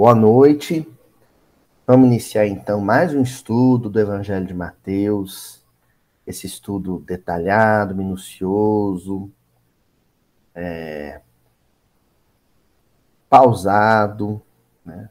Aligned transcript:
Boa 0.00 0.14
noite. 0.14 0.90
Vamos 1.86 2.06
iniciar 2.06 2.46
então 2.46 2.80
mais 2.80 3.14
um 3.14 3.20
estudo 3.20 3.90
do 3.90 4.00
Evangelho 4.00 4.46
de 4.46 4.54
Mateus. 4.54 5.62
Esse 6.26 6.46
estudo 6.46 7.00
detalhado, 7.00 7.94
minucioso, 7.94 9.30
é, 10.54 11.20
pausado, 13.28 14.40
né? 14.82 15.10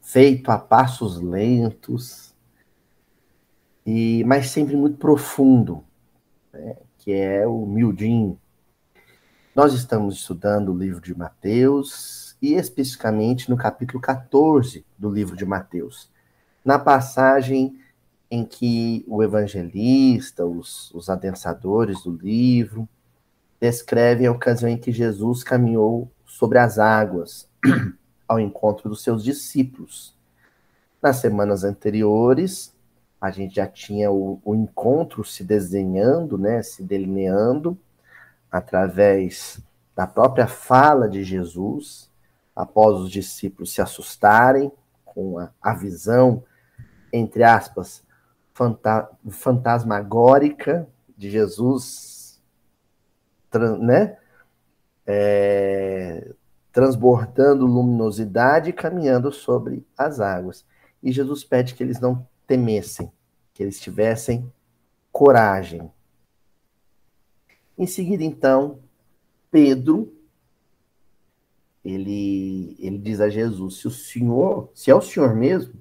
feito 0.00 0.50
a 0.50 0.56
passos 0.56 1.20
lentos, 1.20 2.34
e 3.84 4.24
mas 4.24 4.48
sempre 4.48 4.76
muito 4.76 4.96
profundo, 4.96 5.84
né? 6.50 6.74
que 6.96 7.12
é 7.12 7.46
o 7.46 7.66
miudinho. 7.66 8.40
Nós 9.54 9.74
estamos 9.74 10.14
estudando 10.14 10.72
o 10.72 10.78
livro 10.78 11.02
de 11.02 11.14
Mateus, 11.14 12.27
e 12.40 12.54
especificamente 12.54 13.50
no 13.50 13.56
capítulo 13.56 14.00
14 14.00 14.84
do 14.96 15.10
livro 15.10 15.36
de 15.36 15.44
Mateus, 15.44 16.10
na 16.64 16.78
passagem 16.78 17.78
em 18.30 18.44
que 18.44 19.04
o 19.08 19.22
evangelista, 19.22 20.44
os, 20.44 20.92
os 20.94 21.08
adensadores 21.08 22.02
do 22.02 22.12
livro, 22.12 22.88
descrevem 23.60 24.26
a 24.26 24.32
ocasião 24.32 24.70
em 24.70 24.76
que 24.76 24.92
Jesus 24.92 25.42
caminhou 25.42 26.10
sobre 26.26 26.58
as 26.58 26.78
águas 26.78 27.48
ao 28.28 28.38
encontro 28.38 28.88
dos 28.88 29.02
seus 29.02 29.24
discípulos. 29.24 30.14
Nas 31.02 31.16
semanas 31.16 31.64
anteriores, 31.64 32.74
a 33.20 33.30
gente 33.30 33.56
já 33.56 33.66
tinha 33.66 34.10
o, 34.10 34.40
o 34.44 34.54
encontro 34.54 35.24
se 35.24 35.42
desenhando, 35.42 36.38
né, 36.38 36.62
se 36.62 36.82
delineando 36.82 37.76
através 38.50 39.60
da 39.96 40.06
própria 40.06 40.46
fala 40.46 41.08
de 41.08 41.24
Jesus, 41.24 42.08
após 42.58 42.98
os 42.98 43.08
discípulos 43.08 43.72
se 43.72 43.80
assustarem 43.80 44.72
com 45.04 45.38
a, 45.38 45.52
a 45.62 45.74
visão, 45.74 46.42
entre 47.12 47.44
aspas, 47.44 48.04
fanta 48.52 49.08
fantasmagórica 49.30 50.88
de 51.16 51.30
Jesus, 51.30 52.42
né? 53.80 54.18
É, 55.06 56.34
transbordando 56.72 57.64
luminosidade 57.64 58.70
e 58.70 58.72
caminhando 58.72 59.30
sobre 59.30 59.86
as 59.96 60.18
águas. 60.18 60.66
E 61.00 61.12
Jesus 61.12 61.44
pede 61.44 61.76
que 61.76 61.82
eles 61.82 62.00
não 62.00 62.26
temessem, 62.44 63.12
que 63.54 63.62
eles 63.62 63.78
tivessem 63.78 64.52
coragem. 65.12 65.92
Em 67.78 67.86
seguida, 67.86 68.24
então, 68.24 68.80
Pedro 69.48 70.17
ele, 71.88 72.76
ele 72.78 72.98
diz 72.98 73.20
a 73.20 73.30
Jesus: 73.30 73.78
se 73.78 73.88
o 73.88 73.90
Senhor, 73.90 74.70
se 74.74 74.90
é 74.90 74.94
o 74.94 75.00
Senhor 75.00 75.34
mesmo, 75.34 75.74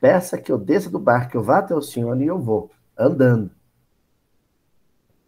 peça 0.00 0.38
que 0.38 0.50
eu 0.50 0.56
desça 0.56 0.88
do 0.88 0.98
barco, 0.98 1.36
eu 1.36 1.42
vá 1.42 1.58
até 1.58 1.74
o 1.74 1.82
Senhor 1.82 2.20
e 2.20 2.26
eu 2.26 2.38
vou, 2.38 2.70
andando. 2.96 3.50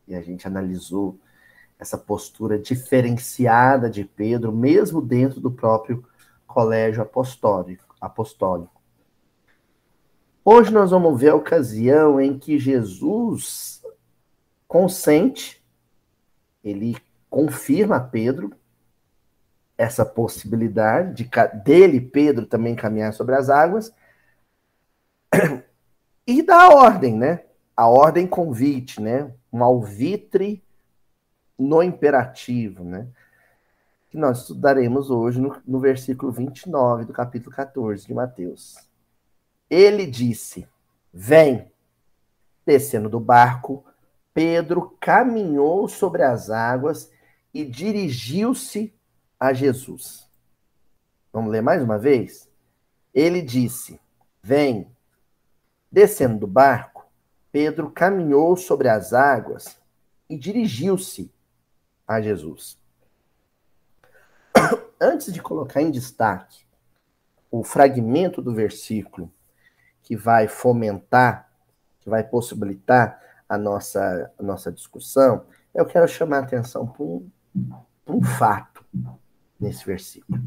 E 0.09 0.15
a 0.15 0.23
gente 0.23 0.47
analisou 0.47 1.19
essa 1.79 1.99
postura 1.99 2.59
diferenciada 2.59 3.91
de 3.91 4.05
Pedro, 4.05 4.51
mesmo 4.51 5.03
dentro 5.03 5.41
do 5.41 5.51
próprio 5.51 6.05
colégio 6.47 7.03
apostólico. 7.03 7.95
apostólico. 8.01 8.81
Hoje 10.43 10.71
nós 10.71 10.91
vamos 10.91 11.21
ver 11.21 11.31
a 11.31 11.35
ocasião 11.35 12.21
em 12.21 12.39
que 12.39 12.59
Jesus 12.59 13.83
consente, 14.67 15.65
ele 16.63 16.97
confirma 17.29 17.97
a 17.97 18.01
Pedro 18.01 18.55
essa 19.77 20.05
possibilidade 20.05 21.25
de 21.25 21.31
dele, 21.65 22.01
Pedro, 22.01 22.47
também 22.47 22.75
caminhar 22.75 23.13
sobre 23.13 23.35
as 23.35 23.51
águas, 23.51 23.93
e 26.27 26.43
da 26.43 26.69
ordem, 26.69 27.17
né? 27.17 27.45
A 27.77 27.89
ordem 27.89 28.27
convite, 28.27 29.01
né? 29.01 29.33
Um 29.53 29.63
alvitre 29.65 30.65
no 31.59 31.83
imperativo, 31.83 32.85
né? 32.85 33.09
Que 34.11 34.17
nós 34.17 34.43
estudaremos 34.43 35.11
hoje 35.11 35.41
no, 35.41 35.61
no 35.67 35.81
versículo 35.81 36.31
29 36.31 37.05
do 37.05 37.13
capítulo 37.13 37.55
14 37.55 38.07
de 38.07 38.15
Mateus. 38.15 38.77
Ele 39.69 40.07
disse: 40.07 40.69
Vem. 41.13 41.73
Descendo 42.67 43.11
do 43.11 43.21
barco, 43.21 43.85
Pedro 44.33 44.97
caminhou 44.99 45.87
sobre 45.87 46.23
as 46.23 46.49
águas 46.49 47.11
e 47.53 47.63
dirigiu-se 47.63 48.95
a 49.45 49.53
Jesus. 49.53 50.27
Vamos 51.31 51.53
ler 51.53 51.61
mais 51.61 51.83
uma 51.83 51.99
vez? 51.99 52.49
Ele 53.13 53.43
disse: 53.43 54.01
Vem. 54.43 54.91
Descendo 55.93 56.39
do 56.41 56.47
barco, 56.47 57.07
Pedro 57.53 57.89
caminhou 57.91 58.57
sobre 58.57 58.89
as 58.89 59.13
águas 59.13 59.79
e 60.29 60.37
dirigiu-se 60.37 61.31
a 62.09 62.21
Jesus. 62.21 62.77
Antes 65.01 65.33
de 65.33 65.41
colocar 65.41 65.81
em 65.81 65.91
destaque 65.91 66.65
o 67.51 67.63
fragmento 67.63 68.43
do 68.43 68.53
versículo 68.53 69.31
que 70.03 70.17
vai 70.17 70.49
fomentar, 70.49 71.49
que 72.01 72.11
vai 72.11 72.25
possibilitar 72.25 73.21
a 73.49 73.57
nossa, 73.57 74.33
a 74.37 74.43
nossa 74.43 74.73
discussão, 74.73 75.47
eu 75.73 75.87
quero 75.87 76.09
chamar 76.09 76.39
a 76.39 76.43
atenção 76.43 76.87
para 76.87 77.05
um, 77.05 77.31
para 78.05 78.15
um 78.15 78.23
fato 78.23 78.85
nesse 79.65 79.85
versículo. 79.85 80.39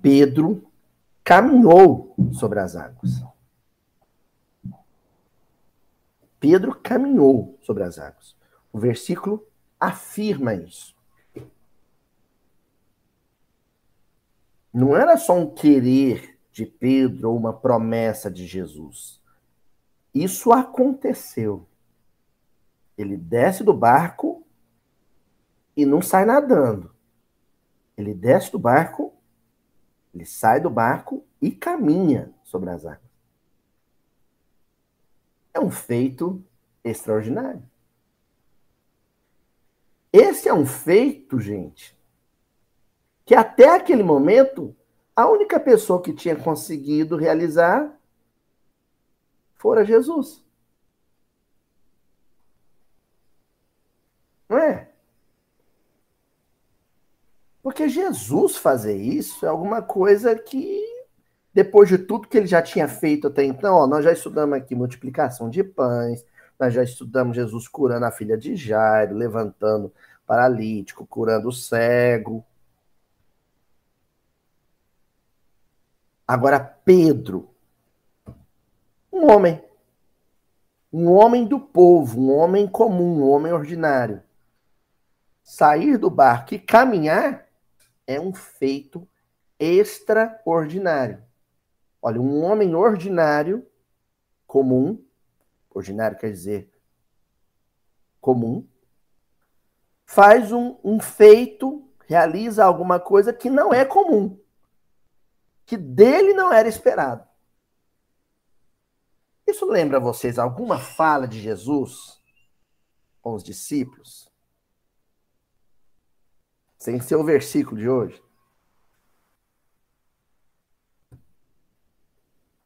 Pedro 0.00 0.70
caminhou 1.24 2.14
sobre 2.32 2.60
as 2.60 2.76
águas. 2.76 3.24
Pedro 6.38 6.78
caminhou 6.80 7.58
sobre 7.62 7.82
as 7.82 7.98
águas. 7.98 8.36
O 8.72 8.78
versículo 8.78 9.44
afirma 9.80 10.54
isso. 10.54 10.94
Não 14.72 14.96
era 14.96 15.16
só 15.16 15.36
um 15.36 15.52
querer 15.52 16.38
de 16.52 16.64
Pedro 16.64 17.30
ou 17.30 17.36
uma 17.36 17.52
promessa 17.52 18.30
de 18.30 18.46
Jesus. 18.46 19.20
Isso 20.14 20.52
aconteceu. 20.52 21.66
Ele 22.96 23.16
desce 23.16 23.64
do 23.64 23.74
barco 23.74 24.46
e 25.76 25.84
não 25.84 26.00
sai 26.00 26.24
nadando. 26.24 26.95
Ele 27.96 28.12
desce 28.12 28.52
do 28.52 28.58
barco, 28.58 29.14
ele 30.14 30.24
sai 30.24 30.60
do 30.60 30.70
barco 30.70 31.24
e 31.40 31.50
caminha 31.50 32.32
sobre 32.44 32.70
as 32.70 32.84
águas. 32.84 33.00
É 35.52 35.60
um 35.60 35.70
feito 35.70 36.42
extraordinário. 36.84 37.62
Esse 40.12 40.48
é 40.48 40.54
um 40.54 40.66
feito, 40.66 41.40
gente, 41.40 41.96
que 43.24 43.34
até 43.34 43.74
aquele 43.74 44.02
momento 44.02 44.74
a 45.14 45.26
única 45.26 45.58
pessoa 45.58 46.02
que 46.02 46.12
tinha 46.12 46.36
conseguido 46.36 47.16
realizar 47.16 47.98
fora 49.54 49.84
Jesus. 49.84 50.44
Não 54.48 54.58
é? 54.58 54.85
Porque 57.66 57.88
Jesus 57.88 58.56
fazer 58.56 58.94
isso 58.94 59.44
é 59.44 59.48
alguma 59.48 59.82
coisa 59.82 60.36
que, 60.36 60.80
depois 61.52 61.88
de 61.88 61.98
tudo 61.98 62.28
que 62.28 62.38
ele 62.38 62.46
já 62.46 62.62
tinha 62.62 62.86
feito 62.86 63.26
até 63.26 63.42
então, 63.42 63.74
ó, 63.74 63.88
nós 63.88 64.04
já 64.04 64.12
estudamos 64.12 64.56
aqui 64.56 64.76
multiplicação 64.76 65.50
de 65.50 65.64
pães, 65.64 66.24
nós 66.60 66.72
já 66.72 66.84
estudamos 66.84 67.34
Jesus 67.34 67.66
curando 67.66 68.06
a 68.06 68.12
filha 68.12 68.38
de 68.38 68.54
Jairo, 68.54 69.16
levantando 69.16 69.92
paralítico, 70.24 71.04
curando 71.04 71.48
o 71.48 71.52
cego. 71.52 72.46
Agora, 76.24 76.60
Pedro, 76.60 77.50
um 79.12 79.28
homem, 79.28 79.60
um 80.92 81.10
homem 81.10 81.44
do 81.44 81.58
povo, 81.58 82.20
um 82.20 82.32
homem 82.32 82.68
comum, 82.68 83.24
um 83.24 83.28
homem 83.28 83.52
ordinário, 83.52 84.22
sair 85.42 85.98
do 85.98 86.08
barco 86.08 86.54
e 86.54 86.60
caminhar 86.60 87.45
é 88.06 88.20
um 88.20 88.32
feito 88.32 89.08
extraordinário. 89.58 91.24
Olha, 92.00 92.20
um 92.20 92.44
homem 92.44 92.74
ordinário, 92.74 93.66
comum, 94.46 95.04
ordinário 95.70 96.18
quer 96.18 96.30
dizer 96.30 96.70
comum, 98.20 98.66
faz 100.04 100.50
um, 100.50 100.76
um 100.82 100.98
feito, 100.98 101.88
realiza 102.06 102.64
alguma 102.64 102.98
coisa 102.98 103.32
que 103.32 103.48
não 103.48 103.72
é 103.72 103.84
comum, 103.84 104.36
que 105.64 105.76
dele 105.76 106.32
não 106.34 106.52
era 106.52 106.68
esperado. 106.68 107.24
Isso 109.46 109.64
lembra 109.64 110.00
vocês 110.00 110.40
alguma 110.40 110.76
fala 110.76 111.28
de 111.28 111.40
Jesus 111.40 112.20
com 113.22 113.34
os 113.34 113.44
discípulos? 113.44 114.28
Sem 116.86 117.00
ser 117.00 117.16
o 117.16 117.24
versículo 117.24 117.80
de 117.80 117.88
hoje. 117.88 118.22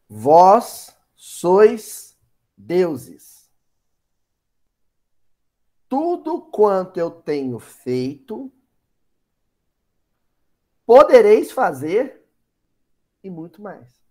Vós 0.07 0.95
sois 1.17 2.19
deuses. 2.55 3.51
Tudo 5.89 6.43
quanto 6.43 7.01
eu 7.01 7.11
tenho 7.11 7.59
feito, 7.59 8.53
podereis 10.85 11.51
fazer 11.51 12.23
e 13.25 13.31
muito 13.31 13.63
mais. 13.63 14.05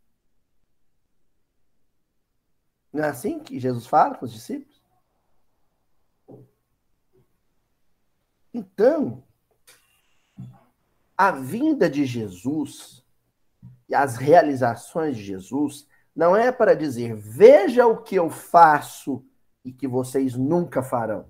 Não 2.92 3.04
é 3.04 3.10
assim 3.10 3.40
que 3.44 3.60
Jesus 3.60 3.86
fala 3.86 4.18
com 4.18 4.26
os 4.26 4.34
discípulos? 4.34 4.82
Então, 8.52 9.24
a 11.20 11.32
vinda 11.32 11.90
de 11.90 12.06
Jesus 12.06 13.04
e 13.90 13.94
as 13.94 14.16
realizações 14.16 15.18
de 15.18 15.24
Jesus 15.26 15.86
não 16.16 16.34
é 16.34 16.50
para 16.50 16.74
dizer, 16.74 17.14
veja 17.14 17.86
o 17.86 18.02
que 18.02 18.16
eu 18.16 18.30
faço 18.30 19.22
e 19.66 19.74
que 19.74 19.86
vocês 19.86 20.36
nunca 20.36 20.82
farão. 20.82 21.30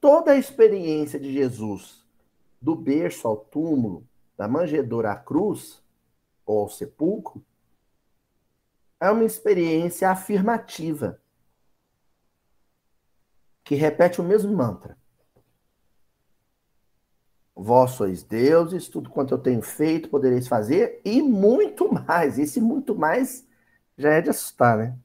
Toda 0.00 0.32
a 0.32 0.38
experiência 0.38 1.20
de 1.20 1.30
Jesus, 1.30 2.02
do 2.58 2.74
berço 2.74 3.28
ao 3.28 3.36
túmulo, 3.36 4.08
da 4.38 4.48
manjedoura 4.48 5.12
à 5.12 5.16
cruz, 5.16 5.82
ou 6.46 6.60
ao 6.60 6.70
sepulcro, 6.70 7.44
é 8.98 9.10
uma 9.10 9.24
experiência 9.24 10.08
afirmativa 10.08 11.21
que 13.72 13.76
repete 13.76 14.20
o 14.20 14.24
mesmo 14.24 14.54
mantra. 14.54 14.98
Vós 17.56 17.92
sois 17.92 18.22
deuses, 18.22 18.86
tudo 18.86 19.08
quanto 19.08 19.32
eu 19.32 19.38
tenho 19.38 19.62
feito 19.62 20.10
podereis 20.10 20.46
fazer, 20.46 21.00
e 21.02 21.22
muito 21.22 21.90
mais. 21.90 22.38
Esse 22.38 22.60
muito 22.60 22.94
mais 22.94 23.48
já 23.96 24.10
é 24.10 24.20
de 24.20 24.28
assustar, 24.28 24.76
né? 24.76 24.98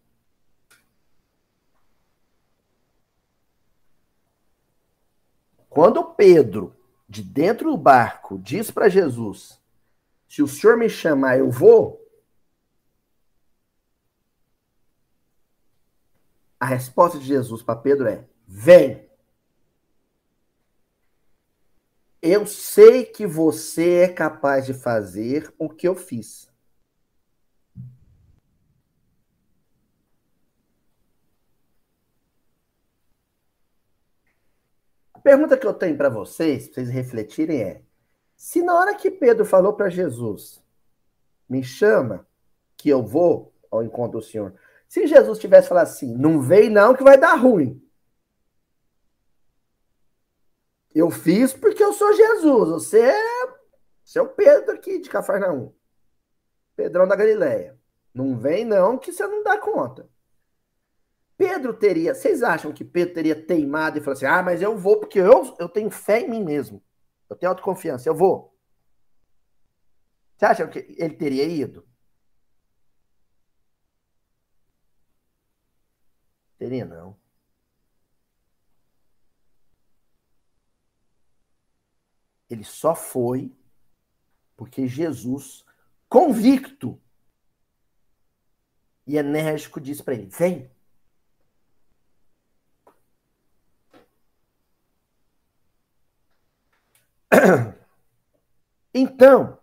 Quando 5.70 6.04
Pedro, 6.04 6.76
de 7.08 7.24
dentro 7.24 7.72
do 7.72 7.78
barco, 7.78 8.38
diz 8.38 8.70
para 8.70 8.90
Jesus: 8.90 9.62
Se 10.28 10.44
o 10.44 10.48
senhor 10.48 10.76
me 10.76 10.90
chamar, 10.90 11.40
eu 11.40 11.50
vou. 11.50 12.06
A 16.60 16.66
resposta 16.66 17.18
de 17.18 17.24
Jesus 17.24 17.62
para 17.62 17.80
Pedro 17.80 18.10
é: 18.10 18.28
Vem. 18.48 19.06
Eu 22.22 22.48
sei 22.48 23.06
que 23.06 23.28
você 23.28 24.00
é 24.00 24.08
capaz 24.08 24.66
de 24.66 24.74
fazer 24.74 25.54
o 25.60 25.70
que 25.70 25.88
eu 25.88 25.96
fiz. 25.96 26.50
A 35.14 35.20
pergunta 35.20 35.58
que 35.58 35.68
eu 35.68 35.74
tenho 35.74 35.98
para 35.98 36.10
vocês, 36.10 36.68
para 36.68 36.76
vocês 36.76 36.90
refletirem, 36.90 37.62
é: 37.62 37.82
se 38.36 38.64
na 38.64 38.76
hora 38.76 38.96
que 38.96 39.12
Pedro 39.12 39.46
falou 39.46 39.74
para 39.74 39.90
Jesus, 39.90 40.64
me 41.50 41.64
chama, 41.64 42.26
que 42.78 42.88
eu 42.88 43.04
vou 43.04 43.54
ao 43.70 43.84
encontro 43.84 44.20
do 44.20 44.26
Senhor, 44.26 44.56
se 44.88 45.06
Jesus 45.06 45.38
tivesse 45.38 45.68
falado 45.68 45.88
assim, 45.88 46.16
não 46.16 46.42
vem 46.42 46.70
não 46.70 46.96
que 46.96 47.04
vai 47.04 47.18
dar 47.18 47.36
ruim. 47.36 47.82
Eu 50.98 51.12
fiz 51.12 51.54
porque 51.54 51.84
eu 51.84 51.94
sou 51.94 52.12
Jesus. 52.12 52.70
Você 52.70 53.00
é, 53.00 53.58
você 54.04 54.18
é 54.18 54.22
o 54.24 54.30
Pedro 54.30 54.74
aqui 54.74 55.00
de 55.00 55.08
Cafarnaum. 55.08 55.72
Pedrão 56.76 57.08
da 57.08 57.16
Galileia. 57.16 57.80
Não 58.12 58.36
vem 58.36 58.66
não 58.66 58.98
que 58.98 59.14
você 59.14 59.28
não 59.28 59.44
dá 59.44 59.60
conta. 59.60 60.10
Pedro 61.38 61.72
teria, 61.76 62.16
vocês 62.16 62.42
acham 62.42 62.74
que 62.74 62.84
Pedro 62.84 63.14
teria 63.14 63.40
teimado 63.40 64.00
e 64.00 64.02
falado 64.02 64.18
assim: 64.18 64.26
"Ah, 64.26 64.42
mas 64.42 64.60
eu 64.60 64.76
vou 64.76 65.00
porque 65.00 65.20
eu, 65.20 65.56
eu 65.60 65.70
tenho 65.70 65.92
fé 65.92 66.22
em 66.22 66.30
mim 66.32 66.44
mesmo. 66.44 66.84
Eu 67.30 67.36
tenho 67.36 67.52
autoconfiança, 67.52 68.10
eu 68.10 68.16
vou". 68.16 68.58
Você 70.36 70.46
acha 70.46 70.68
que 70.68 70.80
ele 70.98 71.14
teria 71.14 71.44
ido? 71.44 71.88
Teria 76.58 76.86
não. 76.86 77.16
Ele 82.50 82.64
só 82.64 82.96
foi 82.96 83.52
porque 84.56 84.88
Jesus, 84.88 85.64
convicto 86.10 87.00
e 89.06 89.18
enérgico, 89.18 89.80
disse 89.80 90.02
para 90.04 90.16
ele: 90.16 90.26
Vem. 90.26 90.70
Então, 99.00 99.60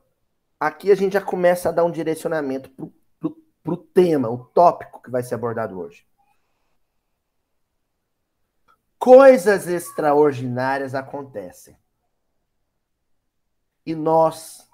aqui 0.60 0.92
a 0.92 0.94
gente 0.94 1.14
já 1.14 1.20
começa 1.20 1.68
a 1.68 1.72
dar 1.72 1.84
um 1.84 1.90
direcionamento 1.90 2.70
para 3.18 3.74
o 3.74 3.76
tema, 3.76 4.28
o 4.30 4.44
tópico 4.44 5.02
que 5.02 5.10
vai 5.10 5.24
ser 5.24 5.34
abordado 5.34 5.76
hoje. 5.76 6.06
Coisas 8.96 9.66
extraordinárias 9.66 10.94
acontecem 10.94 11.76
e 13.84 13.94
nós 13.94 14.68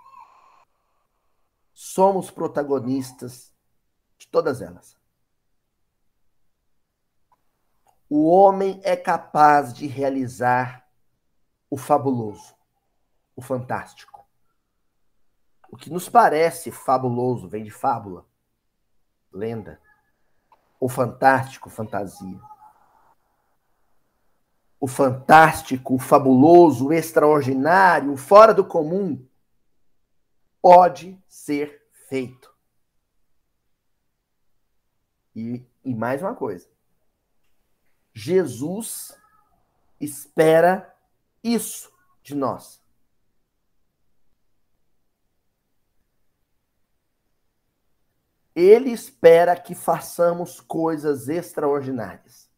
somos 1.73 2.31
protagonistas 2.31 3.53
de 4.19 4.27
todas 4.29 4.61
elas. 4.61 4.97
O 8.09 8.29
homem 8.29 8.81
é 8.83 8.97
capaz 8.97 9.73
de 9.73 9.87
realizar 9.87 10.87
o 11.69 11.77
fabuloso, 11.77 12.55
o 13.37 13.43
fantástico. 13.43 14.27
O 15.71 15.77
que 15.77 15.91
nos 15.91 16.09
parece 16.09 16.73
fabuloso 16.73 17.49
vem 17.49 17.63
de 17.63 17.71
fábula, 17.71 18.27
lenda. 19.33 19.81
O 20.81 20.89
fantástico, 20.89 21.71
fantasia 21.71 22.41
o 24.81 24.87
fantástico, 24.87 25.95
o 25.95 25.99
fabuloso, 25.99 26.89
o 26.89 26.93
extraordinário, 26.93 28.13
o 28.13 28.17
fora 28.17 28.55
do 28.55 28.65
comum, 28.65 29.23
pode 30.63 31.23
ser 31.29 31.87
feito. 32.09 32.53
E, 35.37 35.63
e 35.85 35.95
mais 35.95 36.23
uma 36.23 36.35
coisa. 36.35 36.67
Jesus 38.15 39.17
espera 40.01 40.97
isso 41.45 41.93
de 42.23 42.35
nós. 42.35 42.81
Ele 48.55 48.91
espera 48.91 49.59
que 49.59 49.75
façamos 49.75 50.61
coisas 50.61 51.29
extraordinárias. 51.29 52.50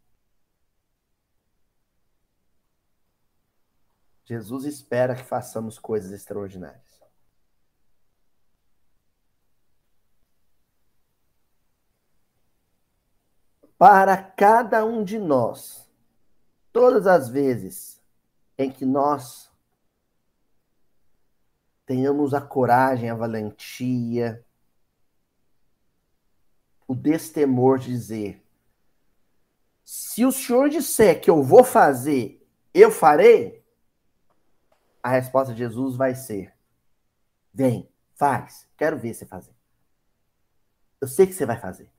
Jesus 4.32 4.64
espera 4.64 5.14
que 5.14 5.24
façamos 5.24 5.78
coisas 5.78 6.10
extraordinárias. 6.10 7.02
Para 13.76 14.16
cada 14.16 14.86
um 14.86 15.04
de 15.04 15.18
nós, 15.18 15.86
todas 16.72 17.06
as 17.06 17.28
vezes 17.28 18.00
em 18.56 18.70
que 18.70 18.86
nós 18.86 19.50
tenhamos 21.84 22.32
a 22.32 22.40
coragem, 22.40 23.10
a 23.10 23.14
valentia, 23.14 24.42
o 26.88 26.94
destemor 26.94 27.78
de 27.78 27.88
dizer: 27.88 28.42
se 29.84 30.24
o 30.24 30.32
senhor 30.32 30.70
disser 30.70 31.20
que 31.20 31.28
eu 31.28 31.42
vou 31.42 31.64
fazer, 31.64 32.42
eu 32.72 32.90
farei, 32.90 33.61
a 35.02 35.10
resposta 35.10 35.52
de 35.52 35.58
Jesus 35.58 35.96
vai 35.96 36.14
ser: 36.14 36.54
vem, 37.52 37.88
faz, 38.14 38.68
quero 38.76 38.98
ver 38.98 39.14
você 39.14 39.26
fazer. 39.26 39.54
Eu 41.00 41.08
sei 41.08 41.26
que 41.26 41.32
você 41.32 41.44
vai 41.44 41.58
fazer. 41.58 41.90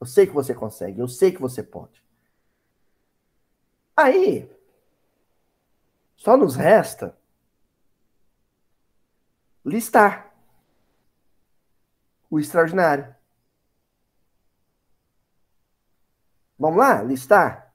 Eu 0.00 0.06
sei 0.06 0.26
que 0.26 0.32
você 0.32 0.54
consegue, 0.54 1.00
eu 1.00 1.08
sei 1.08 1.32
que 1.32 1.40
você 1.40 1.62
pode. 1.62 2.04
Aí, 3.96 4.50
só 6.16 6.36
nos 6.36 6.56
resta 6.56 7.16
listar 9.64 10.32
o 12.30 12.38
extraordinário. 12.38 13.14
Vamos 16.58 16.78
lá, 16.78 17.02
listar? 17.02 17.74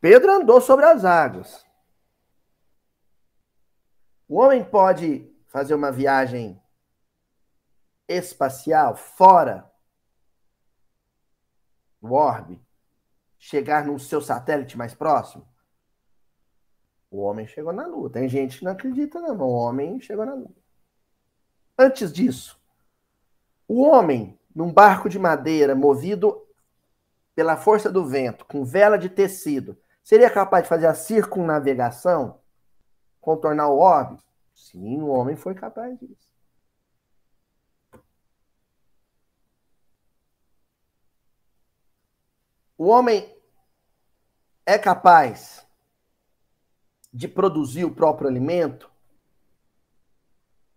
Pedro 0.00 0.32
andou 0.32 0.60
sobre 0.60 0.84
as 0.84 1.04
águas. 1.04 1.64
O 4.32 4.36
homem 4.36 4.64
pode 4.64 5.30
fazer 5.48 5.74
uma 5.74 5.92
viagem 5.92 6.58
espacial 8.08 8.96
fora 8.96 9.70
do 12.00 12.14
orbe, 12.14 12.58
chegar 13.38 13.84
no 13.84 13.98
seu 13.98 14.22
satélite 14.22 14.74
mais 14.74 14.94
próximo? 14.94 15.46
O 17.10 17.20
homem 17.20 17.46
chegou 17.46 17.74
na 17.74 17.86
Lua. 17.86 18.08
Tem 18.08 18.26
gente 18.26 18.58
que 18.58 18.64
não 18.64 18.72
acredita, 18.72 19.20
não. 19.20 19.36
O 19.36 19.52
homem 19.52 20.00
chegou 20.00 20.24
na 20.24 20.32
Lua. 20.32 20.56
Antes 21.78 22.10
disso, 22.10 22.58
o 23.68 23.82
homem, 23.82 24.40
num 24.54 24.72
barco 24.72 25.10
de 25.10 25.18
madeira 25.18 25.74
movido 25.74 26.42
pela 27.34 27.58
força 27.58 27.92
do 27.92 28.06
vento, 28.06 28.46
com 28.46 28.64
vela 28.64 28.96
de 28.96 29.10
tecido, 29.10 29.76
seria 30.02 30.30
capaz 30.30 30.62
de 30.62 30.70
fazer 30.70 30.86
a 30.86 30.94
circunnavegação, 30.94 32.40
contornar 33.22 33.68
o 33.68 33.78
orbe? 33.78 34.20
Sim, 34.52 35.00
o 35.00 35.08
homem 35.08 35.36
foi 35.36 35.54
capaz 35.54 35.98
disso. 35.98 36.30
O 42.76 42.88
homem 42.88 43.34
é 44.66 44.76
capaz 44.76 45.64
de 47.12 47.28
produzir 47.28 47.84
o 47.84 47.94
próprio 47.94 48.28
alimento? 48.28 48.90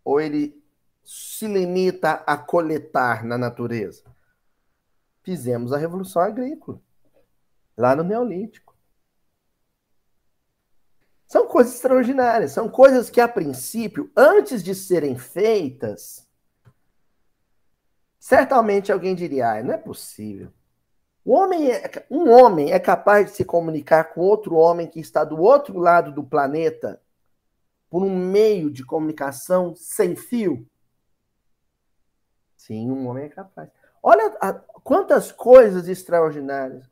Ou 0.03 0.21
ele 0.21 0.63
se 1.03 1.47
limita 1.47 2.23
a 2.27 2.37
coletar 2.37 3.23
na 3.23 3.37
natureza? 3.37 4.03
Fizemos 5.23 5.73
a 5.73 5.77
revolução 5.77 6.21
agrícola, 6.21 6.79
lá 7.75 7.95
no 7.95 8.03
Neolítico. 8.03 8.64
São 11.27 11.48
coisas 11.48 11.74
extraordinárias, 11.75 12.51
são 12.51 12.70
coisas 12.70 13.10
que, 13.10 13.20
a 13.20 13.27
princípio, 13.27 14.12
antes 14.15 14.63
de 14.63 14.75
serem 14.75 15.17
feitas, 15.17 16.27
certamente 18.20 18.91
alguém 18.91 19.15
diria: 19.15 19.51
ah, 19.51 19.63
não 19.63 19.74
é 19.74 19.77
possível. 19.77 20.51
O 21.24 21.34
homem 21.34 21.72
é, 21.72 22.05
um 22.12 22.29
homem 22.29 22.72
é 22.72 22.79
capaz 22.79 23.32
de 23.32 23.38
se 23.38 23.44
comunicar 23.44 24.13
com 24.13 24.22
outro 24.22 24.55
homem 24.55 24.86
que 24.86 25.00
está 25.00 25.24
do 25.24 25.41
outro 25.41 25.79
lado 25.79 26.12
do 26.12 26.24
planeta 26.24 27.01
por 27.89 28.03
um 28.03 28.15
meio 28.15 28.70
de 28.70 28.86
comunicação 28.86 29.74
sem 29.75 30.15
fio? 30.15 30.67
Sim, 32.55 32.91
um 32.91 33.08
homem 33.08 33.25
é 33.25 33.29
capaz. 33.29 33.70
Olha 34.03 34.38
a, 34.39 34.53
quantas 34.53 35.32
coisas 35.32 35.88
extraordinárias. 35.88 36.88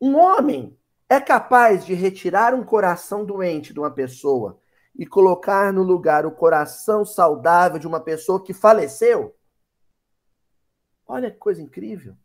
Um 0.00 0.16
homem 0.16 0.74
é 1.10 1.20
capaz 1.20 1.84
de 1.84 1.92
retirar 1.92 2.54
um 2.54 2.64
coração 2.64 3.24
doente 3.24 3.74
de 3.74 3.80
uma 3.80 3.90
pessoa 3.90 4.60
e 4.96 5.04
colocar 5.04 5.72
no 5.72 5.82
lugar 5.82 6.24
o 6.24 6.30
coração 6.30 7.04
saudável 7.04 7.80
de 7.80 7.86
uma 7.88 7.98
pessoa 7.98 8.40
que 8.40 8.54
faleceu? 8.54 9.36
Olha 11.04 11.28
que 11.28 11.36
coisa 11.36 11.60
incrível. 11.60 12.16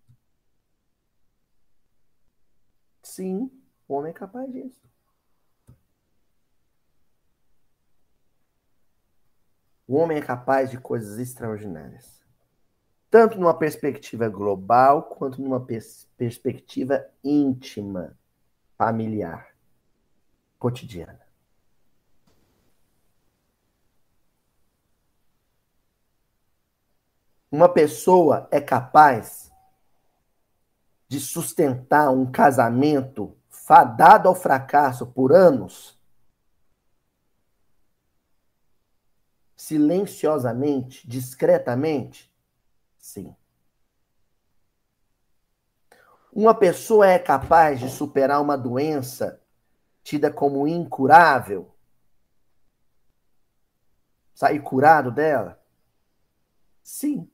Sim, 3.02 3.50
o 3.88 3.96
homem 3.96 4.12
é 4.12 4.14
capaz 4.14 4.52
disso. 4.52 4.88
O 9.88 9.96
homem 9.96 10.20
é 10.20 10.22
capaz 10.22 10.70
de 10.70 10.78
coisas 10.80 11.18
extraordinárias. 11.18 12.24
Tanto 13.10 13.40
numa 13.40 13.58
perspectiva 13.58 14.30
global, 14.30 15.04
quanto 15.04 15.42
numa 15.42 15.64
pers 15.64 16.08
perspectiva 16.18 17.04
íntima, 17.24 18.16
familiar, 18.78 19.56
cotidiana. 20.60 21.26
Uma 27.52 27.70
pessoa 27.70 28.48
é 28.52 28.60
capaz 28.60 29.52
de 31.08 31.20
sustentar 31.20 32.10
um 32.10 32.30
casamento 32.30 33.38
fadado 33.50 34.28
ao 34.28 34.36
fracasso 34.36 35.08
por 35.08 35.32
anos, 35.32 35.98
silenciosamente, 39.56 41.08
discretamente? 41.08 42.32
Sim. 42.98 43.36
Uma 46.36 46.54
pessoa 46.54 47.08
é 47.08 47.18
capaz 47.18 47.80
de 47.80 47.90
superar 47.90 48.42
uma 48.42 48.58
doença 48.58 49.42
tida 50.04 50.30
como 50.30 50.68
incurável? 50.68 51.74
Sair 54.34 54.60
curado 54.60 55.10
dela? 55.12 55.58
Sim. 56.84 57.32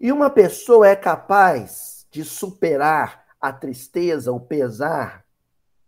E 0.00 0.10
uma 0.10 0.28
pessoa 0.28 0.88
é 0.88 0.96
capaz 0.96 2.04
de 2.10 2.24
superar 2.24 3.28
a 3.40 3.52
tristeza, 3.52 4.32
o 4.32 4.40
pesar, 4.40 5.24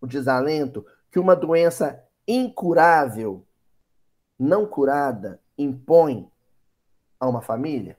o 0.00 0.07
desalento 0.07 0.87
que 1.11 1.19
uma 1.19 1.35
doença 1.35 2.05
incurável, 2.25 3.45
não 4.38 4.64
curada, 4.64 5.40
impõe 5.59 6.31
a 7.19 7.29
uma 7.29 7.43
família? 7.43 7.99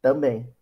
Também. 0.00 0.55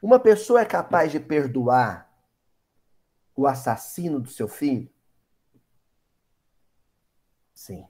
Uma 0.00 0.20
pessoa 0.20 0.60
é 0.60 0.64
capaz 0.64 1.10
de 1.10 1.18
perdoar 1.18 2.08
o 3.34 3.46
assassino 3.46 4.20
do 4.20 4.28
seu 4.28 4.46
filho? 4.46 4.88
Sim. 7.52 7.86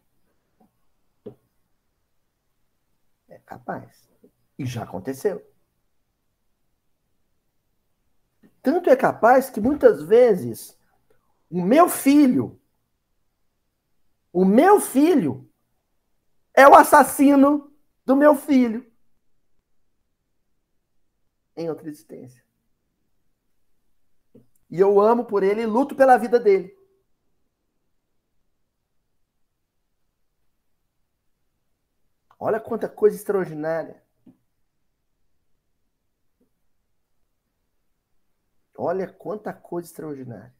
É 3.29 3.38
capaz. 3.41 4.09
E 4.59 4.65
já 4.65 4.85
aconteceu. 4.85 5.47
Tanto 8.62 8.88
é 8.88 8.97
capaz 8.97 9.50
que 9.50 9.61
muitas 9.61 10.03
vezes 10.03 10.77
o 11.50 11.62
meu 11.62 11.88
filho, 11.88 12.59
o 14.33 14.45
meu 14.45 14.81
filho, 14.81 15.49
é 16.55 16.67
o 16.67 16.75
assassino 16.75 17.73
do 18.05 18.17
meu 18.17 18.35
filho 18.35 18.88
em 21.59 21.69
outra 21.69 21.88
existência. 21.88 22.43
E 24.71 24.79
eu 24.79 25.00
amo 25.00 25.25
por 25.25 25.43
ele 25.43 25.62
e 25.62 25.67
luto 25.67 25.97
pela 25.97 26.17
vida 26.17 26.38
dele. 26.38 26.79
Olha 32.38 32.61
quanta 32.61 32.88
coisa 32.88 33.17
extraordinária. 33.17 34.00
Olha 38.77 39.12
quanta 39.12 39.53
coisa 39.53 39.88
extraordinária. 39.88 40.55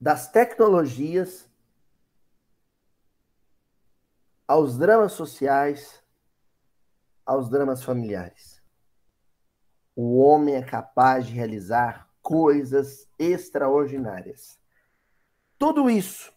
Das 0.00 0.28
tecnologias 0.32 1.48
aos 4.48 4.76
dramas 4.76 5.12
sociais, 5.12 6.02
aos 7.26 7.50
dramas 7.50 7.82
familiares. 7.82 8.62
O 9.94 10.18
homem 10.18 10.54
é 10.54 10.62
capaz 10.62 11.26
de 11.26 11.34
realizar 11.34 12.08
coisas 12.22 13.08
extraordinárias. 13.18 14.58
Tudo 15.58 15.90
isso 15.90 16.32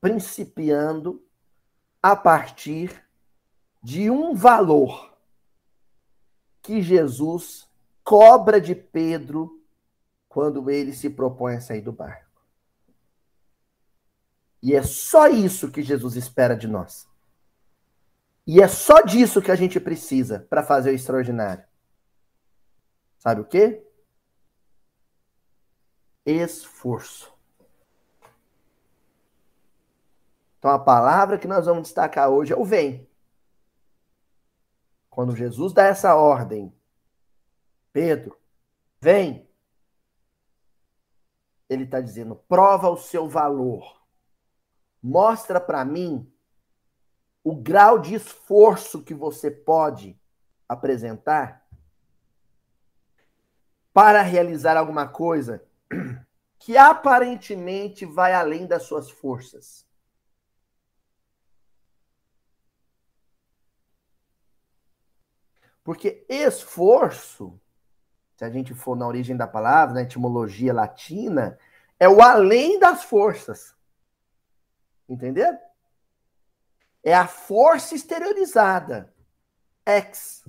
principiando 0.00 1.24
a 2.02 2.14
partir 2.14 3.04
de 3.82 4.10
um 4.10 4.34
valor 4.34 5.16
que 6.62 6.82
Jesus 6.82 7.68
cobra 8.04 8.60
de 8.60 8.74
Pedro 8.74 9.60
quando 10.28 10.70
ele 10.70 10.92
se 10.92 11.08
propõe 11.08 11.56
a 11.56 11.60
sair 11.60 11.80
do 11.80 11.92
barco. 11.92 12.26
E 14.62 14.74
é 14.74 14.82
só 14.82 15.28
isso 15.28 15.70
que 15.70 15.82
Jesus 15.82 16.16
espera 16.16 16.56
de 16.56 16.66
nós. 16.66 17.08
E 18.46 18.62
é 18.62 18.68
só 18.68 19.00
disso 19.00 19.42
que 19.42 19.50
a 19.50 19.56
gente 19.56 19.80
precisa 19.80 20.46
para 20.48 20.62
fazer 20.62 20.90
o 20.90 20.94
extraordinário. 20.94 21.64
Sabe 23.18 23.40
o 23.40 23.44
quê? 23.44 23.84
Esforço. 26.24 27.34
Então 30.58 30.70
a 30.70 30.78
palavra 30.78 31.38
que 31.38 31.48
nós 31.48 31.66
vamos 31.66 31.84
destacar 31.84 32.28
hoje 32.28 32.52
é 32.52 32.56
o 32.56 32.64
vem. 32.64 33.08
Quando 35.10 35.34
Jesus 35.34 35.72
dá 35.72 35.84
essa 35.84 36.14
ordem, 36.14 36.72
Pedro, 37.92 38.38
vem. 39.00 39.48
Ele 41.68 41.84
está 41.84 42.00
dizendo: 42.00 42.36
prova 42.36 42.90
o 42.90 42.96
seu 42.96 43.28
valor. 43.28 44.02
Mostra 45.02 45.60
para 45.60 45.84
mim 45.84 46.30
o 47.46 47.54
grau 47.54 48.00
de 48.00 48.12
esforço 48.12 49.04
que 49.04 49.14
você 49.14 49.52
pode 49.52 50.20
apresentar 50.68 51.64
para 53.94 54.20
realizar 54.20 54.76
alguma 54.76 55.06
coisa 55.06 55.64
que 56.58 56.76
aparentemente 56.76 58.04
vai 58.04 58.34
além 58.34 58.66
das 58.66 58.82
suas 58.82 59.08
forças. 59.08 59.86
Porque 65.84 66.26
esforço, 66.28 67.60
se 68.34 68.44
a 68.44 68.50
gente 68.50 68.74
for 68.74 68.96
na 68.96 69.06
origem 69.06 69.36
da 69.36 69.46
palavra, 69.46 69.94
na 69.94 70.02
etimologia 70.02 70.74
latina, 70.74 71.56
é 71.96 72.08
o 72.08 72.20
além 72.20 72.80
das 72.80 73.04
forças. 73.04 73.72
Entendeu? 75.08 75.56
É 77.06 77.14
a 77.14 77.28
força 77.28 77.94
exteriorizada. 77.94 79.14
Ex, 79.86 80.44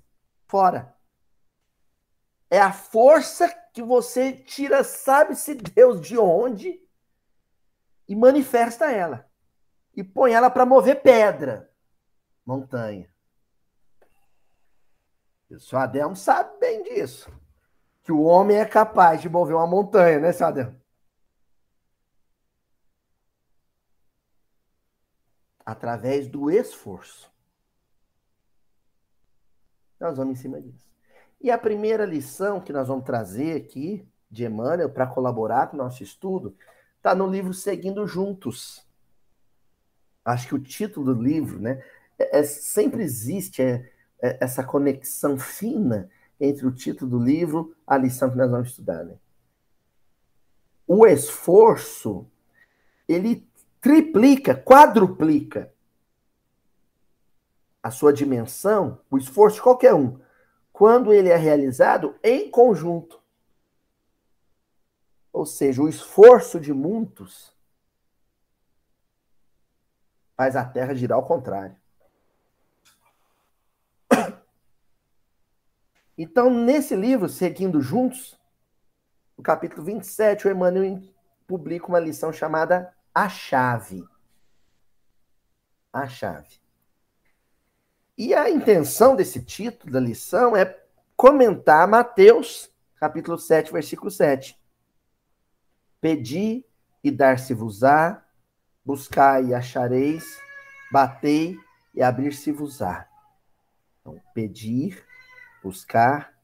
fora. 0.48 0.92
É 2.50 2.60
a 2.60 2.74
força 2.74 3.48
que 3.72 3.84
você 3.84 4.34
tira, 4.34 4.84
sabe-se 4.84 5.54
Deus 5.54 6.02
de 6.02 6.18
onde, 6.18 6.82
e 8.08 8.16
manifesta 8.16 8.92
ela. 8.92 9.30
E 9.96 10.04
põe 10.04 10.34
ela 10.34 10.50
para 10.50 10.66
mover 10.66 11.04
pedra, 11.04 11.72
montanha. 12.44 13.08
O 15.52 15.60
senhor 15.60 15.84
Adelmo 15.84 16.16
sabe 16.16 16.58
bem 16.60 16.82
disso. 16.82 17.32
Que 18.02 18.12
o 18.12 18.24
homem 18.24 18.58
é 18.58 18.66
capaz 18.66 19.22
de 19.22 19.30
mover 19.30 19.56
uma 19.56 19.68
montanha, 19.68 20.18
né, 20.20 20.32
senhor 20.32 20.50
Adelmo? 20.50 20.82
Através 25.68 26.30
do 26.30 26.50
esforço. 26.50 27.30
Nós 30.00 30.16
vamos 30.16 30.40
em 30.40 30.42
cima 30.42 30.62
disso. 30.62 30.90
E 31.42 31.52
a 31.52 31.58
primeira 31.58 32.06
lição 32.06 32.62
que 32.62 32.72
nós 32.72 32.88
vamos 32.88 33.04
trazer 33.04 33.58
aqui 33.58 34.08
de 34.32 34.46
Emmanuel 34.46 34.90
para 34.90 35.06
colaborar 35.06 35.68
com 35.68 35.76
o 35.76 35.78
nosso 35.78 36.02
estudo 36.02 36.56
está 36.96 37.14
no 37.14 37.28
livro 37.28 37.54
Seguindo 37.54 38.08
Juntos. 38.08 38.88
Acho 40.24 40.48
que 40.48 40.56
o 40.56 40.60
título 40.60 41.14
do 41.14 41.22
livro, 41.22 41.60
né? 41.60 41.84
É, 42.18 42.40
é, 42.40 42.44
sempre 42.44 43.04
existe 43.04 43.62
é, 43.62 43.92
é, 44.22 44.38
essa 44.40 44.64
conexão 44.64 45.38
fina 45.38 46.10
entre 46.40 46.66
o 46.66 46.72
título 46.72 47.12
do 47.12 47.20
livro 47.20 47.76
e 47.76 47.84
a 47.86 47.98
lição 47.98 48.32
que 48.32 48.38
nós 48.38 48.50
vamos 48.50 48.70
estudar, 48.70 49.04
né? 49.04 49.18
O 50.88 51.06
esforço, 51.06 52.26
ele 53.06 53.46
triplica, 53.80 54.56
quadruplica 54.56 55.74
a 57.82 57.92
sua 57.92 58.12
dimensão, 58.12 59.00
o 59.10 59.18
esforço 59.18 59.58
de 59.58 59.62
qualquer 59.62 59.94
um, 59.94 60.20
quando 60.74 61.14
ele 61.14 61.30
é 61.30 61.36
realizado 61.36 62.16
em 62.24 62.52
conjunto. 62.52 63.22
Ou 65.32 65.46
seja, 65.46 65.82
o 65.82 65.88
esforço 65.88 66.60
de 66.60 66.74
muitos 66.74 67.56
faz 70.36 70.56
a 70.56 70.66
Terra 70.66 70.94
girar 70.94 71.18
ao 71.18 71.26
contrário. 71.26 71.76
Então, 76.20 76.50
nesse 76.50 76.96
livro, 76.96 77.30
Seguindo 77.30 77.80
Juntos, 77.80 78.40
no 79.38 79.44
capítulo 79.44 79.84
27, 79.84 80.48
o 80.48 80.52
Emmanuel 80.52 81.00
publica 81.46 81.86
uma 81.86 82.00
lição 82.00 82.34
chamada 82.34 82.92
A 83.18 83.30
Chave. 83.30 84.08
A 85.92 86.08
Chave. 86.08 86.62
E 88.16 88.32
a 88.36 88.48
intenção 88.48 89.16
desse 89.16 89.44
título 89.44 89.92
da 89.92 90.00
lição 90.00 90.56
é 90.56 90.80
comentar 91.16 91.88
Mateus, 91.88 92.72
capítulo 92.96 93.40
7, 93.40 93.74
versículo 93.74 94.12
7. 94.12 94.56
Pedi 96.00 96.64
e 97.04 97.10
dar-se-vos-á, 97.10 98.24
buscai 98.86 99.46
e 99.46 99.54
achareis, 99.56 100.40
batei 100.92 101.58
e 101.96 102.04
abrir-se-vos-á. 102.04 103.10
Então, 104.00 104.22
pedir, 104.32 105.04
buscar, 105.64 106.40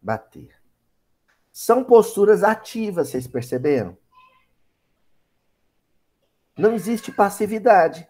bater. 0.00 0.62
São 1.52 1.82
posturas 1.82 2.44
ativas, 2.44 3.08
vocês 3.08 3.26
perceberam? 3.26 3.98
Não 6.56 6.72
existe 6.72 7.10
passividade 7.10 8.06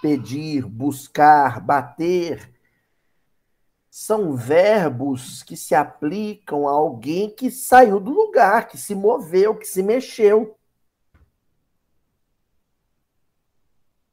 pedir, 0.00 0.66
buscar, 0.66 1.60
bater, 1.60 2.52
são 3.90 4.34
verbos 4.34 5.42
que 5.42 5.56
se 5.56 5.74
aplicam 5.74 6.66
a 6.66 6.72
alguém 6.72 7.28
que 7.28 7.50
saiu 7.50 8.00
do 8.00 8.10
lugar, 8.10 8.66
que 8.66 8.78
se 8.78 8.94
moveu, 8.94 9.54
que 9.54 9.66
se 9.66 9.82
mexeu. 9.82 10.58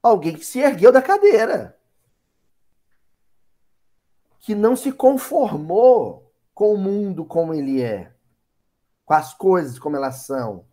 Alguém 0.04 0.36
que 0.36 0.46
se 0.46 0.60
ergueu 0.60 0.92
da 0.92 1.02
cadeira. 1.02 1.80
Que 4.42 4.54
não 4.54 4.76
se 4.76 4.92
conformou 4.92 6.30
com 6.54 6.74
o 6.74 6.78
mundo 6.78 7.24
como 7.24 7.54
ele 7.54 7.82
é, 7.82 8.14
com 9.06 9.14
as 9.14 9.34
coisas 9.34 9.80
como 9.80 9.96
elas 9.96 10.26
são. 10.26 10.69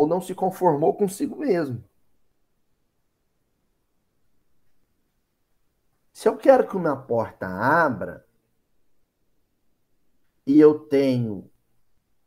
Ou 0.00 0.06
não 0.06 0.18
se 0.18 0.34
conformou 0.34 0.94
consigo 0.94 1.36
mesmo. 1.36 1.84
Se 6.10 6.26
eu 6.26 6.38
quero 6.38 6.66
que 6.66 6.74
uma 6.74 6.96
porta 6.96 7.46
abra 7.46 8.26
e 10.46 10.58
eu 10.58 10.78
tenho 10.78 11.50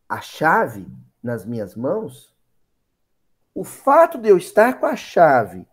a 0.07 0.21
chave 0.21 0.85
nas 1.23 1.47
minhas 1.47 1.75
mãos, 1.75 2.31
o 3.55 3.63
fato 3.63 4.19
de 4.19 4.29
eu 4.29 4.37
estar 4.37 4.79
com 4.79 4.85
a 4.85 4.95
chave 4.95 5.67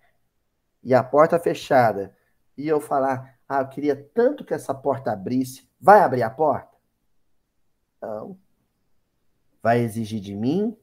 e 0.83 0.95
a 0.95 1.05
porta 1.05 1.39
fechada 1.39 2.17
e 2.57 2.67
eu 2.67 2.81
falar, 2.81 3.39
ah, 3.47 3.61
eu 3.61 3.69
queria 3.69 4.11
tanto 4.15 4.43
que 4.43 4.55
essa 4.55 4.73
porta 4.73 5.13
abrisse, 5.13 5.69
vai 5.79 6.01
abrir 6.01 6.23
a 6.23 6.31
porta? 6.31 6.79
Não. 8.01 8.39
Vai 9.63 9.81
exigir 9.81 10.23
de 10.23 10.35
mim 10.35 10.75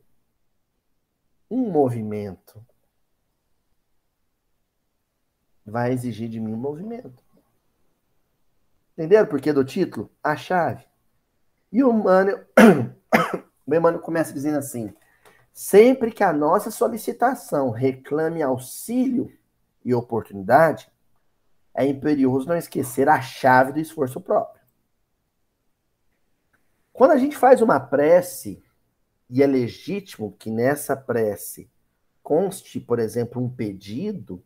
um 1.49 1.69
movimento. 1.71 2.65
Vai 5.65 5.91
exigir 5.91 6.29
de 6.29 6.39
mim 6.39 6.53
um 6.53 6.57
movimento. 6.57 7.23
Entenderam 8.93 9.25
o 9.25 9.29
porquê 9.29 9.53
do 9.53 9.63
título? 9.63 10.09
A 10.23 10.35
chave. 10.35 10.85
E 11.71 11.83
o 11.83 11.91
Emmanuel, 11.91 12.45
o 13.67 13.75
Emmanuel 13.75 14.01
começa 14.01 14.33
dizendo 14.33 14.57
assim: 14.57 14.93
sempre 15.53 16.11
que 16.11 16.23
a 16.23 16.33
nossa 16.33 16.71
solicitação 16.71 17.69
reclame 17.69 18.41
auxílio 18.41 19.31
e 19.83 19.93
oportunidade, 19.93 20.91
é 21.73 21.85
imperioso 21.85 22.47
não 22.47 22.57
esquecer 22.57 23.07
a 23.07 23.21
chave 23.21 23.73
do 23.73 23.79
esforço 23.79 24.19
próprio. 24.19 24.61
Quando 26.91 27.11
a 27.11 27.17
gente 27.17 27.37
faz 27.37 27.61
uma 27.61 27.79
prece, 27.79 28.63
e 29.29 29.43
é 29.43 29.47
legítimo 29.47 30.35
que 30.37 30.49
nessa 30.49 30.95
prece 30.95 31.69
conste, 32.23 32.79
por 32.79 32.99
exemplo, 32.99 33.41
um 33.41 33.49
pedido, 33.49 34.43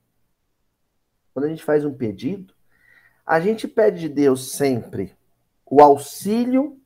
quando 1.33 1.45
a 1.45 1.49
gente 1.49 1.63
faz 1.63 1.85
um 1.85 1.93
pedido, 1.93 2.53
a 3.25 3.39
gente 3.39 3.67
pede 3.67 4.01
de 4.01 4.09
Deus 4.09 4.51
sempre 4.51 5.15
o 5.65 5.81
auxílio, 5.81 6.79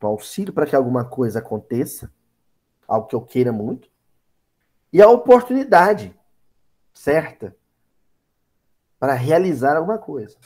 o 0.00 0.06
auxílio 0.06 0.52
para 0.52 0.66
que 0.66 0.74
alguma 0.74 1.04
coisa 1.04 1.38
aconteça, 1.38 2.12
algo 2.88 3.06
que 3.06 3.14
eu 3.14 3.20
queira 3.20 3.52
muito, 3.52 3.90
e 4.92 5.00
a 5.02 5.08
oportunidade 5.08 6.18
certa 6.92 7.56
para 8.98 9.14
realizar 9.14 9.76
alguma 9.76 9.98
coisa. 9.98 10.38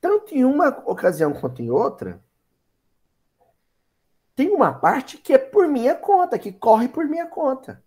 Tanto 0.00 0.34
em 0.34 0.44
uma 0.44 0.68
ocasião 0.86 1.32
quanto 1.32 1.60
em 1.60 1.70
outra, 1.70 2.22
tem 4.34 4.48
uma 4.48 4.72
parte 4.72 5.18
que 5.18 5.34
é 5.34 5.38
por 5.38 5.68
minha 5.68 5.94
conta, 5.94 6.38
que 6.38 6.50
corre 6.50 6.88
por 6.88 7.04
minha 7.04 7.26
conta. 7.26 7.84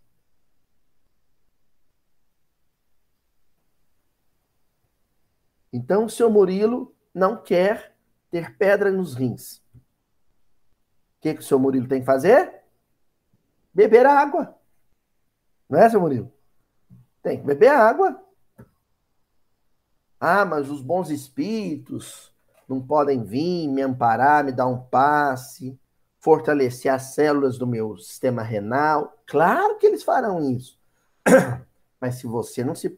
Então, 5.72 6.06
o 6.06 6.10
seu 6.10 6.30
Murilo 6.30 6.96
não 7.12 7.42
quer 7.42 7.98
ter 8.30 8.56
pedra 8.56 8.92
nos 8.92 9.16
rins. 9.16 9.58
O 9.58 11.22
que, 11.22 11.34
que 11.34 11.40
o 11.40 11.44
seu 11.44 11.58
Murilo 11.58 11.88
tem 11.88 12.02
que 12.02 12.06
fazer? 12.06 12.62
Beber 13.74 14.06
água. 14.06 14.56
Não 15.68 15.80
é, 15.80 15.90
seu 15.90 16.00
Murilo? 16.00 16.32
Tem 17.24 17.40
que 17.40 17.44
beber 17.44 17.70
água. 17.70 18.24
Ah, 20.26 20.46
mas 20.46 20.70
os 20.70 20.82
bons 20.82 21.10
espíritos 21.10 22.34
não 22.66 22.82
podem 22.82 23.26
vir 23.26 23.68
me 23.68 23.82
amparar, 23.82 24.42
me 24.42 24.54
dar 24.54 24.68
um 24.68 24.80
passe, 24.80 25.78
fortalecer 26.18 26.94
as 26.94 27.14
células 27.14 27.58
do 27.58 27.68
meu 27.68 27.98
sistema 27.98 28.42
renal. 28.42 29.22
Claro 29.28 29.78
que 29.78 29.86
eles 29.86 30.02
farão 30.02 30.50
isso. 30.50 30.80
Mas 32.00 32.16
se 32.16 32.26
você 32.26 32.64
não 32.64 32.74
se 32.74 32.98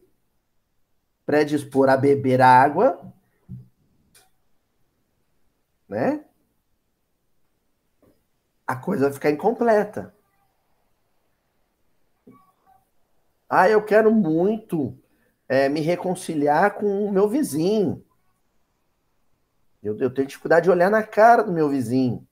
predispor 1.26 1.88
a 1.88 1.96
beber 1.96 2.40
água, 2.40 3.12
né? 5.88 6.24
A 8.64 8.76
coisa 8.76 9.06
vai 9.06 9.12
ficar 9.12 9.30
incompleta. 9.32 10.14
Ah, 13.50 13.68
eu 13.68 13.84
quero 13.84 14.12
muito 14.12 14.96
é, 15.48 15.68
me 15.68 15.80
reconciliar 15.80 16.74
com 16.74 17.04
o 17.04 17.12
meu 17.12 17.28
vizinho. 17.28 18.04
Eu, 19.82 19.96
eu 19.98 20.12
tenho 20.12 20.26
dificuldade 20.26 20.64
de 20.64 20.70
olhar 20.70 20.90
na 20.90 21.02
cara 21.02 21.42
do 21.42 21.52
meu 21.52 21.68
vizinho. 21.68 22.26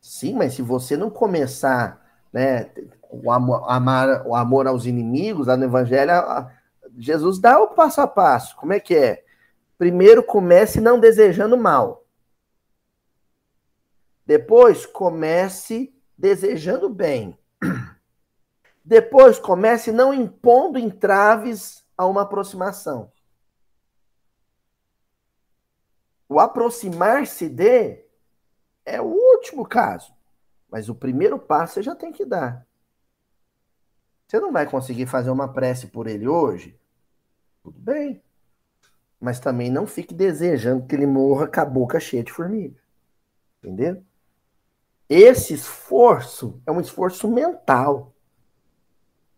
Sim, 0.00 0.34
mas 0.34 0.54
se 0.54 0.62
você 0.62 0.96
não 0.96 1.10
começar, 1.10 2.04
né, 2.32 2.70
o 3.10 3.30
amor, 3.30 3.70
amar, 3.70 4.26
o 4.26 4.34
amor 4.34 4.66
aos 4.66 4.86
inimigos, 4.86 5.46
lá 5.46 5.56
no 5.56 5.64
Evangelho, 5.64 6.12
Jesus 6.96 7.38
dá 7.38 7.60
o 7.60 7.68
passo 7.68 8.00
a 8.00 8.06
passo. 8.06 8.56
Como 8.56 8.72
é 8.72 8.80
que 8.80 8.96
é? 8.96 9.24
Primeiro 9.76 10.22
comece 10.22 10.80
não 10.80 10.98
desejando 10.98 11.56
mal. 11.56 12.04
Depois 14.26 14.84
comece 14.84 15.94
desejando 16.16 16.88
bem. 16.88 17.38
Depois 18.88 19.38
comece 19.38 19.92
não 19.92 20.14
impondo 20.14 20.78
entraves 20.78 21.84
a 21.94 22.06
uma 22.06 22.22
aproximação. 22.22 23.12
O 26.26 26.40
aproximar-se 26.40 27.50
de 27.50 28.02
é 28.86 28.98
o 28.98 29.04
último 29.04 29.66
caso. 29.68 30.10
Mas 30.70 30.88
o 30.88 30.94
primeiro 30.94 31.38
passo 31.38 31.74
você 31.74 31.82
já 31.82 31.94
tem 31.94 32.10
que 32.10 32.24
dar. 32.24 32.66
Você 34.26 34.40
não 34.40 34.52
vai 34.52 34.64
conseguir 34.64 35.04
fazer 35.04 35.28
uma 35.28 35.52
prece 35.52 35.88
por 35.88 36.06
ele 36.06 36.26
hoje? 36.26 36.74
Tudo 37.62 37.78
bem. 37.78 38.22
Mas 39.20 39.38
também 39.38 39.68
não 39.68 39.86
fique 39.86 40.14
desejando 40.14 40.86
que 40.86 40.94
ele 40.94 41.06
morra 41.06 41.46
com 41.46 41.60
a 41.60 41.64
boca 41.66 42.00
cheia 42.00 42.24
de 42.24 42.32
formiga. 42.32 42.80
Entendeu? 43.62 44.02
Esse 45.10 45.52
esforço 45.52 46.58
é 46.64 46.72
um 46.72 46.80
esforço 46.80 47.28
mental. 47.30 48.14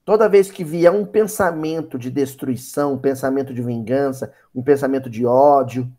Toda 0.04 0.28
vez 0.28 0.50
que 0.50 0.64
vier 0.64 0.90
um 0.90 1.04
pensamento 1.04 1.98
de 1.98 2.10
destruição, 2.10 2.94
um 2.94 2.98
pensamento 2.98 3.52
de 3.52 3.62
vingança, 3.62 4.34
um 4.54 4.62
pensamento 4.62 5.08
de 5.08 5.24
ódio, 5.26 5.90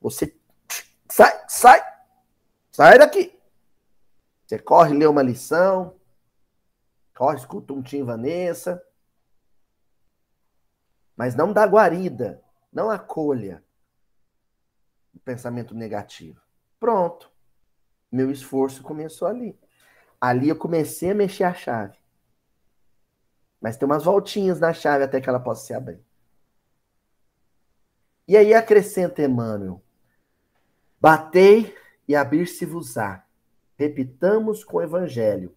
você 0.00 0.36
sai, 1.08 1.44
sai, 1.48 1.82
sai 2.70 2.98
daqui. 2.98 3.38
Você 4.46 4.58
corre, 4.58 4.92
lê 4.94 5.06
uma 5.06 5.22
lição, 5.22 5.94
corre, 7.14 7.38
escuta 7.38 7.72
um 7.72 7.80
Tim 7.80 8.02
Vanessa, 8.02 8.82
mas 11.16 11.34
não 11.34 11.52
dá 11.52 11.64
guarida, 11.64 12.42
não 12.72 12.90
acolha 12.90 13.62
o 15.14 15.18
pensamento 15.20 15.74
negativo. 15.74 16.40
Pronto. 16.78 17.30
Meu 18.10 18.30
esforço 18.30 18.82
começou 18.82 19.26
ali. 19.26 19.58
Ali 20.20 20.48
eu 20.48 20.56
comecei 20.56 21.12
a 21.12 21.14
mexer 21.14 21.44
a 21.44 21.54
chave. 21.54 22.03
Mas 23.64 23.78
tem 23.78 23.86
umas 23.86 24.04
voltinhas 24.04 24.60
na 24.60 24.74
chave 24.74 25.04
até 25.04 25.22
que 25.22 25.26
ela 25.26 25.40
possa 25.40 25.64
se 25.64 25.72
abrir. 25.72 25.98
E 28.28 28.36
aí 28.36 28.52
acrescenta 28.52 29.22
Emmanuel: 29.22 29.80
Batei 31.00 31.74
e 32.06 32.14
abrir-se-vos-á. 32.14 33.24
Repitamos 33.78 34.62
com 34.62 34.76
o 34.76 34.82
evangelho, 34.82 35.56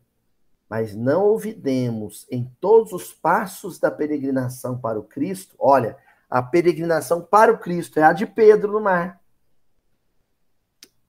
mas 0.70 0.96
não 0.96 1.26
ouvidemos 1.26 2.26
em 2.32 2.50
todos 2.62 2.94
os 2.94 3.14
passos 3.14 3.78
da 3.78 3.92
peregrinação 3.92 4.80
para 4.80 4.98
o 4.98 5.04
Cristo. 5.04 5.58
Olha, 5.60 5.98
a 6.30 6.42
peregrinação 6.42 7.22
para 7.22 7.52
o 7.52 7.58
Cristo 7.58 8.00
é 8.00 8.04
a 8.04 8.14
de 8.14 8.26
Pedro 8.26 8.72
no 8.72 8.80
mar. 8.80 9.22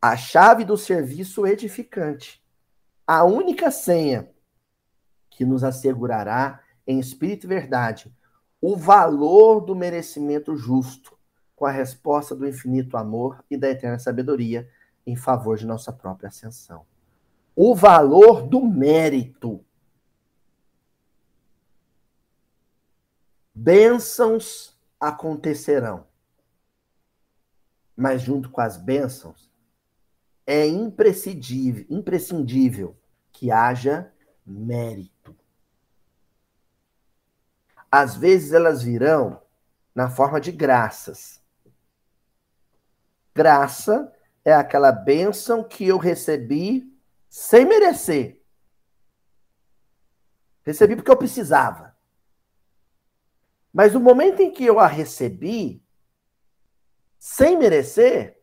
A 0.03 0.17
chave 0.17 0.65
do 0.65 0.77
serviço 0.77 1.47
edificante. 1.47 2.43
A 3.07 3.23
única 3.23 3.71
senha 3.71 4.29
que 5.31 5.45
nos 5.45 5.63
assegurará, 5.63 6.65
em 6.89 6.99
espírito 6.99 7.45
e 7.45 7.49
verdade, 7.49 8.11
o 8.63 8.75
valor 8.75 9.61
do 9.61 9.77
merecimento 9.77 10.57
justo 10.57 11.17
com 11.55 11.67
a 11.67 11.71
resposta 11.71 12.35
do 12.35 12.49
infinito 12.49 12.97
amor 12.97 13.45
e 13.51 13.59
da 13.59 13.69
eterna 13.69 13.99
sabedoria 13.99 14.69
em 15.07 15.15
favor 15.15 15.59
de 15.59 15.67
nossa 15.67 15.93
própria 15.93 16.29
ascensão. 16.29 16.87
O 17.55 17.75
valor 17.75 18.43
do 18.43 18.65
mérito. 18.65 19.63
Bênçãos 23.55 24.79
acontecerão. 24.99 26.07
Mas 27.95 28.23
junto 28.23 28.49
com 28.49 28.61
as 28.61 28.77
bênçãos, 28.77 29.51
é 30.47 30.67
imprescindível, 30.67 31.85
imprescindível 31.91 32.97
que 33.33 33.51
haja 33.51 34.11
mérito. 34.47 35.38
Às 37.91 38.17
vezes 38.17 38.53
elas 38.53 38.83
virão 38.83 39.43
na 39.95 40.11
forma 40.11 40.41
de 40.41 40.53
graças 40.53 41.39
Graça 43.39 44.13
é 44.45 44.53
aquela 44.53 44.91
bênção 44.91 45.63
que 45.63 45.87
eu 45.87 45.97
recebi 45.97 46.93
sem 47.29 47.65
merecer. 47.65 48.43
Recebi 50.65 50.97
porque 50.97 51.09
eu 51.09 51.17
precisava. 51.17 51.97
Mas 53.73 53.95
no 53.95 54.01
momento 54.01 54.41
em 54.41 54.51
que 54.51 54.65
eu 54.65 54.81
a 54.81 54.89
recebi, 54.89 55.81
sem 57.17 57.57
merecer, 57.57 58.43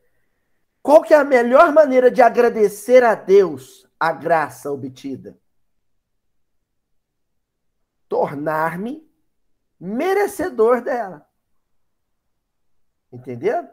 qual 0.81 1.01
que 1.01 1.13
é 1.13 1.17
a 1.17 1.25
melhor 1.25 1.73
maneira 1.73 2.09
de 2.09 2.21
agradecer 2.21 3.03
a 3.03 3.15
Deus 3.15 3.85
a 3.99 4.13
graça 4.13 4.71
obtida? 4.71 5.37
Tornar-me 8.07 9.04
merecedor 9.85 10.81
dela. 10.81 11.27
Entendeu? 13.11 13.69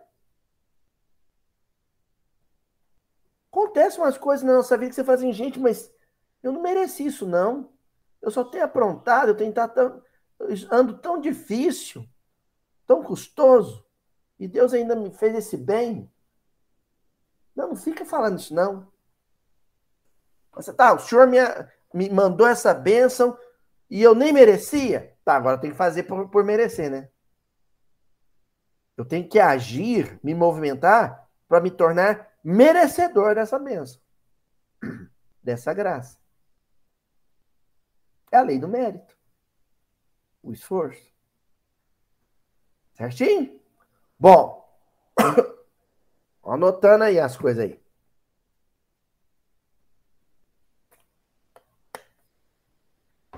Acontecem 3.50 4.00
umas 4.00 4.16
coisas 4.16 4.44
na 4.46 4.54
nossa 4.54 4.76
vida 4.76 4.90
que 4.90 4.94
você 4.94 5.04
fala 5.04 5.18
assim, 5.18 5.32
gente, 5.32 5.58
mas 5.58 5.92
eu 6.42 6.52
não 6.52 6.62
mereci 6.62 7.06
isso, 7.06 7.26
não. 7.26 7.72
Eu 8.20 8.30
só 8.30 8.44
tenho 8.44 8.64
aprontado, 8.64 9.28
eu 9.28 9.36
tenho 9.36 9.52
tão, 9.52 10.02
ando 10.70 10.98
tão 10.98 11.20
difícil, 11.20 12.08
tão 12.86 13.02
custoso, 13.02 13.84
e 14.38 14.48
Deus 14.48 14.72
ainda 14.72 14.94
me 14.94 15.10
fez 15.10 15.34
esse 15.34 15.56
bem. 15.56 16.10
Não, 17.54 17.68
não 17.68 17.76
fica 17.76 18.04
falando 18.04 18.38
isso, 18.38 18.54
não. 18.54 18.90
Você 20.54 20.72
tá, 20.72 20.92
o 20.92 20.98
senhor 20.98 21.26
me, 21.26 21.38
me 21.92 22.10
mandou 22.10 22.46
essa 22.46 22.72
bênção 22.72 23.36
e 23.90 24.02
eu 24.02 24.14
nem 24.14 24.32
merecia? 24.32 25.11
Tá, 25.24 25.36
agora 25.36 25.58
tem 25.58 25.70
que 25.70 25.76
fazer 25.76 26.04
por, 26.04 26.28
por 26.28 26.44
merecer, 26.44 26.90
né? 26.90 27.08
Eu 28.96 29.04
tenho 29.04 29.28
que 29.28 29.38
agir, 29.38 30.18
me 30.22 30.34
movimentar 30.34 31.28
para 31.48 31.60
me 31.60 31.70
tornar 31.70 32.30
merecedor 32.42 33.34
dessa 33.34 33.58
bênção, 33.58 34.00
dessa 35.42 35.72
graça. 35.72 36.18
É 38.30 38.36
a 38.36 38.42
lei 38.42 38.58
do 38.58 38.68
mérito, 38.68 39.16
o 40.42 40.52
esforço. 40.52 41.12
Certinho? 42.94 43.60
Bom, 44.18 44.66
anotando 46.44 47.04
aí 47.04 47.18
as 47.18 47.36
coisas 47.36 47.64
aí. 47.64 47.81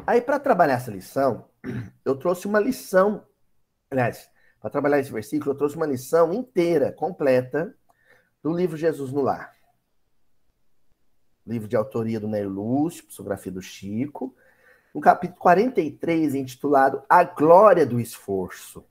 Aí, 0.06 0.20
para 0.20 0.38
trabalhar 0.38 0.74
essa 0.74 0.90
lição, 0.90 1.48
eu 2.04 2.14
trouxe 2.16 2.46
uma 2.46 2.60
lição. 2.60 3.26
Aliás, 3.90 4.28
para 4.60 4.68
trabalhar 4.68 4.98
esse 4.98 5.10
versículo, 5.10 5.52
eu 5.52 5.56
trouxe 5.56 5.76
uma 5.76 5.86
lição 5.86 6.32
inteira, 6.32 6.92
completa, 6.92 7.74
do 8.42 8.52
livro 8.52 8.76
Jesus 8.76 9.10
no 9.10 9.22
Lar. 9.22 9.54
Livro 11.46 11.66
de 11.66 11.76
autoria 11.76 12.20
do 12.20 12.28
Neio 12.28 12.50
Lúcio, 12.50 13.06
psicografia 13.06 13.50
do 13.50 13.62
Chico. 13.62 14.36
No 14.94 15.00
capítulo 15.00 15.40
43, 15.40 16.34
intitulado 16.34 17.02
A 17.08 17.24
Glória 17.24 17.86
do 17.86 17.98
Esforço. 17.98 18.84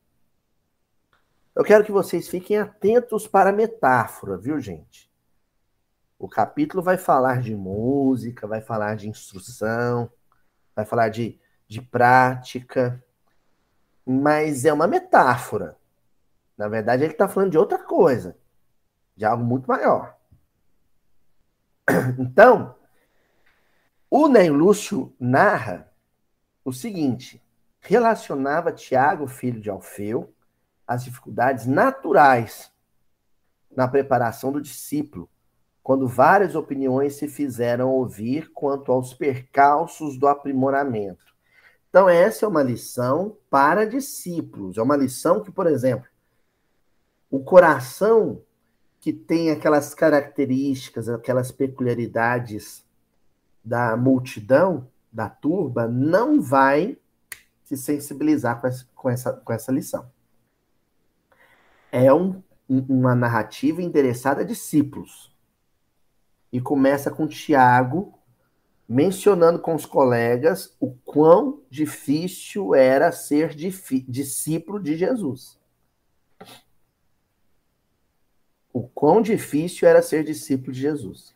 Eu 1.56 1.64
quero 1.64 1.86
que 1.86 1.92
vocês 1.92 2.28
fiquem 2.28 2.58
atentos 2.58 3.28
para 3.28 3.52
a 3.52 3.54
metáfora, 3.54 4.36
viu, 4.36 4.60
gente? 4.60 5.12
O 6.18 6.28
capítulo 6.28 6.82
vai 6.82 6.98
falar 6.98 7.40
de 7.40 7.56
música, 7.56 8.48
vai 8.48 8.62
falar 8.62 8.96
de 8.96 9.08
instrução, 9.08 10.12
vai 10.76 10.86
falar 10.86 11.10
de, 11.10 11.40
de 11.68 11.82
prática, 11.82 13.04
mas 14.06 14.66
é 14.66 14.74
uma 14.74 14.88
metáfora. 14.88 15.78
Na 16.58 16.68
verdade, 16.68 17.04
ele 17.04 17.14
está 17.14 17.28
falando 17.28 17.52
de 17.52 17.58
outra 17.58 17.78
coisa 17.80 18.38
de 19.16 19.26
algo 19.26 19.44
muito 19.44 19.68
maior. 19.68 20.16
Então, 22.18 22.76
o 24.10 24.28
Ney 24.28 24.50
Lúcio 24.50 25.14
narra 25.20 25.92
o 26.64 26.72
seguinte: 26.72 27.44
relacionava 27.80 28.72
Tiago, 28.72 29.28
filho 29.28 29.60
de 29.60 29.70
Alfeu, 29.70 30.34
às 30.88 31.04
dificuldades 31.04 31.66
naturais 31.66 32.72
na 33.76 33.88
preparação 33.88 34.52
do 34.52 34.62
discípulo, 34.62 35.30
quando 35.84 36.08
várias 36.08 36.56
opiniões 36.56 37.16
se 37.16 37.28
fizeram 37.28 37.92
ouvir 37.92 38.50
quanto 38.54 38.92
aos 38.92 39.14
percalços 39.14 40.18
do 40.18 40.28
aprimoramento. 40.28 41.34
Então, 41.90 42.10
essa 42.10 42.46
é 42.46 42.48
uma 42.48 42.64
lição 42.64 43.38
para 43.50 43.86
discípulos. 43.86 44.78
É 44.78 44.82
uma 44.82 44.96
lição 44.96 45.44
que, 45.44 45.52
por 45.52 45.68
exemplo, 45.68 46.08
o 47.30 47.44
coração 47.44 48.42
que 49.00 49.12
tem 49.12 49.52
aquelas 49.52 49.94
características, 49.94 51.10
aquelas 51.10 51.52
peculiaridades 51.52 52.86
da 53.64 53.98
multidão, 53.98 54.88
da 55.12 55.30
turba, 55.30 55.88
não 55.88 56.42
vai 56.42 56.98
se 57.66 57.76
sensibilizar 57.76 58.62
com 58.62 58.68
essa, 58.68 58.88
com 58.96 59.10
essa, 59.10 59.34
com 59.34 59.54
essa 59.54 59.72
lição. 59.72 60.10
É 61.92 62.14
um, 62.14 62.42
uma 62.70 63.14
narrativa 63.14 63.82
endereçada 63.82 64.42
a 64.42 64.46
discípulos. 64.46 65.33
E 66.54 66.62
começa 66.62 67.12
com 67.12 67.28
Tiago 67.28 68.18
mencionando 68.88 69.58
com 69.60 69.74
os 69.74 69.88
colegas 69.88 70.76
o 70.80 70.92
quão 71.04 71.64
difícil 71.68 72.76
era 72.76 73.12
ser 73.12 73.56
discípulo 73.56 74.80
de 74.80 74.96
Jesus. 74.96 75.60
O 78.72 78.84
quão 78.84 79.20
difícil 79.22 79.88
era 79.88 80.02
ser 80.02 80.24
discípulo 80.24 80.72
de 80.72 80.82
Jesus. 80.82 81.36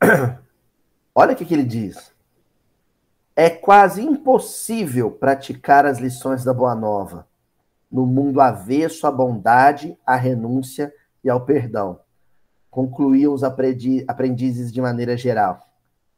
Olha 1.14 1.32
o 1.32 1.36
que, 1.36 1.46
que 1.46 1.54
ele 1.54 1.64
diz. 1.64 2.12
É 3.34 3.48
quase 3.48 4.02
impossível 4.02 5.10
praticar 5.10 5.86
as 5.86 5.98
lições 5.98 6.44
da 6.44 6.52
Boa 6.52 6.74
Nova 6.74 7.26
no 7.90 8.04
mundo 8.04 8.40
avesso 8.40 9.06
à 9.06 9.10
bondade, 9.10 9.96
à 10.04 10.16
renúncia 10.16 10.92
e 11.22 11.30
ao 11.30 11.44
perdão. 11.44 12.03
Concluíam 12.74 13.32
os 13.32 13.44
aprendizes 13.44 14.72
de 14.72 14.80
maneira 14.80 15.16
geral. 15.16 15.64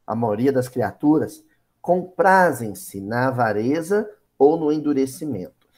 A 0.06 0.14
maioria 0.14 0.50
das 0.50 0.70
criaturas 0.70 1.44
comprazem-se 1.82 2.98
na 2.98 3.28
avareza 3.28 4.10
ou 4.38 4.56
no 4.56 4.72
endurecimento. 4.72 5.68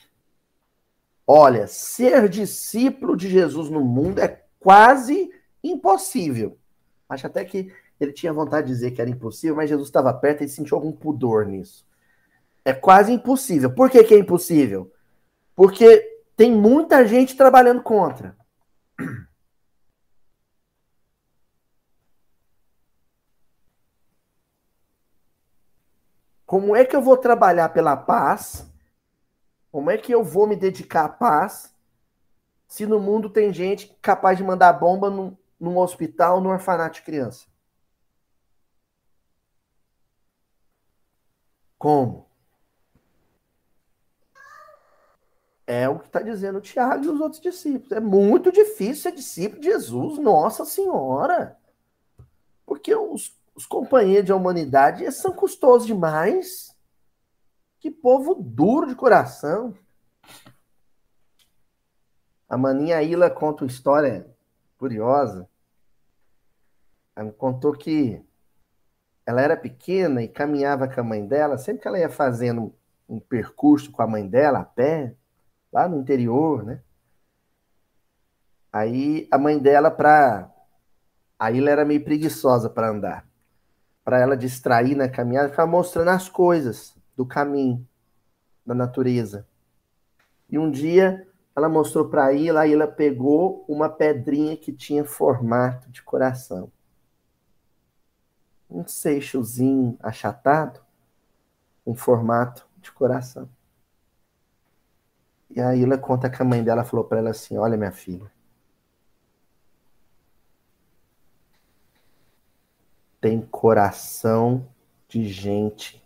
Olha, 1.26 1.66
ser 1.66 2.28
discípulo 2.28 3.16
de 3.16 3.28
Jesus 3.28 3.68
no 3.68 3.80
mundo 3.80 4.20
é 4.20 4.44
quase 4.60 5.28
impossível. 5.64 6.56
Acho 7.08 7.26
até 7.26 7.44
que 7.44 7.72
ele 7.98 8.12
tinha 8.12 8.32
vontade 8.32 8.68
de 8.68 8.72
dizer 8.72 8.92
que 8.92 9.00
era 9.00 9.10
impossível, 9.10 9.56
mas 9.56 9.68
Jesus 9.68 9.88
estava 9.88 10.14
perto 10.14 10.44
e 10.44 10.48
sentiu 10.48 10.76
algum 10.76 10.92
pudor 10.92 11.44
nisso. 11.44 11.84
É 12.64 12.72
quase 12.72 13.10
impossível. 13.10 13.74
Por 13.74 13.90
que, 13.90 14.04
que 14.04 14.14
é 14.14 14.18
impossível? 14.20 14.92
Porque 15.56 16.22
tem 16.36 16.54
muita 16.54 17.04
gente 17.04 17.36
trabalhando 17.36 17.82
contra. 17.82 18.36
Como 26.48 26.74
é 26.74 26.82
que 26.82 26.96
eu 26.96 27.02
vou 27.02 27.18
trabalhar 27.18 27.68
pela 27.68 27.94
paz? 27.94 28.66
Como 29.70 29.90
é 29.90 29.98
que 29.98 30.10
eu 30.10 30.24
vou 30.24 30.46
me 30.46 30.56
dedicar 30.56 31.04
à 31.04 31.08
paz 31.10 31.74
se 32.66 32.86
no 32.86 32.98
mundo 32.98 33.28
tem 33.28 33.52
gente 33.52 33.94
capaz 34.00 34.38
de 34.38 34.44
mandar 34.44 34.72
bomba 34.72 35.10
num, 35.10 35.36
num 35.60 35.76
hospital, 35.76 36.40
num 36.40 36.48
orfanato 36.48 36.94
de 36.94 37.02
criança? 37.02 37.46
Como? 41.76 42.26
É 45.66 45.86
o 45.86 45.98
que 45.98 46.06
está 46.06 46.22
dizendo 46.22 46.60
o 46.60 46.62
Tiago 46.62 47.04
e 47.04 47.08
os 47.08 47.20
outros 47.20 47.42
discípulos. 47.42 47.92
É 47.92 48.00
muito 48.00 48.50
difícil 48.50 49.02
ser 49.02 49.12
discípulo 49.12 49.60
de 49.60 49.68
Jesus, 49.68 50.18
Nossa 50.18 50.64
Senhora. 50.64 51.58
Porque 52.64 52.94
os, 52.94 53.37
os 53.58 53.66
companheiros 53.66 54.26
de 54.26 54.32
humanidade 54.32 55.10
são 55.10 55.32
custosos 55.32 55.84
demais. 55.84 56.72
Que 57.80 57.90
povo 57.90 58.36
duro 58.36 58.86
de 58.86 58.94
coração. 58.94 59.74
A 62.48 62.56
maninha 62.56 63.02
Ila 63.02 63.28
conta 63.28 63.64
uma 63.64 63.70
história 63.70 64.32
curiosa. 64.78 65.48
Ela 67.16 67.32
contou 67.32 67.72
que 67.72 68.24
ela 69.26 69.42
era 69.42 69.56
pequena 69.56 70.22
e 70.22 70.28
caminhava 70.28 70.86
com 70.86 71.00
a 71.00 71.04
mãe 71.04 71.26
dela, 71.26 71.58
sempre 71.58 71.82
que 71.82 71.88
ela 71.88 71.98
ia 71.98 72.08
fazendo 72.08 72.72
um 73.08 73.18
percurso 73.18 73.90
com 73.90 74.00
a 74.02 74.06
mãe 74.06 74.24
dela, 74.24 74.60
a 74.60 74.64
pé, 74.64 75.16
lá 75.72 75.88
no 75.88 75.98
interior, 75.98 76.62
né? 76.62 76.80
Aí 78.72 79.26
a 79.32 79.36
mãe 79.36 79.58
dela, 79.58 79.90
para. 79.90 80.48
Aí 81.36 81.58
ela 81.58 81.70
era 81.70 81.84
meio 81.84 82.04
preguiçosa 82.04 82.70
para 82.70 82.90
andar. 82.90 83.27
Para 84.08 84.20
ela 84.20 84.38
distrair 84.38 84.94
na 84.94 85.06
caminhada, 85.06 85.50
ficava 85.50 85.70
mostrando 85.70 86.08
as 86.08 86.30
coisas 86.30 86.96
do 87.14 87.26
caminho, 87.26 87.86
da 88.64 88.74
natureza. 88.74 89.46
E 90.48 90.58
um 90.58 90.70
dia 90.70 91.28
ela 91.54 91.68
mostrou 91.68 92.08
para 92.08 92.32
Ila, 92.32 92.60
a 92.62 92.66
Ila 92.66 92.86
pegou 92.86 93.66
uma 93.68 93.90
pedrinha 93.90 94.56
que 94.56 94.72
tinha 94.72 95.04
formato 95.04 95.90
de 95.90 96.02
coração 96.02 96.72
um 98.70 98.86
seixozinho 98.86 99.96
achatado, 100.00 100.80
um 101.86 101.94
formato 101.94 102.66
de 102.78 102.92
coração. 102.92 103.48
E 105.50 105.60
a 105.60 105.74
Ilha 105.74 105.96
conta 105.96 106.28
que 106.28 106.40
a 106.40 106.44
mãe 106.44 106.62
dela 106.62 106.84
falou 106.84 107.04
para 107.04 107.18
ela 107.18 107.30
assim: 107.30 107.56
Olha, 107.56 107.76
minha 107.76 107.92
filha, 107.92 108.30
tem 113.20 113.40
coração 113.40 114.68
de 115.08 115.26
gente 115.28 116.04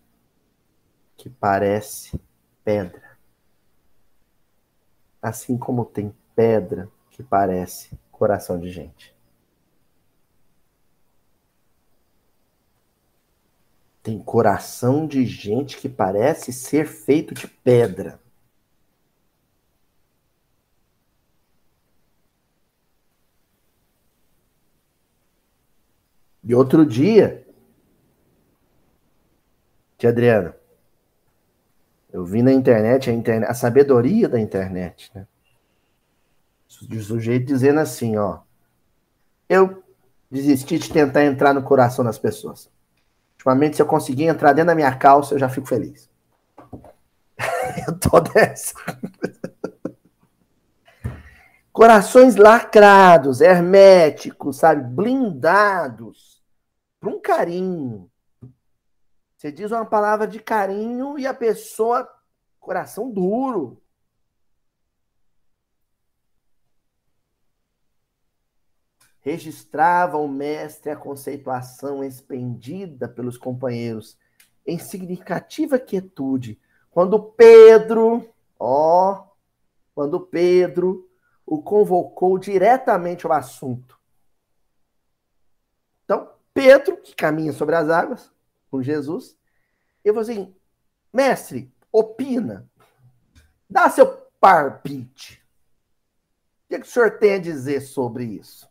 que 1.17 1.29
parece 1.29 2.21
pedra. 2.65 3.19
Assim 5.21 5.59
como 5.59 5.85
tem 5.85 6.15
pedra 6.35 6.89
que 7.11 7.23
parece 7.23 7.99
coração 8.11 8.59
de 8.59 8.71
gente. 8.71 9.15
Tem 14.03 14.19
coração 14.19 15.07
de 15.07 15.25
gente 15.25 15.77
que 15.77 15.89
parece 15.89 16.53
ser 16.53 16.87
feito 16.87 17.35
de 17.35 17.47
pedra. 17.47 18.22
E 26.45 26.55
outro 26.55 26.85
dia, 26.85 27.47
tia 29.97 30.11
Adriana, 30.11 30.57
eu 32.13 32.25
vi 32.25 32.43
na 32.43 32.53
internet 32.53 33.09
a, 33.09 33.13
internet, 33.13 33.49
a 33.49 33.55
sabedoria 33.55 34.29
da 34.29 34.41
internet, 34.41 35.11
né? 35.15 35.27
O 36.69 37.01
sujeito 37.01 37.47
dizendo 37.47 37.79
assim, 37.79 38.17
ó. 38.17 38.41
Eu 39.49 39.85
desisti 40.31 40.79
de 40.79 40.91
tentar 40.91 41.25
entrar 41.25 41.55
no 41.55 41.63
coração 41.63 42.05
das 42.05 42.19
pessoas. 42.19 42.69
Ultimamente, 43.35 43.77
se 43.77 43.83
eu 43.83 43.87
conseguir 43.87 44.25
entrar 44.25 44.53
dentro 44.53 44.69
da 44.69 44.75
minha 44.75 44.95
calça, 44.97 45.35
eu 45.35 45.39
já 45.39 45.49
fico 45.49 45.69
feliz. 45.69 46.11
eu 47.87 47.99
tô 47.99 48.19
dessa. 48.21 48.75
Corações 51.73 52.37
lacrados, 52.37 53.41
herméticos, 53.41 54.59
sabe? 54.59 54.83
Blindados 54.83 56.32
para 57.03 57.11
um 57.11 57.21
carinho. 57.21 58.09
Você 59.37 59.51
diz 59.51 59.73
uma 59.73 59.85
palavra 59.85 60.25
de 60.25 60.39
carinho 60.39 61.19
e 61.19 61.27
a 61.27 61.35
pessoa, 61.35 62.09
coração 62.61 63.11
duro. 63.11 63.83
registrava 69.25 70.17
o 70.17 70.27
mestre 70.27 70.91
a 70.91 70.97
conceituação 70.97 72.03
expendida 72.03 73.09
pelos 73.09 73.39
companheiros 73.39 74.19
em 74.67 74.79
significativa 74.79 75.79
quietude, 75.79 76.61
quando 76.91 77.23
Pedro, 77.23 78.29
ó, 78.59 79.29
quando 79.95 80.19
Pedro 80.19 81.09
o 81.47 81.63
convocou 81.63 82.37
diretamente 82.37 83.25
ao 83.25 83.33
assunto. 83.33 84.02
Pedro, 86.55 86.97
que 86.99 87.15
caminha 87.15 87.53
sobre 87.53 87.75
as 87.75 87.89
águas 87.89 88.33
com 88.71 88.83
Jesus, 88.83 89.37
eu 90.05 90.13
vou 90.13 90.23
assim, 90.23 90.55
mestre, 91.13 91.73
opina, 91.91 92.71
dá 93.69 93.89
seu 93.89 94.07
parpite. 94.41 95.43
O 96.65 96.69
que, 96.69 96.75
é 96.77 96.81
que 96.81 96.87
o 96.87 96.91
senhor 96.91 97.19
tem 97.19 97.35
a 97.35 97.39
dizer 97.39 97.81
sobre 97.81 98.25
isso? 98.25 98.69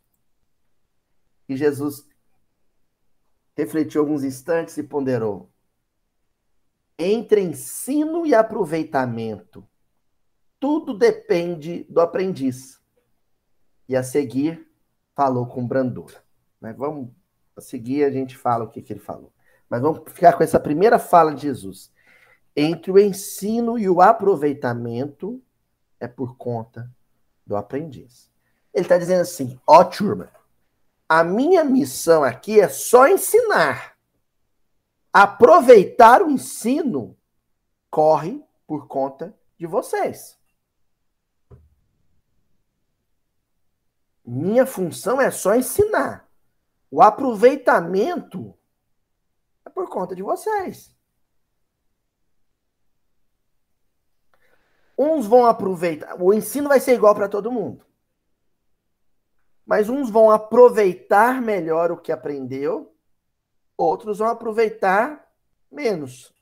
E 1.47 1.55
Jesus 1.55 2.07
refletiu 3.55 4.01
alguns 4.01 4.23
instantes 4.23 4.77
e 4.77 4.83
ponderou. 4.83 5.51
entre 6.97 7.41
ensino 7.41 8.25
e 8.25 8.35
aproveitamento, 8.35 9.67
tudo 10.59 10.95
depende 10.95 11.83
do 11.85 11.99
aprendiz. 11.99 12.79
E 13.89 13.95
a 13.95 14.03
seguir, 14.03 14.71
falou 15.15 15.47
com 15.47 15.67
brandura. 15.67 16.23
Mas 16.59 16.77
vamos, 16.77 17.09
a 17.55 17.61
seguir 17.61 18.03
a 18.03 18.11
gente 18.11 18.37
fala 18.37 18.63
o 18.63 18.69
que, 18.69 18.81
que 18.81 18.93
ele 18.93 18.99
falou. 18.99 19.31
Mas 19.69 19.81
vamos 19.81 20.01
ficar 20.11 20.33
com 20.33 20.43
essa 20.43 20.59
primeira 20.59 20.99
fala 20.99 21.33
de 21.33 21.43
Jesus. 21.43 21.91
Entre 22.55 22.91
o 22.91 22.99
ensino 22.99 23.77
e 23.77 23.89
o 23.89 24.01
aproveitamento 24.01 25.41
é 25.99 26.07
por 26.07 26.35
conta 26.35 26.91
do 27.45 27.55
aprendiz. 27.55 28.29
Ele 28.73 28.85
está 28.85 28.97
dizendo 28.97 29.21
assim: 29.21 29.59
ó, 29.65 29.83
turma, 29.83 30.29
a 31.07 31.23
minha 31.23 31.63
missão 31.63 32.23
aqui 32.23 32.59
é 32.59 32.67
só 32.67 33.07
ensinar. 33.07 33.97
Aproveitar 35.13 36.21
o 36.21 36.29
ensino 36.29 37.17
corre 37.89 38.41
por 38.65 38.87
conta 38.87 39.35
de 39.57 39.67
vocês. 39.67 40.37
Minha 44.25 44.65
função 44.65 45.19
é 45.19 45.29
só 45.29 45.55
ensinar. 45.55 46.30
O 46.91 47.01
aproveitamento 47.01 48.53
é 49.65 49.69
por 49.69 49.89
conta 49.89 50.13
de 50.13 50.21
vocês. 50.21 50.93
Uns 54.97 55.25
vão 55.25 55.45
aproveitar, 55.45 56.21
o 56.21 56.33
ensino 56.33 56.67
vai 56.67 56.81
ser 56.81 56.95
igual 56.95 57.15
para 57.15 57.29
todo 57.29 57.51
mundo. 57.51 57.85
Mas 59.65 59.87
uns 59.87 60.09
vão 60.09 60.29
aproveitar 60.29 61.41
melhor 61.41 61.93
o 61.93 61.97
que 61.97 62.11
aprendeu, 62.11 62.93
outros 63.77 64.19
vão 64.19 64.27
aproveitar 64.27 65.31
menos. 65.71 66.33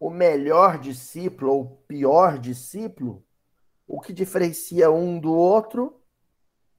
O 0.00 0.08
melhor 0.08 0.78
discípulo 0.78 1.52
ou 1.52 1.62
o 1.62 1.76
pior 1.86 2.38
discípulo, 2.38 3.22
o 3.86 4.00
que 4.00 4.14
diferencia 4.14 4.90
um 4.90 5.20
do 5.20 5.34
outro 5.34 6.02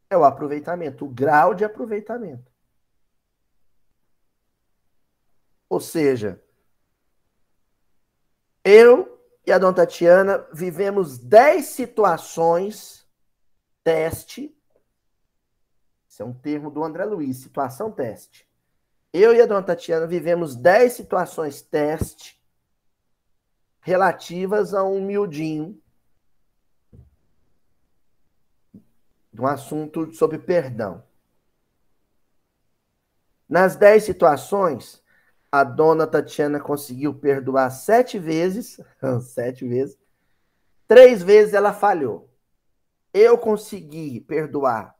é 0.09 0.17
o 0.17 0.23
aproveitamento, 0.23 1.05
o 1.05 1.09
grau 1.09 1.53
de 1.53 1.65
aproveitamento. 1.65 2.51
Ou 5.69 5.79
seja, 5.79 6.41
eu 8.63 9.21
e 9.45 9.51
a 9.51 9.57
dona 9.57 9.73
Tatiana 9.73 10.47
vivemos 10.53 11.17
10 11.17 11.65
situações 11.65 13.07
teste. 13.83 14.55
Isso 16.07 16.21
é 16.21 16.25
um 16.25 16.33
termo 16.33 16.71
do 16.71 16.83
André 16.83 17.05
Luiz, 17.05 17.37
situação 17.37 17.91
teste. 17.91 18.47
Eu 19.13 19.33
e 19.33 19.41
a 19.41 19.45
dona 19.45 19.63
Tatiana 19.63 20.07
vivemos 20.07 20.55
10 20.55 20.93
situações 20.93 21.61
teste 21.61 22.37
relativas 23.81 24.73
a 24.73 24.83
um 24.83 25.01
miudinho 25.01 25.81
de 29.37 29.41
um 29.41 29.45
assunto 29.45 30.11
sobre 30.13 30.39
perdão. 30.39 31.03
Nas 33.47 33.75
dez 33.75 34.03
situações, 34.03 35.03
a 35.51 35.63
dona 35.63 36.07
Tatiana 36.07 36.59
conseguiu 36.59 37.13
perdoar 37.13 37.69
sete 37.69 38.17
vezes, 38.17 38.81
sete 39.21 39.65
vezes, 39.67 39.95
três 40.87 41.21
vezes 41.21 41.53
ela 41.53 41.71
falhou. 41.71 42.33
Eu 43.13 43.37
consegui 43.37 44.19
perdoar 44.21 44.97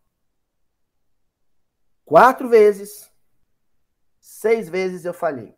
quatro 2.05 2.47
vezes, 2.47 3.11
seis 4.19 4.69
vezes 4.69 5.03
eu 5.03 5.15
falhei. 5.15 5.57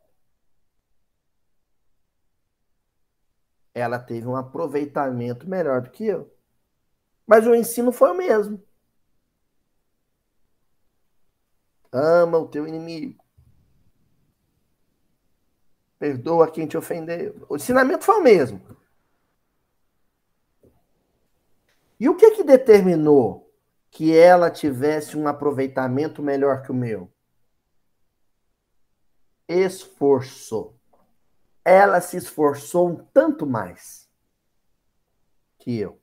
Ela 3.73 3.99
teve 3.99 4.25
um 4.25 4.37
aproveitamento 4.37 5.49
melhor 5.49 5.81
do 5.81 5.91
que 5.91 6.05
eu. 6.05 6.33
Mas 7.27 7.45
o 7.45 7.53
ensino 7.53 7.91
foi 7.91 8.11
o 8.11 8.15
mesmo. 8.17 8.68
Ama 11.91 12.37
o 12.37 12.47
teu 12.47 12.67
inimigo. 12.67 13.23
Perdoa 15.97 16.49
quem 16.49 16.67
te 16.67 16.77
ofendeu. 16.77 17.45
O 17.49 17.55
ensinamento 17.55 18.05
foi 18.05 18.15
o 18.15 18.23
mesmo. 18.23 18.61
E 21.99 22.07
o 22.07 22.15
que 22.15 22.31
que 22.31 22.43
determinou 22.43 23.53
que 23.91 24.15
ela 24.15 24.49
tivesse 24.49 25.17
um 25.17 25.27
aproveitamento 25.27 26.21
melhor 26.21 26.61
que 26.61 26.71
o 26.71 26.75
meu? 26.75 27.11
Esforço. 29.47 30.73
Ela 31.65 31.99
se 31.99 32.15
esforçou 32.15 32.89
um 32.89 32.95
tanto 32.95 33.45
mais 33.45 34.09
que 35.57 35.77
eu. 35.77 35.99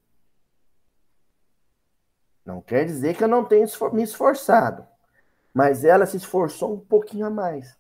Não 2.45 2.61
quer 2.61 2.85
dizer 2.85 3.17
que 3.17 3.25
eu 3.25 3.29
não 3.29 3.45
tenha 3.45 3.67
me 3.93 4.03
esforçado. 4.03 4.87
Mas 5.57 5.87
ela 5.87 6.05
se 6.05 6.19
esforçou 6.19 6.75
um 6.75 6.79
pouquinho 6.79 7.25
a 7.25 7.31
mais. 7.31 7.79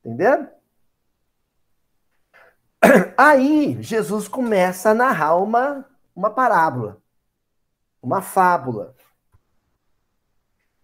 Entendendo? 0.00 0.50
Aí 3.16 3.82
Jesus 3.82 4.28
começa 4.28 4.90
a 4.90 4.94
narrar 4.94 5.36
uma, 5.36 5.88
uma 6.14 6.28
parábola, 6.28 7.00
uma 8.02 8.20
fábula. 8.20 8.94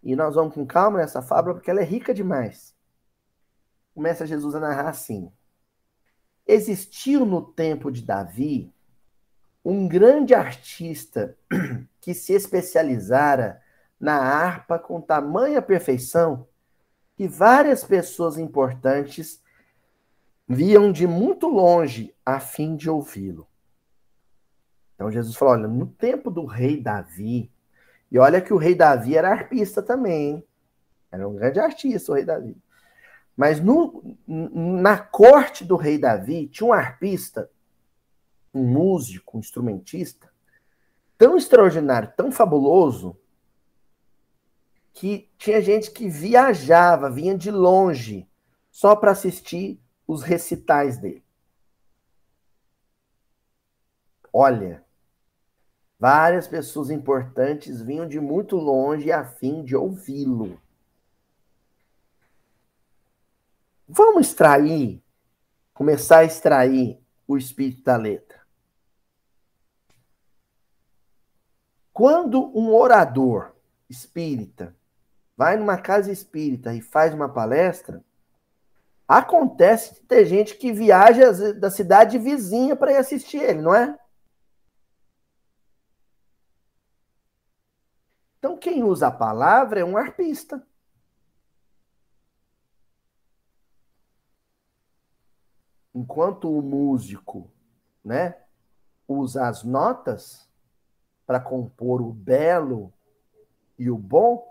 E 0.03 0.17
nós 0.17 0.37
vamos 0.37 0.55
com 0.55 0.67
calma 0.67 0.97
nessa 0.97 1.21
fábula 1.21 1.55
porque 1.55 1.71
ela 1.71 1.83
é 1.83 1.85
rica 1.85 2.15
demais. 2.15 2.75
Começa 3.95 4.27
Jesus 4.27 4.55
a 4.55 4.61
narrar 4.61 4.89
assim: 4.89 5.31
Existiu 6.47 7.27
no 7.27 7.43
tempo 7.43 7.93
de 7.93 8.01
Davi 8.01 8.73
um 9.63 9.87
grande 9.87 10.33
artista 10.33 11.37
que 12.01 12.15
se 12.15 12.33
especializara 12.33 13.61
na 14.01 14.17
harpa 14.17 14.79
com 14.79 15.01
tamanha 15.01 15.61
perfeição 15.61 16.49
que 17.15 17.29
várias 17.29 17.85
pessoas 17.85 18.39
importantes 18.39 19.43
viam 20.49 20.91
de 20.91 21.07
muito 21.07 21.47
longe 21.47 22.15
a 22.25 22.41
fim 22.41 22.75
de 22.75 22.89
ouvi-lo. 22.89 23.47
Então 24.95 25.11
Jesus 25.11 25.37
falou: 25.37 25.55
olha, 25.55 25.69
no 25.69 25.87
tempo 25.87 26.31
do 26.31 26.47
rei 26.47 26.81
Davi, 26.81 27.53
e 28.11 28.19
olha 28.19 28.41
que 28.41 28.53
o 28.53 28.57
rei 28.57 28.75
Davi 28.75 29.17
era 29.17 29.31
arpista 29.31 29.83
também, 29.83 30.31
hein? 30.31 30.45
era 31.13 31.29
um 31.29 31.35
grande 31.35 31.61
artista 31.61 32.11
o 32.11 32.15
rei 32.15 32.25
Davi. 32.25 32.57
Mas 33.37 33.61
no, 33.61 34.17
na 34.27 34.99
corte 34.99 35.65
do 35.65 35.77
rei 35.77 35.99
Davi 35.99 36.49
tinha 36.49 36.69
um 36.69 36.73
arpista, 36.73 37.51
um 38.53 38.65
músico, 38.65 39.37
um 39.37 39.41
instrumentista, 39.41 40.31
tão 41.17 41.37
extraordinário, 41.37 42.13
tão 42.17 42.33
fabuloso, 42.33 43.17
que 45.01 45.31
tinha 45.39 45.63
gente 45.63 45.91
que 45.91 46.11
viajava, 46.11 47.11
vinha 47.11 47.35
de 47.35 47.51
longe, 47.51 48.29
só 48.71 48.95
para 48.95 49.13
assistir 49.13 49.83
os 50.07 50.23
recitais 50.23 50.99
dele. 50.99 51.25
Olha, 54.31 54.85
várias 55.99 56.47
pessoas 56.47 56.91
importantes 56.91 57.81
vinham 57.81 58.07
de 58.07 58.21
muito 58.21 58.57
longe 58.57 59.11
a 59.11 59.25
fim 59.25 59.65
de 59.65 59.75
ouvi-lo. 59.75 60.61
Vamos 63.89 64.27
extrair, 64.27 65.03
começar 65.73 66.19
a 66.19 66.25
extrair 66.25 67.03
o 67.27 67.39
espírito 67.39 67.83
da 67.85 67.97
letra. 67.97 68.39
Quando 71.91 72.55
um 72.55 72.75
orador 72.75 73.57
espírita 73.89 74.79
vai 75.41 75.57
numa 75.57 75.79
casa 75.79 76.13
espírita 76.13 76.75
e 76.75 76.83
faz 76.83 77.15
uma 77.15 77.27
palestra, 77.27 78.05
acontece 79.09 79.95
de 79.95 80.03
ter 80.03 80.27
gente 80.27 80.55
que 80.55 80.71
viaja 80.71 81.55
da 81.55 81.71
cidade 81.71 82.19
vizinha 82.19 82.77
para 82.77 82.93
ir 82.93 82.97
assistir 82.99 83.39
ele, 83.39 83.63
não 83.63 83.75
é? 83.75 83.99
Então, 88.39 88.55
quem 88.55 88.85
usa 88.85 89.07
a 89.07 89.11
palavra 89.11 89.81
é 89.81 89.85
um 89.85 89.97
arpista. 89.97 90.63
Enquanto 95.95 96.55
o 96.55 96.61
músico, 96.61 97.51
né, 98.05 98.37
usa 99.09 99.49
as 99.49 99.65
notas 99.65 100.47
para 101.25 101.41
compor 101.41 102.03
o 102.03 102.13
belo 102.13 102.93
e 103.79 103.91
o 103.91 103.97
bom, 103.97 104.50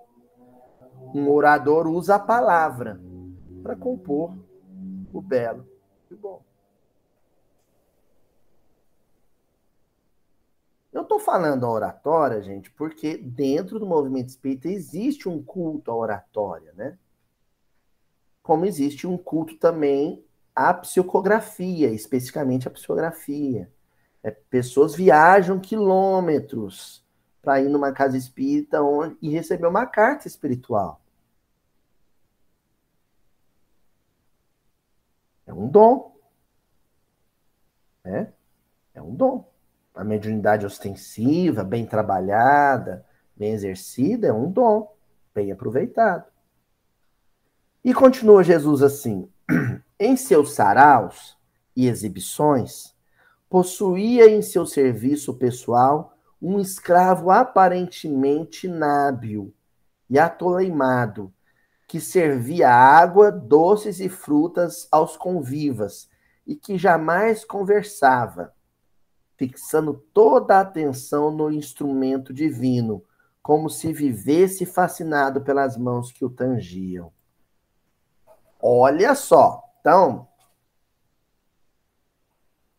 um 1.13 1.29
orador 1.29 1.87
usa 1.87 2.15
a 2.15 2.19
palavra 2.19 2.99
para 3.63 3.75
compor 3.75 4.37
o 5.11 5.21
belo 5.21 5.67
e 6.09 6.13
o 6.13 6.17
bom. 6.17 6.43
Eu 10.91 11.03
estou 11.03 11.19
falando 11.19 11.65
a 11.65 11.71
oratória, 11.71 12.41
gente, 12.41 12.71
porque 12.71 13.17
dentro 13.17 13.79
do 13.79 13.85
movimento 13.85 14.29
espírita 14.29 14.67
existe 14.67 15.29
um 15.29 15.41
culto 15.41 15.91
à 15.91 15.95
oratória, 15.95 16.73
né? 16.73 16.97
como 18.49 18.65
existe 18.65 19.05
um 19.05 19.15
culto 19.15 19.55
também 19.57 20.25
à 20.55 20.73
psicografia, 20.73 21.91
especificamente 21.91 22.67
à 22.67 22.71
psicografia. 22.71 23.71
É, 24.23 24.31
pessoas 24.31 24.95
viajam 24.95 25.59
quilômetros 25.59 27.05
para 27.41 27.61
ir 27.61 27.69
numa 27.69 27.91
casa 27.91 28.17
espírita 28.17 28.81
onde, 28.81 29.17
e 29.21 29.29
receber 29.29 29.67
uma 29.67 29.85
carta 29.85 30.27
espiritual. 30.27 31.01
É 35.45 35.53
um 35.53 35.67
dom. 35.67 36.15
É, 38.03 38.27
é 38.93 39.01
um 39.01 39.15
dom. 39.15 39.49
A 39.95 40.03
mediunidade 40.03 40.65
ostensiva, 40.65 41.63
bem 41.63 41.85
trabalhada, 41.85 43.05
bem 43.35 43.53
exercida, 43.53 44.27
é 44.27 44.33
um 44.33 44.51
dom, 44.51 44.95
bem 45.33 45.51
aproveitado. 45.51 46.25
E 47.83 47.93
continua 47.93 48.43
Jesus 48.43 48.83
assim: 48.83 49.27
em 49.99 50.15
seus 50.15 50.53
saraus 50.53 51.37
e 51.75 51.87
exibições, 51.87 52.95
possuía 53.49 54.29
em 54.29 54.41
seu 54.41 54.65
serviço 54.65 55.33
pessoal 55.33 56.15
um 56.41 56.59
escravo 56.59 57.31
aparentemente 57.31 58.67
nábil 58.67 59.53
e 60.09 60.17
atoleimado, 60.17 61.33
que 61.87 61.99
servia 61.99 62.69
água, 62.69 63.31
doces 63.31 63.99
e 63.99 64.07
frutas 64.07 64.87
aos 64.91 65.17
convivas 65.17 66.09
e 66.45 66.55
que 66.55 66.77
jamais 66.77 67.43
conversava, 67.43 68.53
fixando 69.37 69.93
toda 70.13 70.57
a 70.57 70.61
atenção 70.61 71.31
no 71.31 71.51
instrumento 71.51 72.33
divino, 72.33 73.03
como 73.41 73.69
se 73.69 73.91
vivesse 73.91 74.65
fascinado 74.65 75.41
pelas 75.41 75.77
mãos 75.77 76.11
que 76.11 76.23
o 76.23 76.29
tangiam. 76.29 77.11
Olha 78.61 79.15
só, 79.15 79.63
então, 79.79 80.27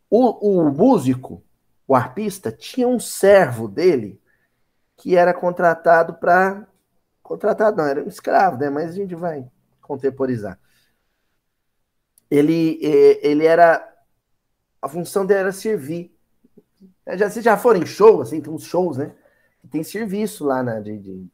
o, 0.08 0.60
o 0.60 0.70
músico, 0.70 1.42
o 1.90 1.94
arpista, 1.96 2.52
tinha 2.52 2.86
um 2.86 3.00
servo 3.00 3.66
dele 3.66 4.22
que 4.96 5.16
era 5.16 5.34
contratado 5.34 6.14
para. 6.14 6.64
Contratado 7.20 7.78
não, 7.78 7.84
era 7.84 8.04
um 8.04 8.06
escravo, 8.06 8.58
né? 8.58 8.70
Mas 8.70 8.90
a 8.90 8.92
gente 8.92 9.16
vai 9.16 9.50
contemporizar. 9.80 10.56
Ele, 12.30 12.78
ele 12.80 13.44
era. 13.44 13.84
A 14.80 14.88
função 14.88 15.26
dele 15.26 15.40
era 15.40 15.52
servir. 15.52 16.16
Já, 17.16 17.28
vocês 17.28 17.44
já 17.44 17.56
foram 17.56 17.84
show, 17.84 18.20
assim, 18.20 18.40
tem 18.40 18.52
uns 18.52 18.62
shows, 18.62 18.96
né? 18.96 19.12
Tem 19.68 19.82
serviço 19.82 20.44
lá 20.44 20.62
na. 20.62 20.78
De, 20.78 20.96
de... 20.96 21.28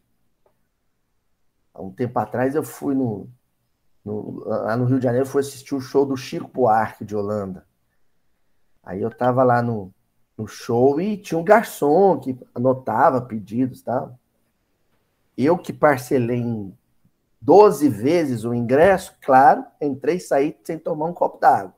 Há 1.75 1.83
um 1.83 1.93
tempo 1.93 2.19
atrás 2.19 2.55
eu 2.55 2.63
fui 2.63 2.95
no, 2.95 3.29
no, 4.03 4.43
lá 4.47 4.75
no 4.75 4.87
Rio 4.87 4.99
de 4.99 5.05
Janeiro, 5.05 5.27
fui 5.27 5.43
assistir 5.43 5.75
o 5.75 5.83
show 5.83 6.07
do 6.07 6.17
Chico 6.17 6.49
Buarque 6.49 7.05
de 7.05 7.15
Holanda. 7.15 7.67
Aí 8.83 9.03
eu 9.03 9.11
tava 9.11 9.45
lá 9.45 9.61
no, 9.61 9.93
no 10.37 10.47
show 10.47 11.01
e 11.01 11.17
tinha 11.17 11.39
um 11.39 11.45
garçom 11.45 12.19
que 12.19 12.39
anotava 12.55 13.21
pedidos 13.21 13.83
tal. 13.83 14.19
Eu 15.37 15.57
que 15.57 15.73
parcelei 15.73 16.39
em 16.39 16.77
12 17.41 17.89
vezes 17.89 18.45
o 18.45 18.55
ingresso, 18.55 19.15
claro, 19.23 19.65
entrei 19.81 20.17
e 20.17 20.21
saí 20.21 20.57
sem 20.65 20.79
tomar 20.79 21.07
um 21.07 21.13
copo 21.13 21.39
d'água. 21.39 21.75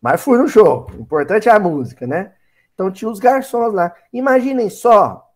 Mas 0.00 0.22
fui 0.22 0.38
no 0.38 0.48
show. 0.48 0.86
O 0.96 1.00
importante 1.00 1.48
é 1.48 1.52
a 1.52 1.58
música, 1.58 2.06
né? 2.06 2.34
Então 2.74 2.90
tinha 2.90 3.10
os 3.10 3.18
garçons 3.18 3.72
lá. 3.72 3.94
Imaginem 4.12 4.70
só 4.70 5.32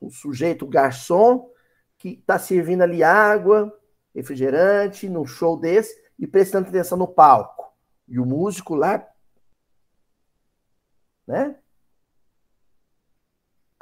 um 0.00 0.10
sujeito, 0.10 0.66
garçom, 0.66 1.50
que 1.98 2.16
tá 2.26 2.38
servindo 2.38 2.82
ali 2.82 3.02
água, 3.02 3.72
refrigerante, 4.14 5.08
num 5.08 5.26
show 5.26 5.56
desse, 5.56 6.00
e 6.18 6.26
prestando 6.26 6.68
atenção 6.68 6.98
no 6.98 7.06
palco. 7.06 7.72
E 8.08 8.18
o 8.18 8.26
músico 8.26 8.74
lá 8.74 9.06
né? 11.26 11.56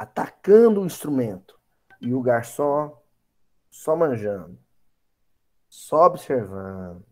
Atacando 0.01 0.81
o 0.81 0.87
instrumento. 0.87 1.61
E 2.01 2.15
o 2.15 2.23
garçom 2.23 2.99
só 3.71 3.95
manjando, 3.95 4.59
só 5.69 6.07
observando. 6.07 7.05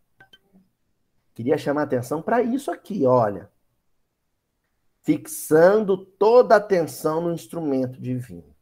Queria 1.34 1.58
chamar 1.58 1.82
atenção 1.82 2.22
para 2.22 2.42
isso 2.42 2.70
aqui, 2.70 3.04
olha. 3.04 3.50
Fixando 5.02 6.04
toda 6.04 6.54
a 6.54 6.58
atenção 6.58 7.20
no 7.20 7.32
instrumento 7.32 8.00
divino. 8.00 8.56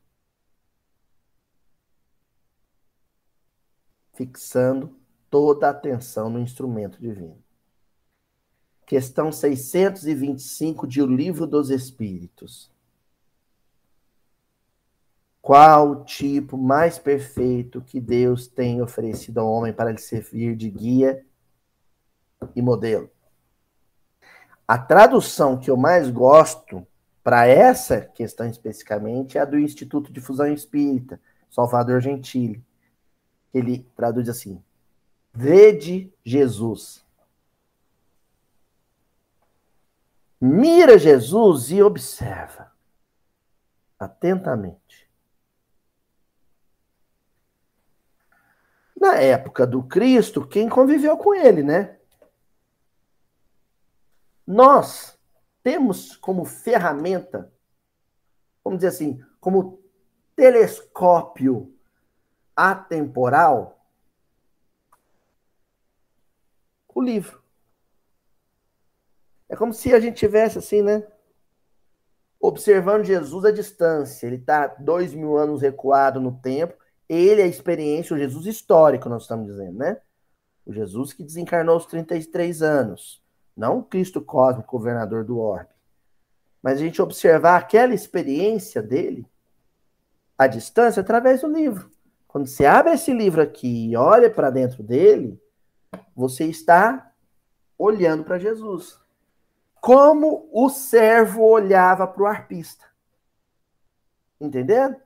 Fixando 4.13 4.99
toda 5.31 5.69
a 5.69 5.71
atenção 5.71 6.29
no 6.29 6.41
instrumento 6.41 6.99
divino 7.01 7.47
questão 8.87 9.33
625 9.33 10.87
de 10.87 11.03
O 11.03 11.07
Livro 11.07 11.45
dos 11.45 11.71
Espíritos. 11.71 12.71
Qual 15.47 16.05
tipo 16.05 16.59
mais 16.59 16.99
perfeito 16.99 17.81
que 17.81 18.01
Deus 18.01 18.49
tem 18.49 18.83
oferecido 18.83 19.39
ao 19.39 19.49
homem 19.49 19.73
para 19.73 19.93
lhe 19.93 19.99
servir 20.01 20.57
de 20.57 20.69
guia 20.69 21.25
e 22.57 22.61
modelo? 22.61 23.09
A 24.67 24.77
tradução 24.77 25.57
que 25.57 25.71
eu 25.71 25.77
mais 25.77 26.11
gosto 26.11 26.85
para 27.23 27.47
essa 27.47 28.01
questão 28.01 28.49
especificamente 28.49 29.39
é 29.39 29.41
a 29.41 29.45
do 29.45 29.57
Instituto 29.57 30.13
de 30.13 30.21
Fusão 30.21 30.53
Espírita, 30.53 31.21
Salvador 31.49 32.01
Gentili. 32.01 32.61
Ele 33.55 33.89
traduz 33.95 34.29
assim: 34.29 34.61
Vede 35.33 36.13
Jesus 36.25 37.07
Mira 40.41 40.99
Jesus 40.99 41.71
e 41.71 41.81
observa 41.81 42.73
atentamente. 43.97 45.06
Na 48.99 49.17
época 49.17 49.67
do 49.67 49.83
Cristo, 49.83 50.47
quem 50.47 50.69
conviveu 50.69 51.17
com 51.17 51.35
ele, 51.35 51.63
né? 51.63 51.99
Nós 54.47 55.19
temos 55.63 56.17
como 56.17 56.45
ferramenta, 56.45 57.53
vamos 58.65 58.79
dizer 58.79 58.89
assim, 58.89 59.23
como 59.41 59.83
telescópio 60.35 61.75
atemporal, 62.55 63.77
o 66.95 67.03
livro. 67.03 67.43
É 69.49 69.55
como 69.55 69.75
se 69.75 69.93
a 69.93 70.01
gente 70.01 70.17
tivesse 70.17 70.59
assim, 70.59 70.81
né? 70.81 71.07
Observando 72.41 73.05
Jesus 73.05 73.45
à 73.45 73.51
distância. 73.51 74.27
Ele 74.27 74.37
está 74.37 74.67
dois 74.67 75.13
mil 75.13 75.37
anos 75.37 75.61
recuado 75.61 76.19
no 76.21 76.41
tempo. 76.41 76.75
Ele 77.09 77.41
é 77.41 77.45
a 77.45 77.49
experiência, 77.49 78.15
o 78.15 78.19
Jesus 78.19 78.47
histórico, 78.47 79.09
nós 79.09 79.23
estamos 79.23 79.47
dizendo, 79.47 79.79
né? 79.79 79.99
O 80.65 80.73
Jesus 80.73 81.13
que 81.13 81.23
desencarnou 81.23 81.75
aos 81.75 81.87
33 81.87 82.63
anos. 82.63 83.23
Não 83.57 83.79
o 83.79 83.83
Cristo 83.83 84.21
cósmico, 84.21 84.77
governador 84.77 85.25
do 85.25 85.39
orbe. 85.39 85.71
Mas 86.63 86.79
a 86.79 86.83
gente 86.83 87.01
observar 87.01 87.57
aquela 87.57 87.95
experiência 87.95 88.83
dele 88.83 89.27
à 90.37 90.47
distância 90.47 91.01
através 91.01 91.41
do 91.41 91.49
livro. 91.49 91.91
Quando 92.27 92.49
você 92.49 92.67
abre 92.67 92.93
esse 92.93 93.13
livro 93.13 93.41
aqui 93.41 93.91
e 93.91 93.97
olha 93.97 94.29
para 94.29 94.51
dentro 94.51 94.83
dele, 94.83 95.41
você 96.15 96.45
está 96.45 97.13
olhando 97.79 98.25
para 98.25 98.39
Jesus 98.39 98.99
como 99.87 100.49
o 100.53 100.69
servo 100.69 101.45
olhava 101.45 102.09
para 102.09 102.23
o 102.25 102.27
arpista. 102.27 102.85
Entendendo? 104.41 104.97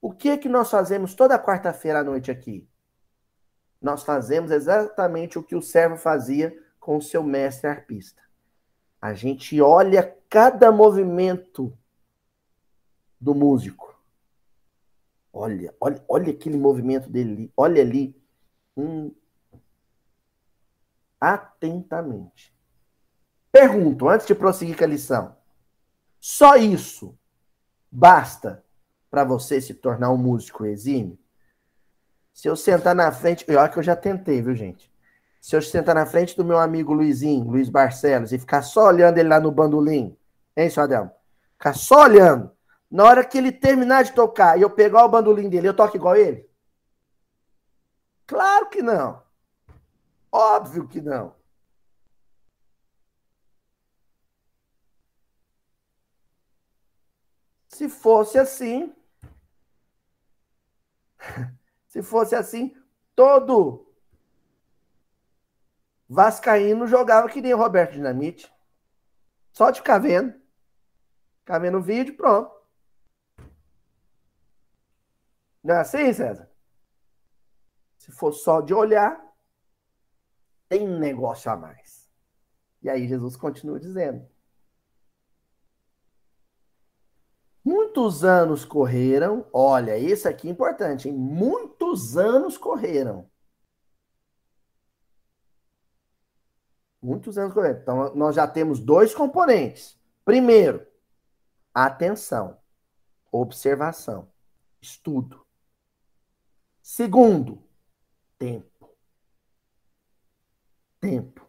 O 0.00 0.12
que 0.12 0.36
que 0.38 0.48
nós 0.48 0.70
fazemos 0.70 1.14
toda 1.14 1.38
quarta-feira 1.38 2.00
à 2.00 2.04
noite 2.04 2.30
aqui? 2.30 2.68
Nós 3.80 4.02
fazemos 4.02 4.50
exatamente 4.50 5.38
o 5.38 5.42
que 5.42 5.54
o 5.54 5.62
servo 5.62 5.96
fazia 5.96 6.56
com 6.78 6.96
o 6.96 7.02
seu 7.02 7.22
mestre 7.22 7.68
arpista. 7.68 8.22
A 9.00 9.12
gente 9.14 9.60
olha 9.60 10.16
cada 10.28 10.72
movimento 10.72 11.76
do 13.20 13.34
músico. 13.34 13.96
Olha, 15.32 15.74
olha, 15.80 16.04
olha 16.08 16.32
aquele 16.32 16.56
movimento 16.56 17.10
dele, 17.10 17.52
olha 17.56 17.82
ali, 17.82 18.16
hum, 18.76 19.14
atentamente. 21.20 22.54
Pergunto, 23.52 24.08
antes 24.08 24.26
de 24.26 24.34
prosseguir 24.34 24.76
com 24.76 24.84
a 24.84 24.86
lição, 24.86 25.36
só 26.20 26.56
isso 26.56 27.18
basta 27.90 28.64
para 29.16 29.24
você 29.24 29.62
se 29.62 29.72
tornar 29.72 30.10
um 30.10 30.18
músico 30.18 30.66
exímio? 30.66 31.18
Se 32.34 32.46
eu 32.48 32.54
sentar 32.54 32.94
na 32.94 33.10
frente, 33.10 33.46
olha 33.48 33.66
que 33.66 33.78
eu 33.78 33.82
já 33.82 33.96
tentei, 33.96 34.42
viu, 34.42 34.54
gente? 34.54 34.92
Se 35.40 35.56
eu 35.56 35.62
sentar 35.62 35.94
na 35.94 36.04
frente 36.04 36.36
do 36.36 36.44
meu 36.44 36.58
amigo 36.58 36.92
Luizinho, 36.92 37.48
Luiz 37.50 37.70
Barcelos, 37.70 38.30
e 38.30 38.38
ficar 38.38 38.60
só 38.60 38.88
olhando 38.88 39.16
ele 39.16 39.30
lá 39.30 39.40
no 39.40 39.50
bandolim, 39.50 40.14
hein, 40.54 40.68
seu 40.68 40.82
Adelmo? 40.82 41.10
Ficar 41.52 41.72
só 41.72 42.02
olhando. 42.02 42.52
Na 42.90 43.04
hora 43.04 43.24
que 43.24 43.38
ele 43.38 43.50
terminar 43.50 44.04
de 44.04 44.12
tocar 44.12 44.58
e 44.58 44.60
eu 44.60 44.68
pegar 44.68 45.06
o 45.06 45.08
bandolim 45.08 45.48
dele, 45.48 45.68
eu 45.68 45.74
toco 45.74 45.96
igual 45.96 46.14
ele? 46.14 46.46
Claro 48.26 48.68
que 48.68 48.82
não. 48.82 49.22
Óbvio 50.30 50.86
que 50.86 51.00
não. 51.00 51.34
Se 57.68 57.90
fosse 57.90 58.38
assim, 58.38 58.95
se 61.88 62.02
fosse 62.02 62.34
assim, 62.34 62.76
todo 63.14 63.86
Vascaíno 66.08 66.86
jogava 66.86 67.28
que 67.28 67.40
nem 67.40 67.54
o 67.54 67.58
Roberto 67.58 67.92
Dinamite. 67.92 68.52
Só 69.52 69.70
de 69.70 69.80
ficar 69.80 69.98
vendo. 69.98 70.34
Ficar 71.40 71.58
vendo 71.58 71.78
o 71.78 71.82
vídeo, 71.82 72.16
pronto. 72.16 72.54
Não 75.62 75.74
é 75.74 75.80
assim, 75.80 76.12
César? 76.12 76.50
Se 77.98 78.12
for 78.12 78.32
só 78.32 78.60
de 78.60 78.72
olhar, 78.72 79.20
tem 80.68 80.86
negócio 80.86 81.50
a 81.50 81.56
mais. 81.56 82.08
E 82.82 82.88
aí 82.88 83.08
Jesus 83.08 83.36
continua 83.36 83.80
dizendo: 83.80 84.28
Muitos 87.96 88.24
anos 88.24 88.62
correram, 88.62 89.48
olha, 89.54 89.96
isso 89.96 90.28
aqui 90.28 90.48
é 90.48 90.50
importante, 90.50 91.08
hein? 91.08 91.14
Muitos 91.14 92.14
anos 92.18 92.58
correram. 92.58 93.26
Muitos 97.00 97.38
anos 97.38 97.54
correram. 97.54 97.80
Então, 97.80 98.14
nós 98.14 98.36
já 98.36 98.46
temos 98.46 98.80
dois 98.80 99.14
componentes. 99.14 99.98
Primeiro, 100.26 100.86
atenção, 101.72 102.60
observação, 103.32 104.30
estudo. 104.78 105.46
Segundo, 106.82 107.66
tempo. 108.38 108.94
Tempo. 111.00 111.48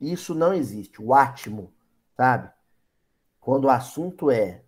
Isso 0.00 0.34
não 0.34 0.52
existe. 0.52 1.00
O 1.00 1.14
átimo, 1.14 1.72
sabe? 2.16 2.52
Quando 3.40 3.64
o 3.64 3.70
assunto 3.70 4.30
é 4.30 4.62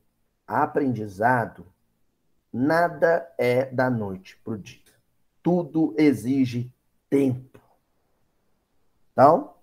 aprendizado, 0.46 1.66
nada 2.52 3.30
é 3.38 3.66
da 3.66 3.90
noite 3.90 4.40
para 4.42 4.54
o 4.54 4.58
dia. 4.58 4.80
Tudo 5.42 5.94
exige 5.98 6.72
tempo. 7.10 7.60
Então, 9.12 9.54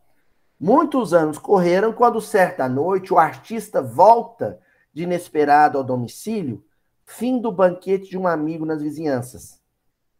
muitos 0.60 1.14
anos 1.14 1.40
correram 1.40 1.92
quando, 1.92 2.22
certa 2.22 2.70
noite, 2.70 3.14
o 3.14 3.18
artista 3.18 3.82
volta 3.82 4.60
de 4.94 5.04
inesperado 5.04 5.78
ao 5.78 5.84
domicílio, 5.84 6.64
fim 7.06 7.42
do 7.42 7.52
banquete 7.52 8.10
de 8.10 8.18
um 8.18 8.28
amigo 8.28 8.66
nas 8.66 8.82
vizinhanças. 8.82 9.60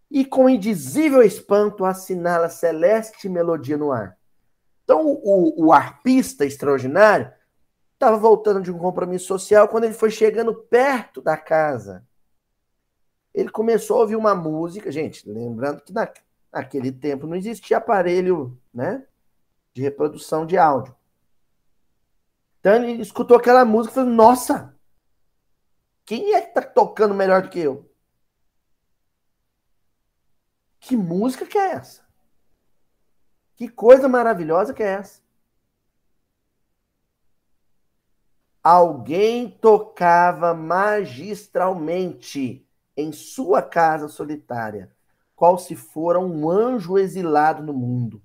E 0.10 0.26
com 0.26 0.50
indizível 0.50 1.22
espanto 1.22 1.86
assinala 1.86 2.50
celeste 2.50 3.30
melodia 3.30 3.78
no 3.78 3.92
ar. 3.92 4.18
Então, 4.84 5.06
o, 5.06 5.68
o 5.68 5.72
arpista 5.72 6.46
extraordinário 6.46 7.32
Estava 8.00 8.16
voltando 8.16 8.62
de 8.62 8.72
um 8.72 8.78
compromisso 8.78 9.26
social 9.26 9.68
quando 9.68 9.84
ele 9.84 9.94
foi 9.94 10.10
chegando 10.10 10.56
perto 10.56 11.22
da 11.22 11.36
casa. 11.36 12.08
Ele 13.34 13.50
começou 13.50 13.98
a 13.98 14.00
ouvir 14.00 14.16
uma 14.16 14.34
música, 14.34 14.90
gente, 14.90 15.30
lembrando 15.30 15.82
que 15.82 15.92
na, 15.92 16.10
naquele 16.50 16.94
tempo 16.94 17.28
não 17.28 17.36
existia 17.36 17.76
aparelho, 17.76 18.58
né, 18.74 19.06
de 19.74 19.82
reprodução 19.82 20.46
de 20.46 20.58
áudio. 20.58 20.96
Então 22.62 22.74
ele 22.74 23.02
escutou 23.02 23.36
aquela 23.36 23.66
música 23.66 23.92
e 23.92 23.96
falou: 23.96 24.10
Nossa, 24.10 24.74
quem 26.06 26.34
é 26.34 26.40
que 26.40 26.54
tá 26.54 26.62
tocando 26.62 27.14
melhor 27.14 27.42
do 27.42 27.50
que 27.50 27.60
eu? 27.60 27.92
Que 30.80 30.96
música 30.96 31.46
que 31.46 31.58
é 31.58 31.74
essa? 31.74 32.02
Que 33.58 33.68
coisa 33.68 34.08
maravilhosa 34.08 34.74
que 34.74 34.84
é 34.84 34.88
essa? 34.88 35.22
Alguém 38.64 39.50
tocava 39.50 40.54
magistralmente 40.54 42.66
em 42.96 43.12
sua 43.12 43.62
casa 43.62 44.08
solitária, 44.08 44.96
qual 45.36 45.58
se 45.58 45.76
fora 45.76 46.20
um 46.20 46.50
anjo 46.50 46.98
exilado 46.98 47.62
no 47.64 47.74
mundo. 47.74 48.22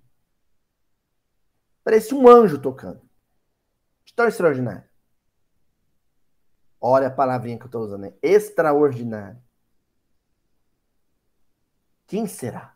Parecia 1.85 2.17
um 2.17 2.29
anjo 2.29 2.59
tocando. 2.59 3.03
Tão 4.17 4.29
extraordinário. 4.29 4.85
Olha 6.81 7.09
a 7.09 7.11
palavrinha 7.11 7.57
que 7.57 7.65
eu 7.65 7.69
estou 7.69 7.83
usando, 7.83 8.03
né? 8.03 8.15
Extraordinário. 8.23 9.43
Quem 12.07 12.27
será? 12.27 12.75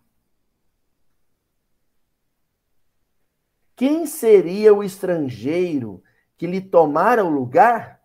Quem 3.77 4.07
seria 4.07 4.75
o 4.75 4.83
estrangeiro 4.83 6.03
que 6.39 6.47
lhe 6.47 6.61
tomara 6.61 7.25
o 7.25 7.29
lugar? 7.29 8.01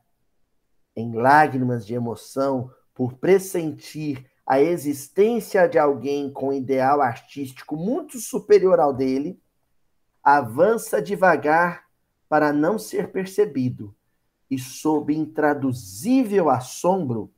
Em 0.95 1.13
lágrimas 1.13 1.85
de 1.85 1.93
emoção 1.93 2.71
por 2.93 3.13
pressentir 3.13 4.29
a 4.45 4.59
existência 4.59 5.67
de 5.69 5.79
alguém 5.79 6.31
com 6.31 6.51
ideal 6.51 7.01
artístico 7.01 7.77
muito 7.77 8.19
superior 8.19 8.79
ao 8.79 8.93
dele, 8.93 9.39
avança 10.21 11.01
devagar 11.01 11.85
para 12.27 12.51
não 12.51 12.77
ser 12.77 13.11
percebido 13.11 13.95
e, 14.49 14.57
sob 14.57 15.15
intraduzível 15.15 16.49
assombro, 16.49 17.31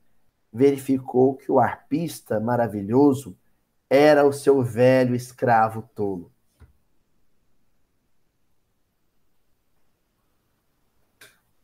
verificou 0.52 1.36
que 1.36 1.52
o 1.52 1.60
arpista 1.60 2.40
maravilhoso 2.40 3.36
era 3.88 4.26
o 4.26 4.32
seu 4.32 4.62
velho 4.62 5.14
escravo 5.14 5.88
tolo. 5.94 6.32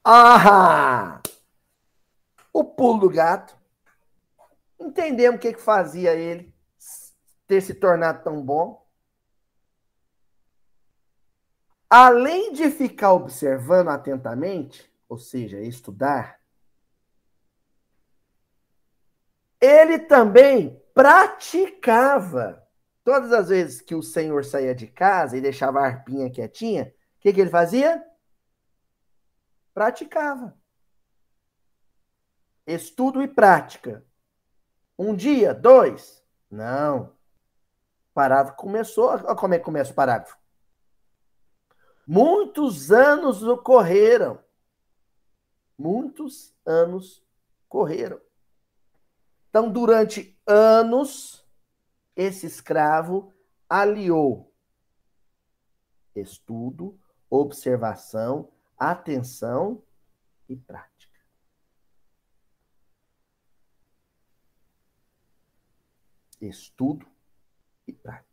Ah! 0.05 1.23
O 2.53 2.65
pulo 2.65 3.01
do 3.01 3.11
gato. 3.11 3.57
Entendemos 4.79 5.37
o 5.37 5.41
que, 5.41 5.53
que 5.53 5.61
fazia 5.61 6.15
ele 6.15 6.53
ter 7.47 7.61
se 7.61 7.75
tornado 7.75 8.23
tão 8.25 8.43
bom. 8.43 8.85
Além 11.89 12.53
de 12.53 12.71
ficar 12.71 13.13
observando 13.13 13.89
atentamente, 13.89 14.91
ou 15.09 15.19
seja, 15.19 15.61
estudar, 15.61 16.41
ele 19.61 19.99
também 19.99 20.83
praticava. 20.95 22.67
Todas 23.05 23.33
as 23.33 23.49
vezes 23.49 23.81
que 23.81 23.95
o 23.95 24.03
Senhor 24.03 24.45
saía 24.45 24.75
de 24.75 24.87
casa 24.87 25.37
e 25.37 25.41
deixava 25.41 25.81
a 25.81 25.87
arpinha 25.87 26.31
quietinha, 26.31 26.95
o 27.19 27.21
que, 27.21 27.33
que 27.33 27.41
ele 27.41 27.51
fazia? 27.51 28.03
Praticava. 29.75 30.57
Estudo 32.67 33.23
e 33.23 33.29
prática. 33.29 34.05
Um 34.99 35.15
dia, 35.15 35.55
dois? 35.55 36.23
Não. 36.51 37.13
Parágrafo 38.15 38.57
começou. 38.57 39.09
Olha 39.09 39.35
como 39.35 39.55
é 39.55 39.59
que 39.59 39.65
começa 39.65 39.93
o 39.93 39.95
parágrafo. 39.95 40.39
Muitos 42.07 42.93
anos 42.93 43.43
ocorreram. 43.43 44.39
Muitos 45.79 46.55
anos 46.65 47.25
correram. 47.69 48.21
Então, 49.49 49.71
durante 49.71 50.39
anos, 50.47 51.45
esse 52.15 52.47
escravo 52.47 53.33
aliou 53.69 54.53
estudo, 56.15 56.99
observação, 57.31 58.51
atenção 58.91 59.83
e 60.49 60.57
prática. 60.57 61.13
Estudo 66.41 67.07
e 67.87 67.93
prática. 67.93 68.33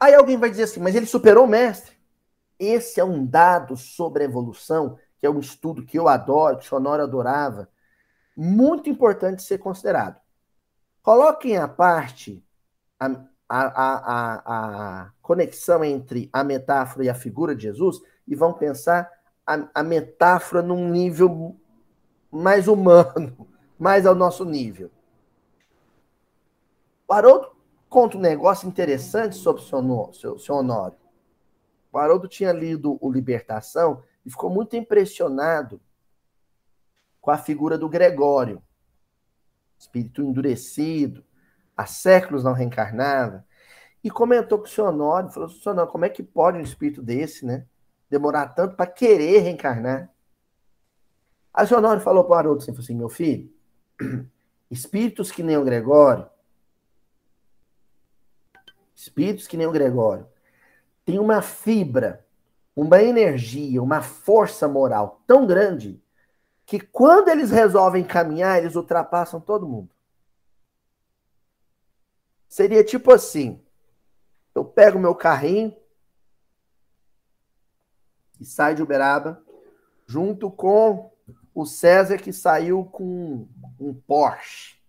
Aí 0.00 0.14
alguém 0.14 0.36
vai 0.36 0.50
dizer 0.50 0.64
assim, 0.64 0.80
mas 0.80 0.94
ele 0.94 1.06
superou 1.06 1.44
o 1.44 1.48
mestre. 1.48 1.96
Esse 2.58 3.00
é 3.00 3.04
um 3.04 3.24
dado 3.24 3.76
sobre 3.76 4.22
a 4.22 4.26
evolução, 4.26 4.98
que 5.18 5.26
é 5.26 5.30
um 5.30 5.38
estudo 5.38 5.84
que 5.84 5.98
eu 5.98 6.08
adoro, 6.08 6.58
que 6.58 6.74
Honório 6.74 7.04
adorava, 7.04 7.70
muito 8.36 8.90
importante 8.90 9.42
ser 9.42 9.58
considerado. 9.58 10.20
Coloquem 11.02 11.56
à 11.56 11.68
parte 11.68 12.44
a, 12.98 13.24
a, 13.56 13.66
a, 13.66 14.42
a, 15.04 15.10
conexão 15.22 15.84
entre 15.84 16.28
a 16.32 16.42
metáfora 16.42 17.04
e 17.04 17.08
a 17.08 17.14
figura 17.14 17.54
de 17.54 17.62
Jesus 17.62 18.00
e 18.26 18.34
vão 18.34 18.52
pensar 18.52 19.08
a, 19.46 19.68
a 19.74 19.82
metáfora 19.82 20.60
num 20.60 20.88
nível 20.88 21.56
mais 22.32 22.66
humano, 22.66 23.48
mais 23.78 24.06
ao 24.06 24.14
nosso 24.14 24.44
nível. 24.44 24.90
Haroldo 27.08 27.52
conta 27.88 28.16
um 28.16 28.20
negócio 28.20 28.66
interessante 28.66 29.36
sobre 29.36 29.62
o 29.62 30.12
seu, 30.12 30.36
seu 30.36 30.56
Honório. 30.56 30.98
O 31.92 31.98
Haroldo 31.98 32.26
tinha 32.26 32.50
lido 32.50 32.98
o 33.00 33.12
Libertação 33.12 34.02
e 34.26 34.30
ficou 34.30 34.50
muito 34.50 34.74
impressionado 34.74 35.80
com 37.20 37.30
a 37.30 37.38
figura 37.38 37.78
do 37.78 37.88
Gregório. 37.88 38.60
Espírito 39.78 40.22
endurecido, 40.22 41.24
há 41.76 41.86
séculos 41.86 42.44
não 42.44 42.52
reencarnava, 42.52 43.44
e 44.02 44.10
comentou 44.10 44.58
com 44.58 44.64
o 44.64 44.68
senhor 44.68 44.88
Honório, 44.88 45.30
falou, 45.30 45.48
senhor 45.48 45.72
Honório, 45.72 45.92
como 45.92 46.04
é 46.04 46.08
que 46.10 46.22
pode 46.22 46.58
um 46.58 46.62
espírito 46.62 47.02
desse, 47.02 47.46
né? 47.46 47.64
Demorar 48.10 48.48
tanto 48.48 48.76
para 48.76 48.86
querer 48.86 49.40
reencarnar? 49.40 50.10
Aí 51.52 51.64
o 51.64 51.68
senhor 51.68 51.78
Honório 51.78 52.02
falou 52.02 52.24
para 52.24 52.32
o 52.32 52.34
Haroldo 52.34 52.62
assim, 52.62 52.72
assim, 52.72 52.94
meu 52.94 53.08
filho, 53.08 53.50
espíritos 54.70 55.30
que 55.30 55.42
nem 55.42 55.56
o 55.56 55.64
Gregório, 55.64 56.28
espíritos 58.94 59.46
que 59.46 59.56
nem 59.56 59.66
o 59.66 59.72
Gregório, 59.72 60.26
tem 61.04 61.18
uma 61.18 61.40
fibra, 61.40 62.26
uma 62.74 63.02
energia, 63.02 63.82
uma 63.82 64.02
força 64.02 64.66
moral 64.66 65.22
tão 65.26 65.46
grande 65.46 66.02
que 66.66 66.80
quando 66.80 67.28
eles 67.28 67.50
resolvem 67.50 68.02
caminhar, 68.02 68.58
eles 68.58 68.74
ultrapassam 68.74 69.40
todo 69.40 69.68
mundo. 69.68 69.93
Seria 72.54 72.84
tipo 72.84 73.10
assim: 73.10 73.60
eu 74.54 74.64
pego 74.64 74.96
meu 74.96 75.12
carrinho 75.12 75.76
e 78.40 78.44
saio 78.44 78.76
de 78.76 78.82
Uberaba, 78.82 79.42
junto 80.06 80.48
com 80.52 81.12
o 81.52 81.66
César 81.66 82.16
que 82.16 82.32
saiu 82.32 82.84
com 82.84 83.48
um 83.80 83.92
Porsche. 83.92 84.80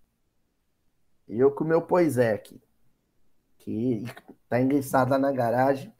E 1.28 1.40
eu 1.40 1.50
com 1.50 1.64
o 1.64 1.68
meu 1.68 1.82
aqui. 2.36 2.62
Que 3.58 4.06
tá 4.48 4.62
enguiçado 4.62 5.10
lá 5.10 5.18
na 5.18 5.32
garagem. 5.32 5.92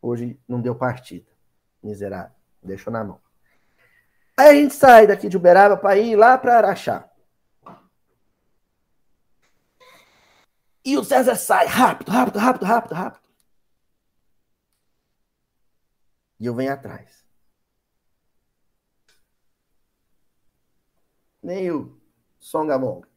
Hoje 0.00 0.40
não 0.48 0.62
deu 0.62 0.74
partida. 0.74 1.30
Miserável. 1.82 2.34
Deixou 2.62 2.90
na 2.90 3.04
mão. 3.04 3.20
Aí 4.34 4.48
a 4.48 4.54
gente 4.54 4.72
sai 4.72 5.06
daqui 5.06 5.28
de 5.28 5.36
Uberaba 5.36 5.76
para 5.76 5.98
ir 5.98 6.16
lá 6.16 6.38
para 6.38 6.56
Araxá. 6.56 7.09
E 10.84 10.96
o 10.96 11.04
César 11.04 11.36
sai 11.36 11.66
rápido, 11.66 12.10
rápido, 12.10 12.38
rápido, 12.38 12.64
rápido, 12.64 12.94
rápido. 12.94 13.20
E 16.38 16.46
eu 16.46 16.54
venho 16.54 16.72
atrás. 16.72 17.24
Nem 21.42 21.70
o 21.70 22.00
Songamonga. 22.38 23.08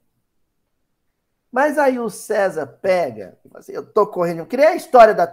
Mas 1.52 1.78
aí 1.78 2.00
o 2.00 2.10
César 2.10 2.66
pega, 2.66 3.40
assim, 3.54 3.74
eu 3.74 3.86
tô 3.86 4.08
correndo. 4.08 4.46
Criei 4.46 4.70
a 4.70 4.76
história 4.76 5.14
da, 5.14 5.28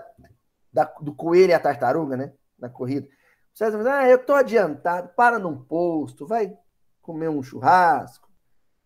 da, 0.72 0.84
do 1.00 1.14
coelho 1.14 1.50
e 1.50 1.54
a 1.54 1.58
tartaruga, 1.58 2.16
né? 2.16 2.32
Na 2.58 2.68
corrida. 2.68 3.08
O 3.54 3.58
César 3.58 3.78
diz, 3.78 3.86
ah, 3.86 4.08
eu 4.08 4.24
tô 4.24 4.34
adiantado, 4.34 5.08
para 5.16 5.38
num 5.38 5.64
posto, 5.64 6.26
vai 6.26 6.56
comer 7.00 7.28
um 7.28 7.42
churrasco, 7.42 8.28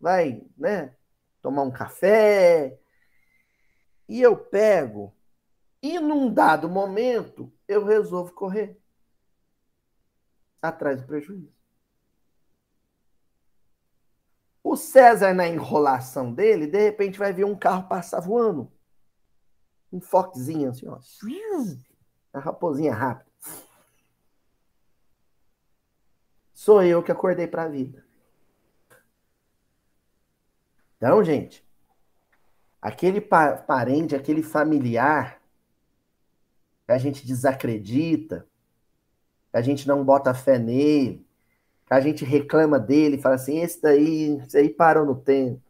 vai, 0.01 0.47
né? 0.57 0.95
Tomar 1.43 1.63
um 1.63 1.71
café, 1.71 2.79
e 4.09 4.21
eu 4.21 4.37
pego, 4.37 5.15
e 5.83 5.99
num 5.99 6.33
dado 6.33 6.69
momento 6.69 7.53
eu 7.67 7.85
resolvo 7.85 8.33
correr 8.33 8.81
atrás 10.61 11.01
do 11.01 11.07
prejuízo. 11.07 11.53
O 14.63 14.77
César, 14.77 15.35
na 15.35 15.47
enrolação 15.47 16.33
dele, 16.33 16.67
de 16.67 16.79
repente 16.79 17.19
vai 17.19 17.33
ver 17.33 17.45
um 17.45 17.57
carro 17.57 17.87
passar 17.87 18.21
voando. 18.21 18.73
Um 19.93 20.01
foquezinho 20.01 20.71
assim, 20.71 20.89
ó. 20.89 20.99
A 22.33 22.41
raposinha 22.41 22.95
rápida. 22.95 23.31
Sou 26.55 26.83
eu 26.83 27.03
que 27.03 27.13
acordei 27.13 27.47
para 27.47 27.65
a 27.65 27.69
vida. 27.69 28.05
Então, 30.97 31.23
gente, 31.23 31.64
aquele 32.85 33.19
pa 33.19 33.57
parente, 33.57 34.15
aquele 34.15 34.43
familiar 34.43 35.41
que 36.85 36.93
a 36.93 36.99
gente 36.99 37.27
desacredita, 37.27 38.47
que 39.51 39.57
a 39.57 39.63
gente 39.63 39.89
não 39.89 40.05
bota 40.05 40.35
fé 40.35 40.59
nele, 40.59 41.27
que 41.87 41.95
a 41.95 42.01
gente 42.01 42.27
reclama 42.27 42.79
dele, 42.79 43.17
fala 43.17 43.37
assim, 43.37 43.61
esse 43.61 43.81
daí, 43.81 44.37
esse 44.37 44.59
aí 44.59 44.69
parou 44.69 45.07
no 45.07 45.17
tempo. 45.17 45.63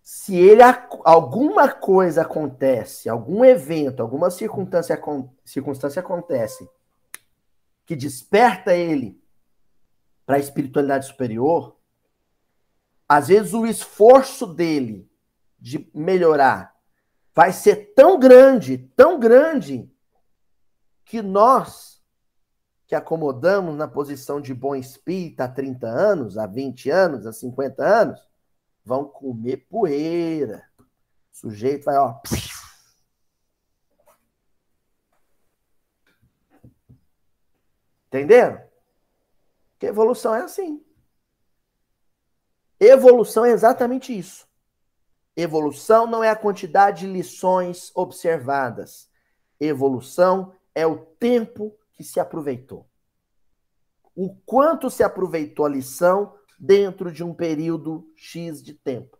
Se 0.00 0.36
ele 0.36 0.62
alguma 1.04 1.68
coisa 1.68 2.22
acontece, 2.22 3.08
algum 3.08 3.44
evento, 3.44 4.00
alguma 4.00 4.30
circunstância, 4.30 4.98
circunstância 5.44 5.98
acontece 5.98 6.70
que 7.84 7.96
desperta 7.96 8.72
ele 8.72 9.20
para 10.24 10.36
a 10.36 10.40
espiritualidade 10.40 11.06
superior, 11.06 11.77
às 13.08 13.28
vezes 13.28 13.54
o 13.54 13.66
esforço 13.66 14.46
dele 14.46 15.10
de 15.58 15.90
melhorar 15.94 16.76
vai 17.34 17.52
ser 17.52 17.94
tão 17.94 18.18
grande, 18.18 18.78
tão 18.96 19.18
grande, 19.18 19.90
que 21.04 21.22
nós, 21.22 22.02
que 22.86 22.94
acomodamos 22.94 23.74
na 23.76 23.88
posição 23.88 24.40
de 24.40 24.52
bom 24.52 24.74
espírito 24.74 25.40
há 25.40 25.48
30 25.48 25.86
anos, 25.86 26.36
há 26.36 26.46
20 26.46 26.90
anos, 26.90 27.26
há 27.26 27.32
50 27.32 27.82
anos, 27.82 28.20
vão 28.84 29.04
comer 29.04 29.68
poeira. 29.70 30.68
O 31.32 31.36
sujeito 31.36 31.84
vai, 31.84 31.96
ó. 31.96 32.20
Entenderam? 38.08 38.60
Que 39.78 39.86
evolução 39.86 40.34
é 40.34 40.42
assim. 40.42 40.84
Evolução 42.80 43.44
é 43.44 43.50
exatamente 43.50 44.16
isso. 44.16 44.46
Evolução 45.36 46.06
não 46.06 46.22
é 46.22 46.30
a 46.30 46.36
quantidade 46.36 47.06
de 47.06 47.12
lições 47.12 47.92
observadas. 47.94 49.08
Evolução 49.60 50.52
é 50.74 50.86
o 50.86 50.98
tempo 50.98 51.76
que 51.92 52.04
se 52.04 52.20
aproveitou. 52.20 52.88
O 54.14 54.34
quanto 54.44 54.90
se 54.90 55.02
aproveitou 55.02 55.64
a 55.64 55.68
lição 55.68 56.34
dentro 56.58 57.12
de 57.12 57.22
um 57.22 57.32
período 57.32 58.10
X 58.16 58.62
de 58.62 58.74
tempo. 58.74 59.16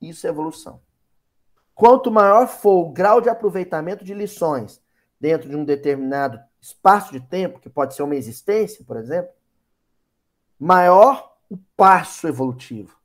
Isso 0.00 0.26
é 0.26 0.30
evolução. 0.30 0.82
Quanto 1.74 2.10
maior 2.10 2.46
for 2.46 2.84
o 2.84 2.92
grau 2.92 3.20
de 3.20 3.28
aproveitamento 3.28 4.04
de 4.04 4.12
lições 4.12 4.82
dentro 5.20 5.48
de 5.48 5.56
um 5.56 5.64
determinado 5.64 6.38
espaço 6.60 7.12
de 7.12 7.20
tempo, 7.20 7.60
que 7.60 7.70
pode 7.70 7.94
ser 7.94 8.02
uma 8.02 8.16
existência, 8.16 8.84
por 8.84 8.96
exemplo, 8.96 9.32
maior 10.58 11.37
o 11.48 11.56
passo 11.76 12.28
evolutivo. 12.28 12.96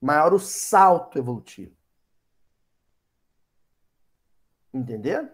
Maior 0.00 0.34
o 0.34 0.38
salto 0.38 1.18
evolutivo. 1.18 1.74
Entendeu? 4.72 5.30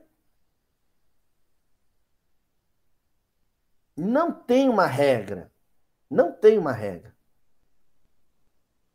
Não 3.97 4.33
tem 4.33 4.69
uma 4.69 4.87
regra. 4.87 5.53
Não 6.09 6.33
tem 6.33 6.59
uma 6.59 6.73
regra. 6.73 7.15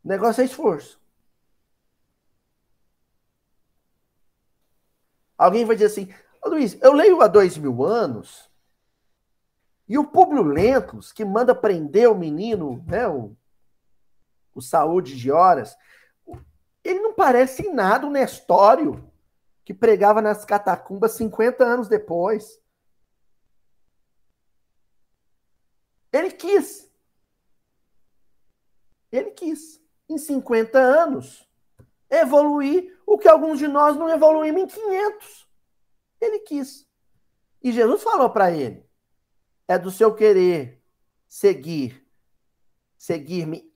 O 0.04 0.08
negócio 0.08 0.42
é 0.42 0.46
esforço. 0.46 1.02
Alguém 5.38 5.66
vai 5.66 5.76
dizer 5.76 5.88
assim, 5.88 6.14
Luiz, 6.44 6.82
eu 6.82 6.94
leio 6.94 7.22
há 7.22 7.28
dois 7.28 7.58
mil 7.58 7.84
anos 7.84 8.50
e 9.88 9.98
o 9.98 10.06
Públio 10.06 10.44
Lentulus, 10.44 11.14
que 11.14 11.24
manda 11.24 11.56
prender 11.56 12.10
o 12.10 12.18
menino, 12.18 12.84
né, 12.86 13.08
o, 13.08 13.36
o 14.54 14.62
Saúde 14.62 15.16
de 15.16 15.32
Horas, 15.32 15.78
ele 16.84 17.00
não 17.00 17.14
parece 17.14 17.64
em 17.64 17.74
nada 17.74 18.06
o 18.06 18.10
Nestório, 18.10 19.12
que 19.64 19.74
pregava 19.74 20.22
nas 20.22 20.46
catacumbas 20.46 21.12
50 21.14 21.64
anos 21.64 21.88
depois. 21.90 22.62
Ele 26.12 26.32
quis. 26.32 26.90
Ele 29.12 29.32
quis, 29.32 29.82
em 30.08 30.18
50 30.18 30.80
anos, 30.80 31.48
evoluir 32.10 32.98
o 33.06 33.18
que 33.18 33.28
alguns 33.28 33.60
de 33.60 33.68
nós 33.68 33.96
não 33.98 34.10
evoluímos 34.10 34.64
em 34.64 34.68
500. 34.68 35.50
Ele 36.22 36.40
quis. 36.40 36.88
E 37.62 37.72
Jesus 37.72 38.02
falou 38.04 38.30
para 38.30 38.52
ele: 38.52 38.87
é 39.68 39.78
do 39.78 39.92
seu 39.92 40.14
querer 40.14 40.82
seguir, 41.28 42.08
seguir-me 42.98 43.72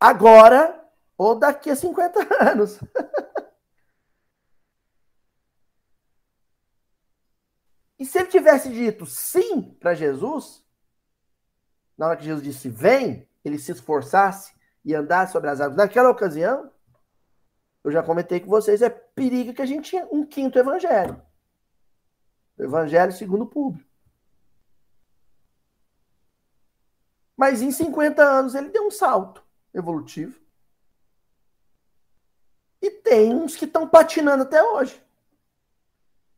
agora 0.00 0.84
ou 1.16 1.38
daqui 1.38 1.70
a 1.70 1.76
50 1.76 2.20
anos. 2.50 2.80
e 7.98 8.04
se 8.04 8.18
ele 8.18 8.28
tivesse 8.28 8.68
dito 8.70 9.06
sim 9.06 9.62
para 9.80 9.94
Jesus, 9.94 10.64
na 11.96 12.08
hora 12.08 12.16
que 12.16 12.24
Jesus 12.24 12.44
disse 12.44 12.68
vem, 12.68 13.28
ele 13.44 13.58
se 13.58 13.72
esforçasse 13.72 14.54
e 14.84 14.94
andasse 14.94 15.32
sobre 15.32 15.48
as 15.50 15.60
águas, 15.60 15.76
naquela 15.76 16.10
ocasião, 16.10 16.70
eu 17.82 17.92
já 17.92 18.02
comentei 18.02 18.40
com 18.40 18.48
vocês, 18.48 18.82
é 18.82 18.90
perigo 18.90 19.54
que 19.54 19.62
a 19.62 19.66
gente 19.66 19.90
tinha 19.90 20.06
um 20.10 20.26
quinto 20.26 20.58
evangelho. 20.58 21.22
O 22.58 22.64
evangelho 22.64 23.12
segundo 23.12 23.44
o 23.44 23.48
público. 23.48 23.85
Mas 27.36 27.60
em 27.60 27.70
50 27.70 28.22
anos 28.22 28.54
ele 28.54 28.70
deu 28.70 28.86
um 28.86 28.90
salto 28.90 29.44
evolutivo. 29.74 30.40
E 32.80 32.90
tem 32.90 33.34
uns 33.34 33.56
que 33.56 33.64
estão 33.64 33.86
patinando 33.86 34.44
até 34.44 34.62
hoje. 34.62 35.02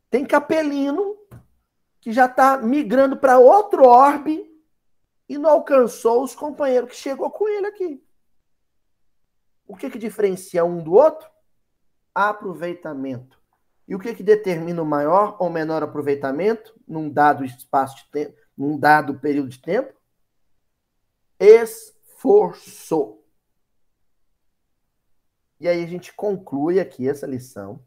Tem 0.09 0.25
capelino 0.25 1.17
que 2.01 2.11
já 2.11 2.25
está 2.25 2.57
migrando 2.57 3.17
para 3.17 3.39
outro 3.39 3.85
orbe 3.85 4.49
e 5.27 5.37
não 5.37 5.51
alcançou 5.51 6.23
os 6.23 6.35
companheiros 6.35 6.89
que 6.89 6.95
chegou 6.95 7.29
com 7.29 7.47
ele 7.47 7.67
aqui. 7.67 8.03
O 9.67 9.75
que, 9.75 9.89
que 9.89 9.99
diferencia 9.99 10.65
um 10.65 10.83
do 10.83 10.93
outro? 10.93 11.29
Aproveitamento. 12.15 13.39
E 13.87 13.93
o 13.93 13.99
que, 13.99 14.15
que 14.15 14.23
determina 14.23 14.81
o 14.81 14.85
maior 14.85 15.35
ou 15.39 15.49
menor 15.49 15.83
aproveitamento 15.83 16.73
num 16.87 17.09
dado 17.09 17.45
espaço 17.45 17.97
de 17.97 18.11
tempo, 18.11 18.37
num 18.57 18.77
dado 18.77 19.19
período 19.19 19.49
de 19.49 19.61
tempo? 19.61 19.93
Esforço. 21.39 23.19
E 25.59 25.67
aí 25.67 25.83
a 25.83 25.87
gente 25.87 26.13
conclui 26.13 26.79
aqui 26.79 27.07
essa 27.07 27.25
lição 27.25 27.83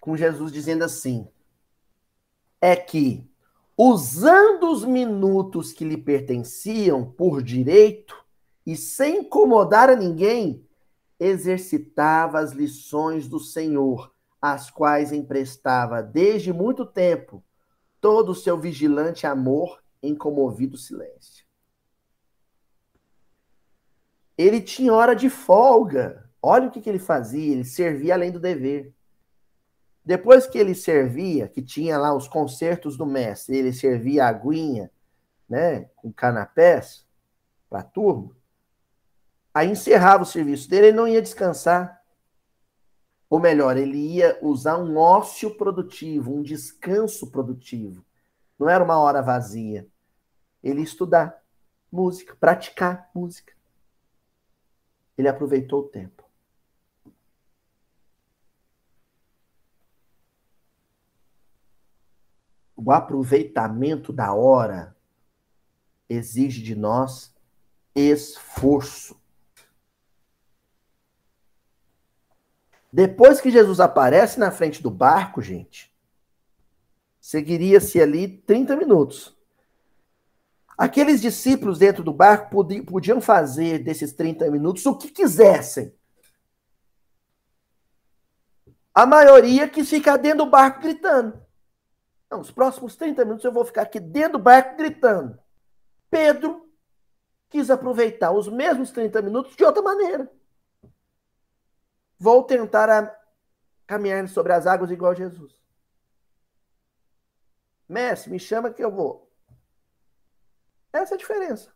com 0.00 0.16
Jesus 0.16 0.52
dizendo 0.52 0.84
assim: 0.84 1.26
é 2.60 2.76
que, 2.76 3.26
usando 3.76 4.70
os 4.70 4.84
minutos 4.84 5.72
que 5.72 5.84
lhe 5.84 5.96
pertenciam 5.96 7.10
por 7.10 7.42
direito 7.42 8.14
e 8.66 8.76
sem 8.76 9.20
incomodar 9.20 9.90
a 9.90 9.96
ninguém, 9.96 10.66
exercitava 11.18 12.38
as 12.38 12.52
lições 12.52 13.28
do 13.28 13.38
Senhor, 13.38 14.14
as 14.40 14.70
quais 14.70 15.12
emprestava 15.12 16.02
desde 16.02 16.52
muito 16.52 16.84
tempo 16.84 17.42
todo 18.00 18.30
o 18.30 18.34
seu 18.34 18.58
vigilante 18.58 19.26
amor 19.26 19.83
em 20.08 20.14
comovido 20.14 20.76
silêncio. 20.76 21.44
Ele 24.36 24.60
tinha 24.60 24.92
hora 24.92 25.14
de 25.14 25.30
folga. 25.30 26.28
Olha 26.42 26.68
o 26.68 26.70
que, 26.70 26.80
que 26.80 26.88
ele 26.88 26.98
fazia, 26.98 27.52
ele 27.52 27.64
servia 27.64 28.14
além 28.14 28.30
do 28.30 28.40
dever. 28.40 28.92
Depois 30.04 30.46
que 30.46 30.58
ele 30.58 30.74
servia, 30.74 31.48
que 31.48 31.62
tinha 31.62 31.96
lá 31.96 32.14
os 32.14 32.28
concertos 32.28 32.96
do 32.96 33.06
mestre, 33.06 33.56
ele 33.56 33.72
servia 33.72 34.26
a 34.26 34.28
aguinha, 34.28 34.90
né, 35.48 35.88
com 35.96 36.12
canapés 36.12 37.06
para 37.70 37.80
a 37.80 37.84
turma, 37.84 38.36
aí 39.52 39.70
encerrava 39.70 40.24
o 40.24 40.26
serviço 40.26 40.68
dele, 40.68 40.88
ele 40.88 40.96
não 40.96 41.08
ia 41.08 41.22
descansar. 41.22 42.02
Ou 43.30 43.40
melhor, 43.40 43.76
ele 43.76 43.96
ia 43.96 44.38
usar 44.42 44.76
um 44.76 44.96
ócio 44.96 45.56
produtivo, 45.56 46.34
um 46.34 46.42
descanso 46.42 47.30
produtivo. 47.30 48.04
Não 48.58 48.68
era 48.68 48.84
uma 48.84 48.98
hora 48.98 49.22
vazia. 49.22 49.88
Ele 50.64 50.82
estudar 50.82 51.40
música, 51.92 52.34
praticar 52.34 53.08
música. 53.14 53.52
Ele 55.16 55.28
aproveitou 55.28 55.82
o 55.82 55.88
tempo. 55.88 56.24
o 62.84 62.92
aproveitamento 62.92 64.12
da 64.12 64.34
hora 64.34 64.94
exige 66.08 66.62
de 66.62 66.74
nós 66.74 67.34
esforço. 67.94 69.18
Depois 72.92 73.40
que 73.40 73.50
Jesus 73.50 73.80
aparece 73.80 74.38
na 74.38 74.50
frente 74.50 74.82
do 74.82 74.90
barco, 74.90 75.40
gente, 75.40 75.92
seguiria-se 77.18 78.00
ali 78.00 78.28
30 78.28 78.76
minutos. 78.76 79.34
Aqueles 80.76 81.20
discípulos 81.20 81.78
dentro 81.78 82.02
do 82.02 82.12
barco 82.12 82.64
podiam 82.86 83.20
fazer 83.20 83.78
desses 83.78 84.12
30 84.12 84.50
minutos 84.50 84.84
o 84.86 84.96
que 84.96 85.08
quisessem. 85.08 85.94
A 88.92 89.06
maioria 89.06 89.68
quis 89.68 89.88
ficar 89.88 90.16
dentro 90.16 90.44
do 90.44 90.50
barco 90.50 90.80
gritando. 90.80 91.40
Não, 92.30 92.40
os 92.40 92.50
próximos 92.50 92.96
30 92.96 93.24
minutos 93.24 93.44
eu 93.44 93.52
vou 93.52 93.64
ficar 93.64 93.82
aqui 93.82 94.00
dentro 94.00 94.32
do 94.32 94.38
barco 94.38 94.76
gritando. 94.76 95.38
Pedro 96.10 96.68
quis 97.48 97.70
aproveitar 97.70 98.32
os 98.32 98.48
mesmos 98.48 98.90
30 98.90 99.22
minutos 99.22 99.54
de 99.54 99.64
outra 99.64 99.82
maneira. 99.82 100.30
Vou 102.18 102.42
tentar 102.42 103.16
caminhar 103.86 104.28
sobre 104.28 104.52
as 104.52 104.66
águas 104.66 104.90
igual 104.90 105.14
Jesus. 105.14 105.54
Mestre, 107.88 108.30
me 108.30 108.40
chama 108.40 108.72
que 108.72 108.82
eu 108.82 108.90
vou. 108.90 109.30
Essa 110.94 111.14
é 111.14 111.16
a 111.16 111.18
diferença. 111.18 111.74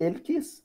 Ele 0.00 0.18
quis. 0.18 0.64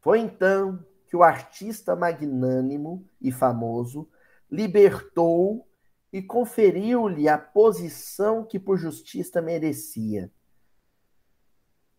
Foi 0.00 0.20
então 0.20 0.86
que 1.08 1.16
o 1.16 1.22
artista 1.22 1.96
magnânimo 1.96 3.04
e 3.20 3.32
famoso 3.32 4.08
libertou 4.48 5.68
e 6.12 6.22
conferiu-lhe 6.22 7.28
a 7.28 7.36
posição 7.36 8.44
que 8.44 8.58
por 8.58 8.78
justiça 8.78 9.42
merecia. 9.42 10.30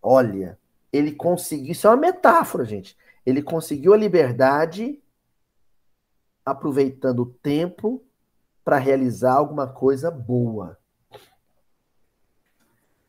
Olha, 0.01 0.57
ele 0.91 1.13
conseguiu, 1.13 1.73
isso 1.73 1.85
é 1.85 1.89
uma 1.89 1.97
metáfora, 1.97 2.63
gente. 2.63 2.97
Ele 3.25 3.43
conseguiu 3.43 3.93
a 3.93 3.97
liberdade 3.97 5.03
aproveitando 6.45 7.23
o 7.23 7.33
tempo 7.33 8.05
para 8.63 8.77
realizar 8.77 9.33
alguma 9.33 9.67
coisa 9.67 10.09
boa. 10.09 10.81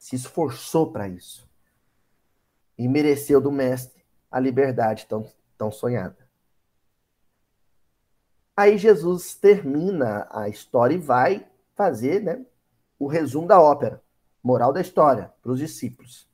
Se 0.04 0.16
esforçou 0.16 0.92
para 0.92 1.08
isso. 1.08 1.48
E 2.76 2.86
mereceu 2.86 3.40
do 3.40 3.50
mestre 3.50 4.04
a 4.30 4.38
liberdade 4.38 5.06
tão, 5.06 5.26
tão 5.56 5.72
sonhada. 5.72 6.28
Aí 8.54 8.76
Jesus 8.76 9.34
termina 9.34 10.28
a 10.30 10.46
história 10.46 10.94
e 10.94 10.98
vai 10.98 11.48
fazer 11.74 12.20
né, 12.20 12.44
o 12.98 13.06
resumo 13.06 13.48
da 13.48 13.58
ópera, 13.58 14.02
moral 14.42 14.74
da 14.74 14.82
história, 14.82 15.32
para 15.42 15.52
os 15.52 15.58
discípulos. 15.58 16.28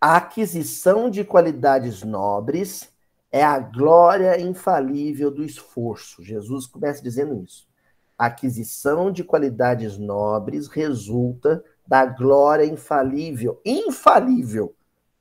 A 0.00 0.16
aquisição 0.16 1.08
de 1.08 1.22
qualidades 1.22 2.02
nobres 2.02 2.92
é 3.30 3.44
a 3.44 3.56
glória 3.60 4.40
infalível 4.40 5.30
do 5.30 5.44
esforço. 5.44 6.24
Jesus 6.24 6.66
começa 6.66 7.00
dizendo 7.00 7.40
isso. 7.44 7.68
A 8.18 8.26
aquisição 8.26 9.12
de 9.12 9.22
qualidades 9.22 9.96
nobres 9.96 10.66
resulta 10.66 11.62
da 11.86 12.04
glória 12.04 12.64
infalível, 12.64 13.60
infalível 13.64 14.74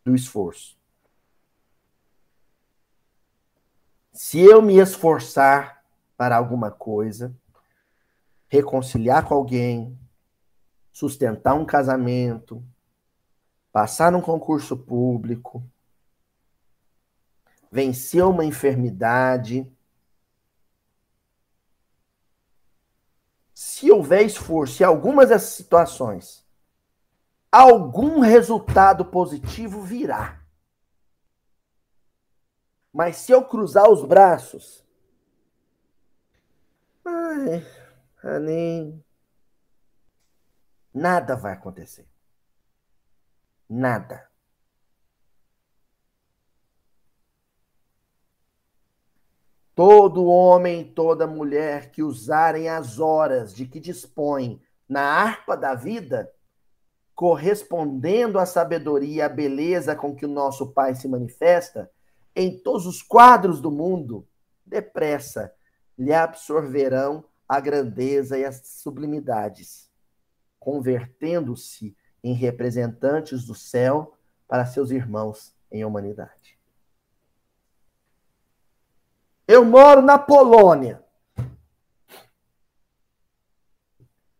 do 0.04 0.16
esforço. 0.16 0.78
Se 4.12 4.40
eu 4.40 4.62
me 4.62 4.78
esforçar 4.78 5.84
para 6.16 6.38
alguma 6.38 6.72
coisa, 6.72 7.36
reconciliar 8.48 9.28
com 9.28 9.34
alguém, 9.34 10.00
sustentar 10.92 11.54
um 11.54 11.66
casamento, 11.66 12.64
passar 13.72 14.12
num 14.12 14.22
concurso 14.22 14.78
público, 14.78 15.62
vencer 17.70 18.24
uma 18.24 18.46
enfermidade, 18.46 19.70
se 23.54 23.92
houver 23.92 24.26
esforço 24.26 24.82
em 24.82 24.86
algumas 24.86 25.28
dessas 25.28 25.50
situações, 25.50 26.45
algum 27.56 28.20
resultado 28.20 29.06
positivo 29.06 29.82
virá. 29.82 30.42
Mas 32.92 33.16
se 33.18 33.32
eu 33.32 33.46
cruzar 33.46 33.90
os 33.90 34.04
braços, 34.04 34.86
ai, 37.06 37.66
nem 38.42 39.02
nada 40.94 41.36
vai 41.36 41.54
acontecer. 41.54 42.06
Nada. 43.70 44.30
Todo 49.74 50.26
homem 50.26 50.94
toda 50.94 51.26
mulher 51.26 51.92
que 51.92 52.04
usarem 52.04 52.68
as 52.68 53.00
horas 53.00 53.54
de 53.54 53.66
que 53.66 53.80
dispõem 53.80 54.62
na 54.88 55.02
harpa 55.02 55.56
da 55.56 55.74
vida, 55.74 56.32
correspondendo 57.16 58.38
à 58.38 58.46
sabedoria 58.46 59.16
e 59.16 59.22
à 59.22 59.30
beleza 59.30 59.96
com 59.96 60.14
que 60.14 60.26
o 60.26 60.30
nosso 60.30 60.68
Pai 60.74 60.94
se 60.94 61.08
manifesta, 61.08 61.90
em 62.36 62.60
todos 62.60 62.86
os 62.86 63.02
quadros 63.02 63.62
do 63.62 63.72
mundo, 63.72 64.28
depressa 64.66 65.54
lhe 65.98 66.14
absorverão 66.14 67.24
a 67.48 67.60
grandeza 67.62 68.38
e 68.38 68.44
as 68.44 68.68
sublimidades, 68.68 69.90
convertendo-se 70.60 71.96
em 72.22 72.34
representantes 72.34 73.46
do 73.46 73.56
céu 73.56 74.18
para 74.46 74.66
seus 74.66 74.92
irmãos 74.92 75.56
em 75.72 75.86
humanidade. 75.86 76.60
Eu 79.48 79.64
moro 79.64 80.02
na 80.02 80.18
Polônia, 80.18 81.02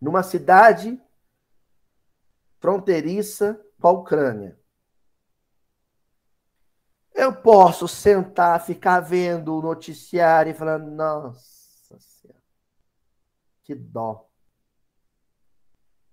numa 0.02 0.24
cidade 0.24 1.00
fronteiriça 2.66 3.64
com 3.80 3.88
a 3.88 3.92
Ucrânia. 3.92 4.58
Eu 7.14 7.32
posso 7.32 7.88
sentar, 7.88 8.60
ficar 8.66 9.02
vendo 9.02 9.56
o 9.56 9.62
noticiário 9.62 10.50
e 10.50 10.56
falar, 10.56 10.80
nossa 10.80 12.00
senhora, 12.00 12.42
que 13.64 13.76
dó. 13.76 14.28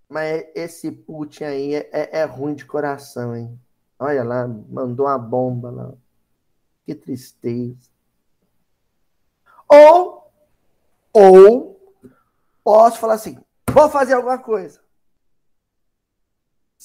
Mas 0.07 0.45
esse 0.53 0.91
Putin 0.91 1.43
aí 1.45 1.73
é, 1.73 1.89
é, 1.91 2.19
é 2.19 2.23
ruim 2.23 2.53
de 2.53 2.65
coração, 2.65 3.35
hein? 3.35 3.59
Olha 3.97 4.23
lá, 4.23 4.47
mandou 4.47 5.07
uma 5.07 5.17
bomba 5.17 5.71
lá. 5.71 5.91
Que 6.85 6.93
tristeza. 6.93 7.89
Ou, 9.67 10.31
ou, 11.11 11.95
posso 12.63 12.99
falar 12.99 13.15
assim, 13.15 13.39
vou 13.71 13.89
fazer 13.89 14.13
alguma 14.13 14.37
coisa. 14.37 14.83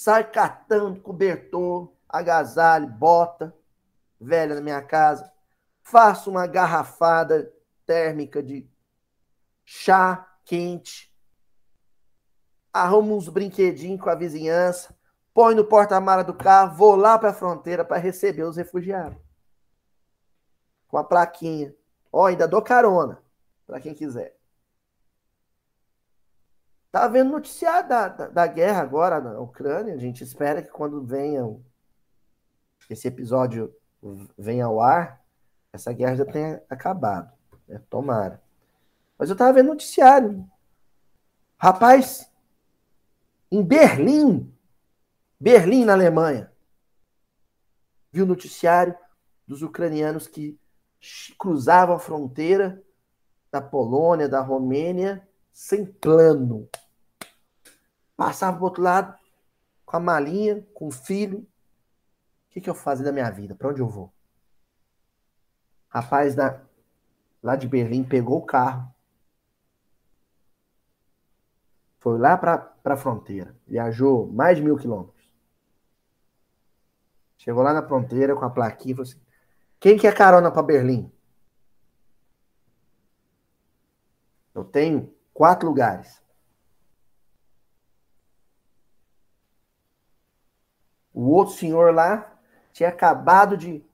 Sai 0.01 0.31
catando 0.31 1.01
cobertor, 1.01 1.93
agasalho, 2.09 2.87
bota, 2.87 3.53
velha 4.21 4.55
na 4.55 4.61
minha 4.61 4.81
casa. 4.81 5.29
Faço 5.83 6.31
uma 6.31 6.47
garrafada 6.47 7.53
térmica 7.85 8.41
de 8.41 8.71
chá 9.65 10.25
quente. 10.45 11.13
Arrumo 12.73 13.17
uns 13.17 13.29
brinquedinhos 13.29 14.01
com 14.01 14.09
a 14.09 14.15
vizinhança. 14.15 14.97
Põe 15.35 15.57
no 15.57 15.65
porta-mala 15.65 16.23
do 16.23 16.33
carro. 16.33 16.77
Vou 16.77 16.95
lá 16.95 17.19
para 17.19 17.31
a 17.31 17.35
fronteira 17.35 17.85
para 17.85 17.97
receber 17.97 18.45
os 18.45 18.57
refugiados. 18.57 19.19
Com 20.87 20.97
a 20.97 21.03
plaquinha. 21.03 21.75
Ó, 22.13 22.27
ainda 22.27 22.47
dou 22.47 22.63
carona 22.63 23.21
para 23.67 23.81
quem 23.81 23.95
quiser. 23.95 24.38
Tá 26.91 27.07
vendo 27.07 27.31
noticiário 27.31 27.89
da, 27.89 28.09
da, 28.09 28.29
da, 28.29 28.47
guerra 28.47 28.81
agora 28.81 29.21
na 29.21 29.39
Ucrânia. 29.39 29.95
A 29.95 29.99
gente 29.99 30.25
espera 30.25 30.63
que 30.63 30.71
quando 30.71 31.05
venha 31.05 31.45
esse 32.89 33.07
episódio 33.07 33.75
venha 34.39 34.65
ao 34.65 34.81
ar, 34.81 35.23
essa 35.73 35.93
guerra 35.93 36.17
já 36.17 36.25
tenha 36.25 36.63
acabado. 36.71 37.31
Né? 37.67 37.83
Tomara. 37.91 38.43
Mas 39.19 39.29
eu 39.29 39.37
tava 39.37 39.53
vendo 39.53 39.69
noticiário. 39.69 40.49
Rapaz, 41.59 42.31
em 43.51 43.63
Berlim, 43.63 44.51
Berlim, 45.39 45.85
na 45.85 45.93
Alemanha, 45.93 46.51
viu 48.11 48.25
noticiário 48.25 48.97
dos 49.47 49.63
ucranianos 49.63 50.27
que 50.27 50.59
cruzavam 51.39 51.97
a 51.97 51.99
fronteira 51.99 52.83
da 53.51 53.61
Polônia, 53.61 54.29
da 54.29 54.41
Romênia, 54.41 55.27
sem 55.53 55.85
plano. 55.85 56.69
Passava 58.19 58.57
para 58.57 58.63
o 58.63 58.65
outro 58.65 58.83
lado 58.83 59.17
com 59.87 59.97
a 59.97 60.01
malinha, 60.01 60.67
com 60.75 60.89
o 60.89 60.91
filho, 60.91 61.39
o 61.39 62.51
que, 62.51 62.61
que 62.61 62.69
eu 62.69 62.75
faço 62.75 63.05
da 63.05 63.13
minha 63.13 63.31
vida? 63.31 63.55
Para 63.55 63.69
onde 63.69 63.81
eu 63.81 63.89
vou? 63.89 64.13
Rapaz 65.89 66.35
da, 66.35 66.61
lá 67.41 67.55
de 67.55 67.69
Berlim 67.69 68.03
pegou 68.03 68.39
o 68.39 68.45
carro. 68.45 68.93
Foi 72.01 72.19
lá 72.19 72.37
para 72.37 72.75
a 72.85 72.97
fronteira. 72.97 73.55
Viajou 73.65 74.27
mais 74.33 74.57
de 74.57 74.65
mil 74.65 74.77
quilômetros. 74.77 75.33
Chegou 77.37 77.63
lá 77.63 77.73
na 77.73 77.87
fronteira 77.87 78.35
com 78.35 78.45
a 78.45 78.51
plaquinha 78.51 78.95
e 78.95 78.97
falou 78.97 79.09
assim: 79.09 79.21
quem 79.79 79.97
quer 79.97 80.13
carona 80.13 80.51
para 80.51 80.65
Berlim? 80.65 81.09
Eu 84.53 84.65
tenho 84.65 85.15
quatro 85.33 85.69
lugares. 85.69 86.21
O 91.19 91.31
outro 91.31 91.55
senhor 91.55 91.93
lá 91.93 92.33
tinha 92.73 92.91
acabado 92.91 93.57
de, 93.57 93.85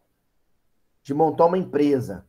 de 1.03 1.15
montar 1.15 1.47
uma 1.47 1.57
empresa. 1.57 2.27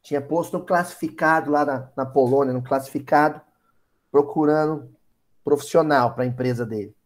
Tinha 0.00 0.18
posto 0.18 0.56
no 0.56 0.64
classificado 0.64 1.50
lá 1.50 1.62
na, 1.62 1.90
na 1.94 2.06
Polônia, 2.06 2.54
no 2.54 2.62
classificado, 2.62 3.38
procurando 4.10 4.90
profissional 5.44 6.14
para 6.14 6.24
a 6.24 6.26
empresa 6.26 6.64
dele. 6.64 6.96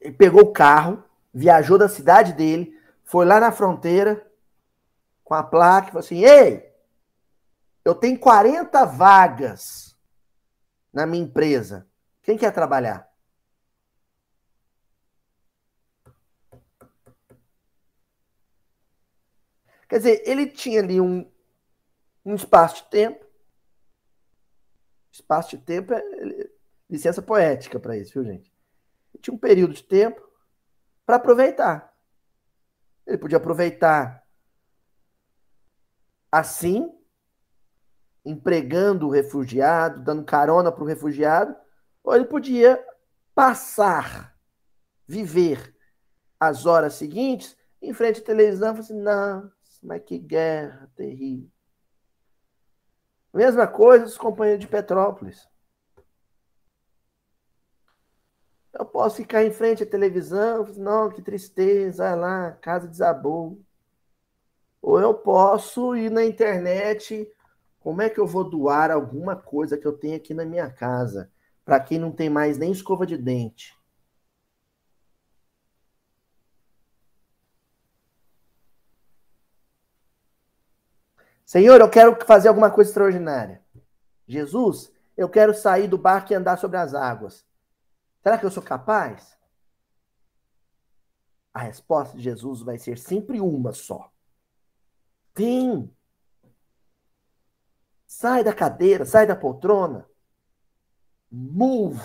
Ele 0.00 0.14
pegou 0.14 0.42
o 0.42 0.52
carro, 0.52 1.02
viajou 1.34 1.76
da 1.76 1.88
cidade 1.88 2.32
dele, 2.32 2.80
foi 3.02 3.26
lá 3.26 3.40
na 3.40 3.50
fronteira 3.50 4.24
com 5.24 5.34
a 5.34 5.42
placa 5.42 5.88
e 5.88 5.90
falou 5.90 6.04
assim: 6.04 6.24
Ei, 6.24 6.72
eu 7.84 7.92
tenho 7.92 8.16
40 8.20 8.84
vagas 8.84 9.96
na 10.92 11.04
minha 11.06 11.24
empresa. 11.24 11.88
Quem 12.22 12.38
quer 12.38 12.52
trabalhar? 12.52 13.15
Quer 19.88 19.98
dizer, 19.98 20.22
ele 20.26 20.46
tinha 20.46 20.80
ali 20.80 21.00
um, 21.00 21.30
um 22.24 22.34
espaço 22.34 22.82
de 22.82 22.90
tempo. 22.90 23.24
Espaço 25.10 25.56
de 25.56 25.62
tempo 25.62 25.94
é 25.94 26.02
licença 26.90 27.22
poética 27.22 27.78
para 27.78 27.96
isso, 27.96 28.12
viu, 28.14 28.24
gente? 28.24 28.52
Ele 29.14 29.22
tinha 29.22 29.34
um 29.34 29.38
período 29.38 29.74
de 29.74 29.82
tempo 29.82 30.20
para 31.04 31.16
aproveitar. 31.16 31.94
Ele 33.06 33.18
podia 33.18 33.38
aproveitar 33.38 34.26
assim, 36.30 36.92
empregando 38.24 39.06
o 39.06 39.10
refugiado, 39.10 40.02
dando 40.02 40.24
carona 40.24 40.72
para 40.72 40.82
o 40.82 40.86
refugiado, 40.86 41.56
ou 42.02 42.14
ele 42.14 42.24
podia 42.24 42.84
passar, 43.34 44.36
viver 45.06 45.74
as 46.38 46.66
horas 46.66 46.94
seguintes 46.94 47.56
em 47.80 47.92
frente 47.92 48.20
à 48.20 48.24
televisão 48.24 48.68
e 48.68 48.72
falar 48.72 48.80
assim: 48.80 49.00
não, 49.00 49.52
mas 49.82 50.02
que 50.02 50.18
guerra 50.18 50.90
terrível. 50.96 51.50
Mesma 53.32 53.66
coisa 53.66 54.06
os 54.06 54.16
companheiros 54.16 54.64
de 54.64 54.70
Petrópolis. 54.70 55.46
Eu 58.72 58.84
posso 58.84 59.16
ficar 59.16 59.44
em 59.44 59.50
frente 59.50 59.82
à 59.82 59.86
televisão, 59.86 60.64
não, 60.76 61.10
que 61.10 61.22
tristeza, 61.22 62.04
olha 62.04 62.14
lá, 62.14 62.52
casa 62.52 62.88
desabou. 62.88 63.60
Ou 64.80 65.00
eu 65.00 65.12
posso 65.14 65.94
ir 65.96 66.10
na 66.10 66.24
internet, 66.24 67.30
como 67.78 68.00
é 68.02 68.08
que 68.08 68.18
eu 68.18 68.26
vou 68.26 68.42
doar 68.42 68.90
alguma 68.90 69.36
coisa 69.36 69.76
que 69.76 69.86
eu 69.86 69.92
tenho 69.92 70.16
aqui 70.16 70.32
na 70.32 70.44
minha 70.44 70.70
casa, 70.70 71.30
para 71.64 71.78
quem 71.78 71.98
não 71.98 72.10
tem 72.10 72.30
mais 72.30 72.56
nem 72.58 72.72
escova 72.72 73.06
de 73.06 73.16
dente? 73.16 73.75
Senhor, 81.46 81.80
eu 81.80 81.88
quero 81.88 82.18
fazer 82.26 82.48
alguma 82.48 82.72
coisa 82.72 82.90
extraordinária. 82.90 83.64
Jesus, 84.26 84.92
eu 85.16 85.28
quero 85.28 85.54
sair 85.54 85.86
do 85.86 85.96
barco 85.96 86.32
e 86.32 86.34
andar 86.34 86.58
sobre 86.58 86.76
as 86.76 86.92
águas. 86.92 87.46
Será 88.20 88.36
que 88.36 88.44
eu 88.44 88.50
sou 88.50 88.62
capaz? 88.62 89.38
A 91.54 91.60
resposta 91.60 92.16
de 92.16 92.22
Jesus 92.24 92.62
vai 92.62 92.78
ser 92.78 92.98
sempre 92.98 93.40
uma 93.40 93.72
só. 93.72 94.12
Vem. 95.36 95.94
Sai 98.08 98.42
da 98.42 98.52
cadeira, 98.52 99.06
sai 99.06 99.24
da 99.24 99.36
poltrona. 99.36 100.04
Move. 101.30 102.02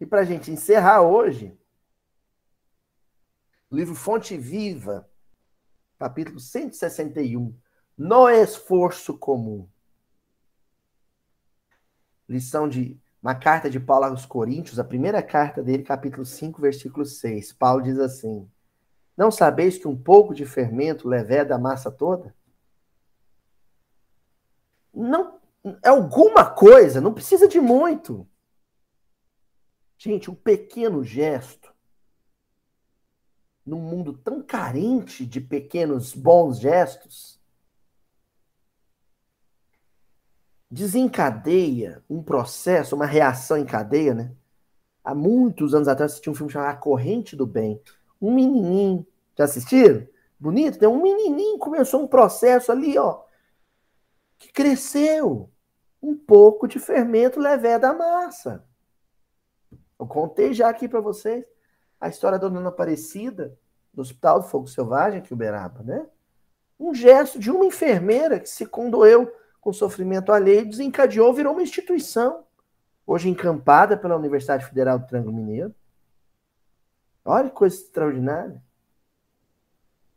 E 0.00 0.06
para 0.06 0.22
a 0.22 0.24
gente 0.24 0.50
encerrar 0.50 1.02
hoje, 1.02 1.58
livro 3.70 3.94
Fonte 3.94 4.36
Viva, 4.36 5.08
capítulo 5.98 6.38
161, 6.38 7.56
No 7.96 8.28
Esforço 8.28 9.16
Comum. 9.16 9.68
Lição 12.28 12.68
de 12.68 12.98
uma 13.22 13.34
carta 13.34 13.70
de 13.70 13.80
Paulo 13.80 14.06
aos 14.06 14.26
Coríntios, 14.26 14.78
a 14.78 14.84
primeira 14.84 15.22
carta 15.22 15.62
dele, 15.62 15.82
capítulo 15.82 16.24
5, 16.24 16.60
versículo 16.60 17.04
6. 17.04 17.52
Paulo 17.52 17.82
diz 17.82 17.98
assim: 17.98 18.48
Não 19.16 19.30
sabeis 19.30 19.78
que 19.78 19.88
um 19.88 19.96
pouco 19.96 20.34
de 20.34 20.44
fermento 20.44 21.08
leveda 21.08 21.54
a 21.54 21.58
massa 21.58 21.90
toda? 21.90 22.34
Não, 24.92 25.40
é 25.82 25.88
alguma 25.88 26.48
coisa, 26.48 27.00
não 27.00 27.14
precisa 27.14 27.48
de 27.48 27.60
muito. 27.60 28.28
Gente, 29.96 30.30
um 30.30 30.34
pequeno 30.34 31.02
gesto 31.02 31.63
num 33.64 33.80
mundo 33.80 34.12
tão 34.12 34.42
carente 34.42 35.24
de 35.24 35.40
pequenos 35.40 36.14
bons 36.14 36.58
gestos, 36.58 37.40
desencadeia 40.70 42.02
um 42.10 42.22
processo, 42.22 42.94
uma 42.94 43.06
reação 43.06 43.56
em 43.56 43.64
cadeia, 43.64 44.12
né? 44.12 44.34
Há 45.02 45.14
muitos 45.14 45.74
anos 45.74 45.88
atrás 45.88 46.18
tinha 46.18 46.32
um 46.32 46.36
filme 46.36 46.52
chamado 46.52 46.70
A 46.70 46.76
Corrente 46.76 47.36
do 47.36 47.46
Bem. 47.46 47.80
Um 48.20 48.34
menininho, 48.34 49.06
já 49.36 49.44
assistiram? 49.44 50.06
Bonito? 50.38 50.78
Tem 50.78 50.88
um 50.88 51.00
menininho 51.00 51.58
começou 51.58 52.02
um 52.02 52.08
processo 52.08 52.72
ali, 52.72 52.98
ó. 52.98 53.22
que 54.38 54.52
cresceu 54.52 55.50
um 56.02 56.14
pouco 56.16 56.66
de 56.66 56.78
fermento 56.78 57.40
levé 57.40 57.78
da 57.78 57.94
massa. 57.94 58.64
Eu 59.98 60.06
contei 60.06 60.52
já 60.52 60.68
aqui 60.68 60.88
para 60.88 61.00
vocês 61.00 61.44
a 62.04 62.08
história 62.10 62.38
da 62.38 62.48
Dona 62.48 62.68
Aparecida, 62.68 63.58
do 63.90 64.02
Hospital 64.02 64.40
do 64.40 64.46
Fogo 64.46 64.66
Selvagem, 64.66 65.20
aqui 65.20 65.32
em 65.32 65.34
Uberaba, 65.34 65.82
né? 65.82 66.06
Um 66.78 66.94
gesto 66.94 67.38
de 67.38 67.50
uma 67.50 67.64
enfermeira 67.64 68.38
que 68.38 68.46
se 68.46 68.66
condoeu 68.66 69.34
com 69.58 69.72
sofrimento 69.72 70.30
alheio, 70.30 70.68
desencadeou, 70.68 71.32
virou 71.32 71.54
uma 71.54 71.62
instituição, 71.62 72.44
hoje 73.06 73.30
encampada 73.30 73.96
pela 73.96 74.16
Universidade 74.16 74.66
Federal 74.66 74.98
do 74.98 75.06
Triângulo 75.06 75.34
Mineiro. 75.34 75.74
Olha 77.24 77.48
que 77.48 77.54
coisa 77.54 77.74
extraordinária. 77.74 78.62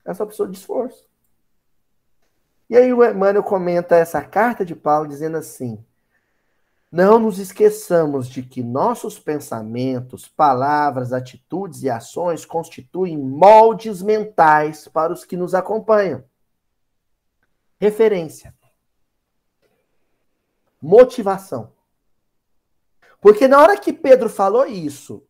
Essa 0.03 0.25
pessoa 0.25 0.49
de 0.49 0.57
esforço. 0.57 1.09
E 2.69 2.75
aí 2.75 2.91
o 2.91 3.01
Emmanuel 3.01 3.43
comenta 3.43 3.95
essa 3.95 4.21
carta 4.21 4.65
de 4.65 4.75
Paulo 4.75 5.07
dizendo 5.07 5.37
assim: 5.37 5.81
Não 6.89 7.19
nos 7.19 7.37
esqueçamos 7.37 8.29
de 8.29 8.41
que 8.41 8.63
nossos 8.63 9.19
pensamentos, 9.19 10.27
palavras, 10.27 11.11
atitudes 11.11 11.83
e 11.83 11.89
ações 11.89 12.45
constituem 12.45 13.17
moldes 13.17 14.01
mentais 14.01 14.87
para 14.87 15.11
os 15.11 15.25
que 15.25 15.35
nos 15.35 15.53
acompanham. 15.53 16.23
Referência. 17.77 18.55
Motivação. 20.81 21.73
Porque 23.19 23.47
na 23.47 23.61
hora 23.61 23.77
que 23.77 23.91
Pedro 23.91 24.29
falou 24.29 24.65
isso, 24.65 25.27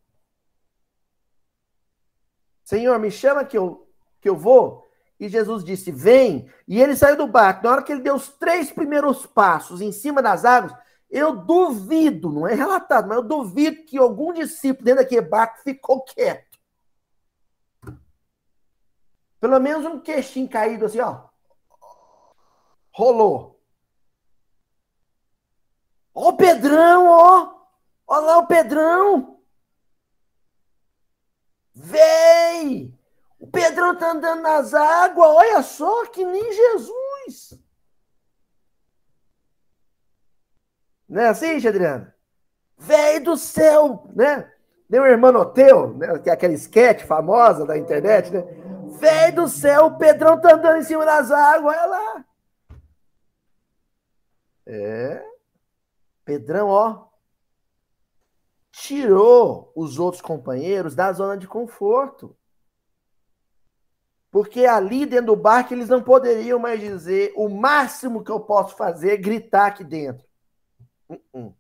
Senhor, 2.64 3.00
me 3.00 3.10
chama 3.10 3.46
que 3.46 3.58
eu, 3.58 3.90
que 4.22 4.30
eu 4.30 4.36
vou. 4.36 4.88
E 5.20 5.28
Jesus 5.28 5.64
disse: 5.64 5.92
Vem. 5.92 6.52
E 6.68 6.82
ele 6.82 6.96
saiu 6.96 7.16
do 7.16 7.26
barco. 7.26 7.64
Na 7.64 7.72
hora 7.72 7.82
que 7.82 7.92
ele 7.92 8.02
deu 8.02 8.16
os 8.16 8.30
três 8.30 8.70
primeiros 8.70 9.26
passos 9.26 9.82
em 9.82 9.92
cima 9.92 10.22
das 10.22 10.46
águas, 10.46 10.74
eu 11.10 11.36
duvido, 11.36 12.30
não 12.32 12.48
é 12.48 12.54
relatado, 12.54 13.08
mas 13.08 13.18
eu 13.18 13.24
duvido 13.24 13.86
que 13.86 13.98
algum 13.98 14.34
discípulo 14.34 14.86
dentro 14.86 15.04
daquele 15.04 15.22
barco 15.22 15.62
ficou 15.62 16.04
quieto. 16.04 16.60
Pelo 19.40 19.60
menos 19.60 19.86
um 19.86 20.00
queixinho 20.00 20.50
caído 20.50 20.86
assim, 20.86 21.00
ó. 21.00 21.28
Rolou. 22.92 23.62
Ó 26.14 26.30
o 26.30 26.38
Pedrão, 26.38 27.08
ó. 27.08 27.56
Ó 28.08 28.20
lá 28.20 28.38
o 28.40 28.48
Pedrão. 28.48 29.40
Vem! 31.74 32.98
O 33.40 33.46
Pedrão 33.48 33.96
tá 33.96 34.12
andando 34.12 34.42
nas 34.42 34.74
águas, 34.74 35.30
olha 35.30 35.62
só, 35.62 36.08
que 36.08 36.26
nem 36.26 36.52
Jesus. 36.52 37.67
Não 41.08 41.22
é 41.22 41.28
assim, 41.30 41.56
Adriana? 41.68 42.14
Véi 42.78 43.20
do 43.20 43.38
céu, 43.38 44.08
né? 44.14 44.52
Deu 44.90 45.04
um 45.04 45.06
hermanoteu, 45.06 45.94
né? 45.96 46.20
Que 46.20 46.30
é 46.30 46.34
aquela 46.34 46.54
esquete 46.54 47.06
famosa 47.06 47.66
da 47.66 47.78
internet, 47.78 48.32
né? 48.32 48.42
Véi 49.00 49.32
do 49.32 49.48
céu, 49.48 49.86
o 49.86 49.98
Pedrão 49.98 50.40
tá 50.40 50.54
andando 50.54 50.80
em 50.80 50.84
cima 50.84 51.06
das 51.06 51.32
águas, 51.32 51.76
olha 51.76 51.86
lá. 51.86 52.26
É. 54.66 55.24
Pedrão, 56.26 56.68
ó. 56.68 57.08
Tirou 58.72 59.72
os 59.76 59.98
outros 59.98 60.22
companheiros 60.22 60.94
da 60.94 61.12
zona 61.14 61.38
de 61.38 61.48
conforto. 61.48 62.36
Porque 64.30 64.66
ali 64.66 65.06
dentro 65.06 65.28
do 65.28 65.36
barco 65.36 65.74
eles 65.74 65.90
não 65.90 66.04
poderiam 66.04 66.60
mais 66.60 66.80
dizer 66.80 67.34
o 67.36 67.50
máximo 67.50 68.24
que 68.24 68.32
eu 68.32 68.42
posso 68.42 68.76
fazer 68.76 69.14
é 69.14 69.18
gritar 69.18 69.68
aqui 69.68 69.84
dentro. 69.84 70.27
Uh 71.10 71.22
-uh. 71.34 71.54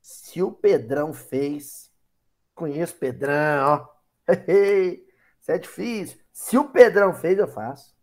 Se 0.00 0.42
o 0.42 0.52
Pedrão 0.52 1.12
fez, 1.12 1.90
conheço 2.54 2.96
Pedrão, 2.96 3.66
ó. 3.66 3.88
Isso 5.40 5.50
é 5.50 5.58
difícil. 5.58 6.20
Se 6.32 6.56
o 6.58 6.68
Pedrão 6.68 7.14
fez, 7.14 7.38
eu 7.38 7.48
faço. 7.48 7.94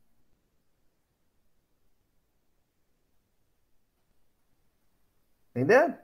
Entendeu? 5.57 5.97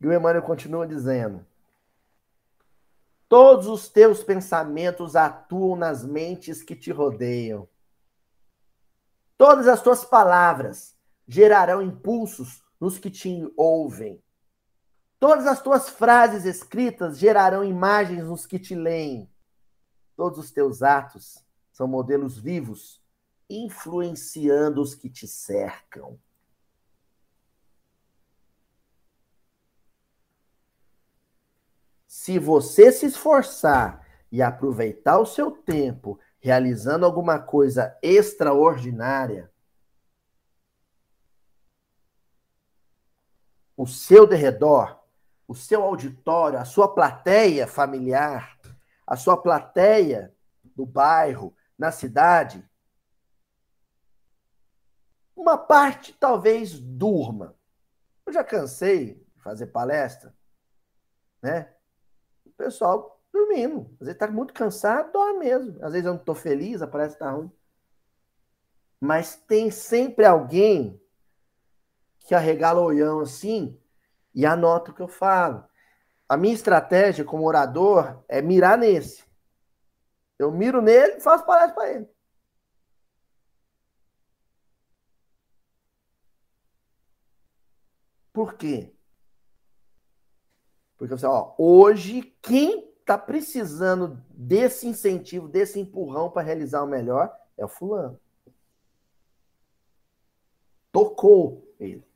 E 0.00 0.06
o 0.06 0.12
Emmanuel 0.12 0.42
continua 0.42 0.86
dizendo: 0.86 1.46
Todos 3.28 3.66
os 3.66 3.88
teus 3.88 4.22
pensamentos 4.22 5.16
atuam 5.16 5.76
nas 5.76 6.04
mentes 6.04 6.62
que 6.62 6.76
te 6.76 6.90
rodeiam. 6.90 7.68
Todas 9.38 9.66
as 9.66 9.82
tuas 9.82 10.04
palavras 10.04 10.94
gerarão 11.30 11.80
impulsos 11.80 12.60
nos 12.80 12.98
que 12.98 13.08
te 13.08 13.48
ouvem. 13.56 14.20
Todas 15.16 15.46
as 15.46 15.62
tuas 15.62 15.88
frases 15.88 16.44
escritas 16.44 17.18
gerarão 17.18 17.62
imagens 17.62 18.24
nos 18.24 18.46
que 18.46 18.58
te 18.58 18.74
leem. 18.74 19.30
Todos 20.16 20.40
os 20.40 20.50
teus 20.50 20.82
atos 20.82 21.46
são 21.70 21.86
modelos 21.86 22.36
vivos, 22.36 23.00
influenciando 23.48 24.82
os 24.82 24.92
que 24.92 25.08
te 25.08 25.28
cercam. 25.28 26.18
Se 32.08 32.40
você 32.40 32.90
se 32.90 33.06
esforçar 33.06 34.04
e 34.32 34.42
aproveitar 34.42 35.20
o 35.20 35.26
seu 35.26 35.52
tempo 35.52 36.18
realizando 36.40 37.06
alguma 37.06 37.38
coisa 37.38 37.96
extraordinária, 38.02 39.50
o 43.80 43.86
seu 43.86 44.26
derredor, 44.26 45.00
o 45.48 45.54
seu 45.54 45.82
auditório, 45.82 46.58
a 46.58 46.66
sua 46.66 46.94
plateia 46.94 47.66
familiar, 47.66 48.60
a 49.06 49.16
sua 49.16 49.38
plateia 49.38 50.36
do 50.76 50.84
bairro, 50.84 51.56
na 51.78 51.90
cidade, 51.90 52.62
uma 55.34 55.56
parte 55.56 56.12
talvez 56.12 56.78
durma. 56.78 57.56
Eu 58.26 58.34
já 58.34 58.44
cansei 58.44 59.14
de 59.14 59.42
fazer 59.42 59.68
palestra, 59.68 60.36
né? 61.40 61.72
pessoal 62.58 63.18
dormindo. 63.32 63.90
Às 63.98 64.08
vezes 64.08 64.18
tá 64.18 64.28
muito 64.28 64.52
cansado, 64.52 65.10
dorme 65.10 65.38
mesmo. 65.38 65.82
Às 65.82 65.92
vezes 65.92 66.04
eu 66.04 66.12
não 66.12 66.22
tô 66.22 66.34
feliz, 66.34 66.82
aparece 66.82 67.14
que 67.14 67.20
tá 67.20 67.30
ruim. 67.30 67.50
Mas 69.00 69.36
tem 69.36 69.70
sempre 69.70 70.26
alguém 70.26 70.99
que 72.20 72.34
arregala 72.34 72.80
o 72.80 72.84
olhão 72.84 73.20
assim 73.20 73.78
e 74.34 74.46
anota 74.46 74.90
o 74.90 74.94
que 74.94 75.02
eu 75.02 75.08
falo. 75.08 75.64
A 76.28 76.36
minha 76.36 76.54
estratégia 76.54 77.24
como 77.24 77.46
orador 77.46 78.22
é 78.28 78.40
mirar 78.40 78.78
nesse. 78.78 79.24
Eu 80.38 80.50
miro 80.52 80.80
nele 80.80 81.16
e 81.16 81.20
faço 81.20 81.44
palestra 81.44 81.74
para 81.74 81.90
ele. 81.90 82.08
Por 88.32 88.54
quê? 88.54 88.94
Porque 90.96 91.16
você, 91.16 91.26
ó, 91.26 91.54
hoje 91.58 92.22
quem 92.40 92.90
está 93.00 93.18
precisando 93.18 94.22
desse 94.30 94.86
incentivo, 94.86 95.48
desse 95.48 95.80
empurrão 95.80 96.30
para 96.30 96.42
realizar 96.42 96.82
o 96.82 96.86
melhor 96.86 97.34
é 97.56 97.64
o 97.64 97.68
fulano. 97.68 98.20
Tocou 100.92 101.74
ele. 101.78 102.09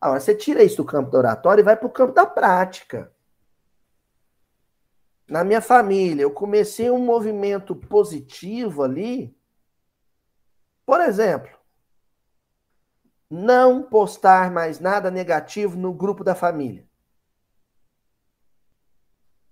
Agora 0.00 0.18
você 0.18 0.34
tira 0.34 0.62
isso 0.62 0.78
do 0.78 0.84
campo 0.84 1.10
da 1.10 1.18
oratória 1.18 1.60
e 1.60 1.64
vai 1.64 1.76
para 1.76 1.86
o 1.86 1.92
campo 1.92 2.14
da 2.14 2.24
prática. 2.24 3.12
Na 5.28 5.44
minha 5.44 5.60
família, 5.60 6.22
eu 6.22 6.30
comecei 6.30 6.90
um 6.90 7.04
movimento 7.04 7.76
positivo 7.76 8.82
ali. 8.82 9.36
Por 10.86 11.00
exemplo, 11.00 11.50
não 13.28 13.82
postar 13.82 14.50
mais 14.50 14.80
nada 14.80 15.10
negativo 15.10 15.76
no 15.76 15.92
grupo 15.92 16.24
da 16.24 16.34
família. 16.34 16.88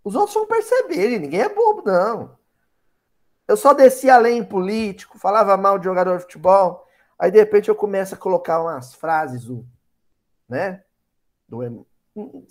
Os 0.03 0.15
outros 0.17 0.35
vão 0.35 0.47
perceber, 0.47 1.19
ninguém 1.19 1.43
é 1.43 1.49
bobo, 1.49 1.83
não. 1.85 2.37
Eu 3.47 3.57
só 3.57 3.73
descia 3.73 4.15
além 4.15 4.43
político, 4.43 5.19
falava 5.19 5.57
mal 5.57 5.79
de 5.79 5.85
jogador 5.85 6.17
de 6.17 6.23
futebol, 6.23 6.87
aí 7.19 7.31
de 7.31 7.39
repente 7.39 7.69
eu 7.69 7.75
começo 7.77 8.15
a 8.15 8.19
colocar 8.19 8.61
umas 8.61 8.95
frases, 8.95 9.49
né? 10.49 10.83
Do, 11.49 11.87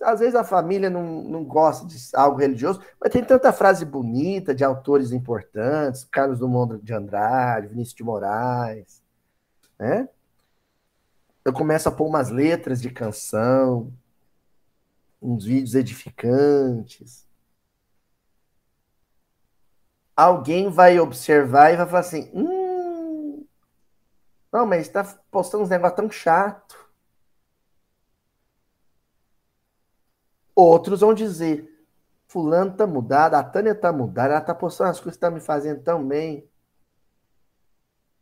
às 0.01 0.19
vezes 0.19 0.35
a 0.35 0.43
família 0.43 0.89
não, 0.89 1.23
não 1.23 1.43
gosta 1.43 1.85
de 1.85 1.97
algo 2.13 2.37
religioso, 2.37 2.81
mas 3.01 3.11
tem 3.11 3.23
tanta 3.23 3.51
frase 3.51 3.83
bonita 3.83 4.55
de 4.55 4.63
autores 4.63 5.11
importantes, 5.11 6.05
Carlos 6.05 6.39
Drummond 6.39 6.81
de 6.81 6.93
Andrade, 6.93 7.67
Vinícius 7.67 7.95
de 7.95 8.03
Moraes, 8.03 9.01
né? 9.77 10.07
Eu 11.43 11.53
começo 11.53 11.87
a 11.87 11.91
pôr 11.91 12.07
umas 12.07 12.29
letras 12.29 12.81
de 12.81 12.89
canção, 12.89 13.91
uns 15.21 15.45
vídeos 15.45 15.75
edificantes 15.75 17.27
alguém 20.17 20.69
vai 20.71 20.99
observar 20.99 21.71
e 21.71 21.77
vai 21.77 21.85
falar 21.85 21.99
assim: 21.99 22.31
hum, 22.33 23.45
Não, 24.51 24.65
mas 24.65 24.87
está 24.87 25.03
postando 25.29 25.63
uns 25.63 25.69
negócios 25.69 25.95
tão 25.95 26.09
chato. 26.09 26.76
Outros 30.57 31.01
vão 31.01 31.13
dizer, 31.13 31.71
fulano 32.27 32.75
tá 32.75 32.87
mudado, 32.87 33.35
a 33.35 33.43
Tânia 33.43 33.75
tá 33.75 33.93
mudada, 33.93 34.33
ela 34.33 34.41
tá 34.41 34.55
postando 34.55 34.89
as 34.89 34.99
coisas 34.99 35.19
tá 35.19 35.29
me 35.29 35.39
fazendo 35.39 35.83
tão 35.83 36.03
bem. 36.03 36.49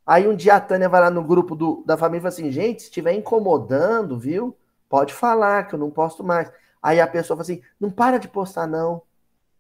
Aí 0.06 0.28
um 0.28 0.36
dia 0.36 0.56
a 0.56 0.60
Tânia 0.60 0.90
vai 0.90 1.00
lá 1.00 1.10
no 1.10 1.24
grupo 1.24 1.56
do, 1.56 1.82
da 1.86 1.96
família 1.96 2.20
e 2.20 2.22
fala 2.24 2.34
assim, 2.34 2.52
gente, 2.52 2.82
se 2.82 2.88
estiver 2.90 3.14
incomodando, 3.14 4.20
viu? 4.20 4.54
Pode 4.90 5.14
falar 5.14 5.66
que 5.66 5.76
eu 5.76 5.80
não 5.80 5.90
posto 5.90 6.26
mais. 6.26 6.52
Aí 6.84 7.00
a 7.00 7.08
pessoa 7.08 7.38
fala 7.38 7.44
assim, 7.44 7.62
não 7.80 7.90
para 7.90 8.18
de 8.18 8.28
postar 8.28 8.68
não, 8.68 9.02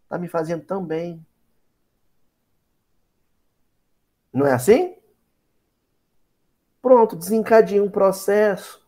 tá 0.10 0.18
me 0.18 0.28
fazendo 0.28 0.66
tão 0.66 0.84
bem. 0.84 1.26
Não 4.34 4.46
é 4.46 4.52
assim? 4.52 4.98
Pronto, 6.82 7.16
desencadeia 7.16 7.82
um 7.82 7.90
processo 7.90 8.86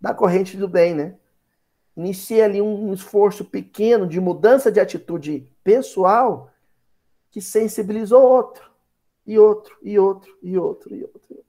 da 0.00 0.12
corrente 0.12 0.56
do 0.56 0.66
bem, 0.66 0.96
né? 0.96 1.14
Inicia 1.96 2.44
ali 2.44 2.60
um 2.60 2.92
esforço 2.92 3.44
pequeno 3.44 4.06
de 4.06 4.20
mudança 4.20 4.70
de 4.70 4.80
atitude 4.80 5.48
pessoal 5.62 6.50
que 7.30 7.40
sensibilizou 7.40 8.22
outro, 8.22 8.70
e 9.26 9.38
outro, 9.38 9.76
e 9.82 9.98
outro, 9.98 10.38
e 10.42 10.58
outro, 10.58 10.94
e 10.94 11.02
outro. 11.02 11.44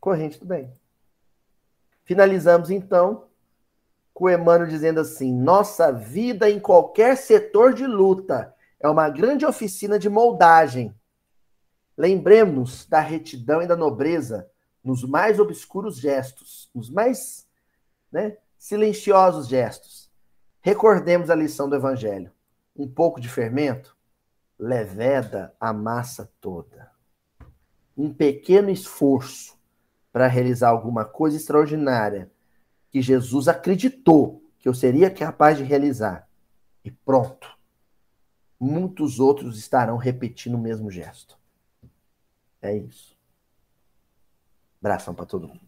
Corrente 0.00 0.38
do 0.38 0.46
bem. 0.46 0.72
Finalizamos 2.04 2.70
então 2.70 3.26
com 4.14 4.30
Emmanuel 4.30 4.68
dizendo 4.68 5.00
assim: 5.00 5.32
nossa 5.32 5.92
vida 5.92 6.48
em 6.48 6.58
qualquer 6.58 7.16
setor 7.16 7.74
de 7.74 7.86
luta 7.86 8.54
é 8.80 8.88
uma 8.88 9.10
grande 9.10 9.44
oficina 9.44 9.98
de 9.98 10.08
moldagem. 10.08 10.94
Lembremos 11.96 12.86
da 12.86 13.00
retidão 13.00 13.60
e 13.60 13.66
da 13.66 13.76
nobreza 13.76 14.50
nos 14.82 15.02
mais 15.02 15.40
obscuros 15.40 15.98
gestos, 15.98 16.70
nos 16.74 16.88
mais 16.88 17.46
né, 18.12 18.36
silenciosos 18.66 19.46
gestos. 19.46 20.10
Recordemos 20.60 21.30
a 21.30 21.36
lição 21.36 21.68
do 21.68 21.76
Evangelho. 21.76 22.32
Um 22.74 22.88
pouco 22.88 23.20
de 23.20 23.28
fermento 23.28 23.96
leveda 24.58 25.54
a 25.60 25.72
massa 25.72 26.28
toda. 26.40 26.90
Um 27.96 28.12
pequeno 28.12 28.68
esforço 28.68 29.56
para 30.12 30.26
realizar 30.26 30.70
alguma 30.70 31.04
coisa 31.04 31.36
extraordinária 31.36 32.28
que 32.90 33.00
Jesus 33.00 33.46
acreditou 33.46 34.42
que 34.58 34.68
eu 34.68 34.74
seria 34.74 35.10
capaz 35.10 35.58
de 35.58 35.62
realizar. 35.62 36.28
E 36.84 36.90
pronto. 36.90 37.56
Muitos 38.58 39.20
outros 39.20 39.56
estarão 39.60 39.96
repetindo 39.96 40.54
o 40.54 40.60
mesmo 40.60 40.90
gesto. 40.90 41.38
É 42.60 42.76
isso. 42.76 43.16
Abração 44.80 45.14
para 45.14 45.24
todo 45.24 45.46
mundo. 45.46 45.60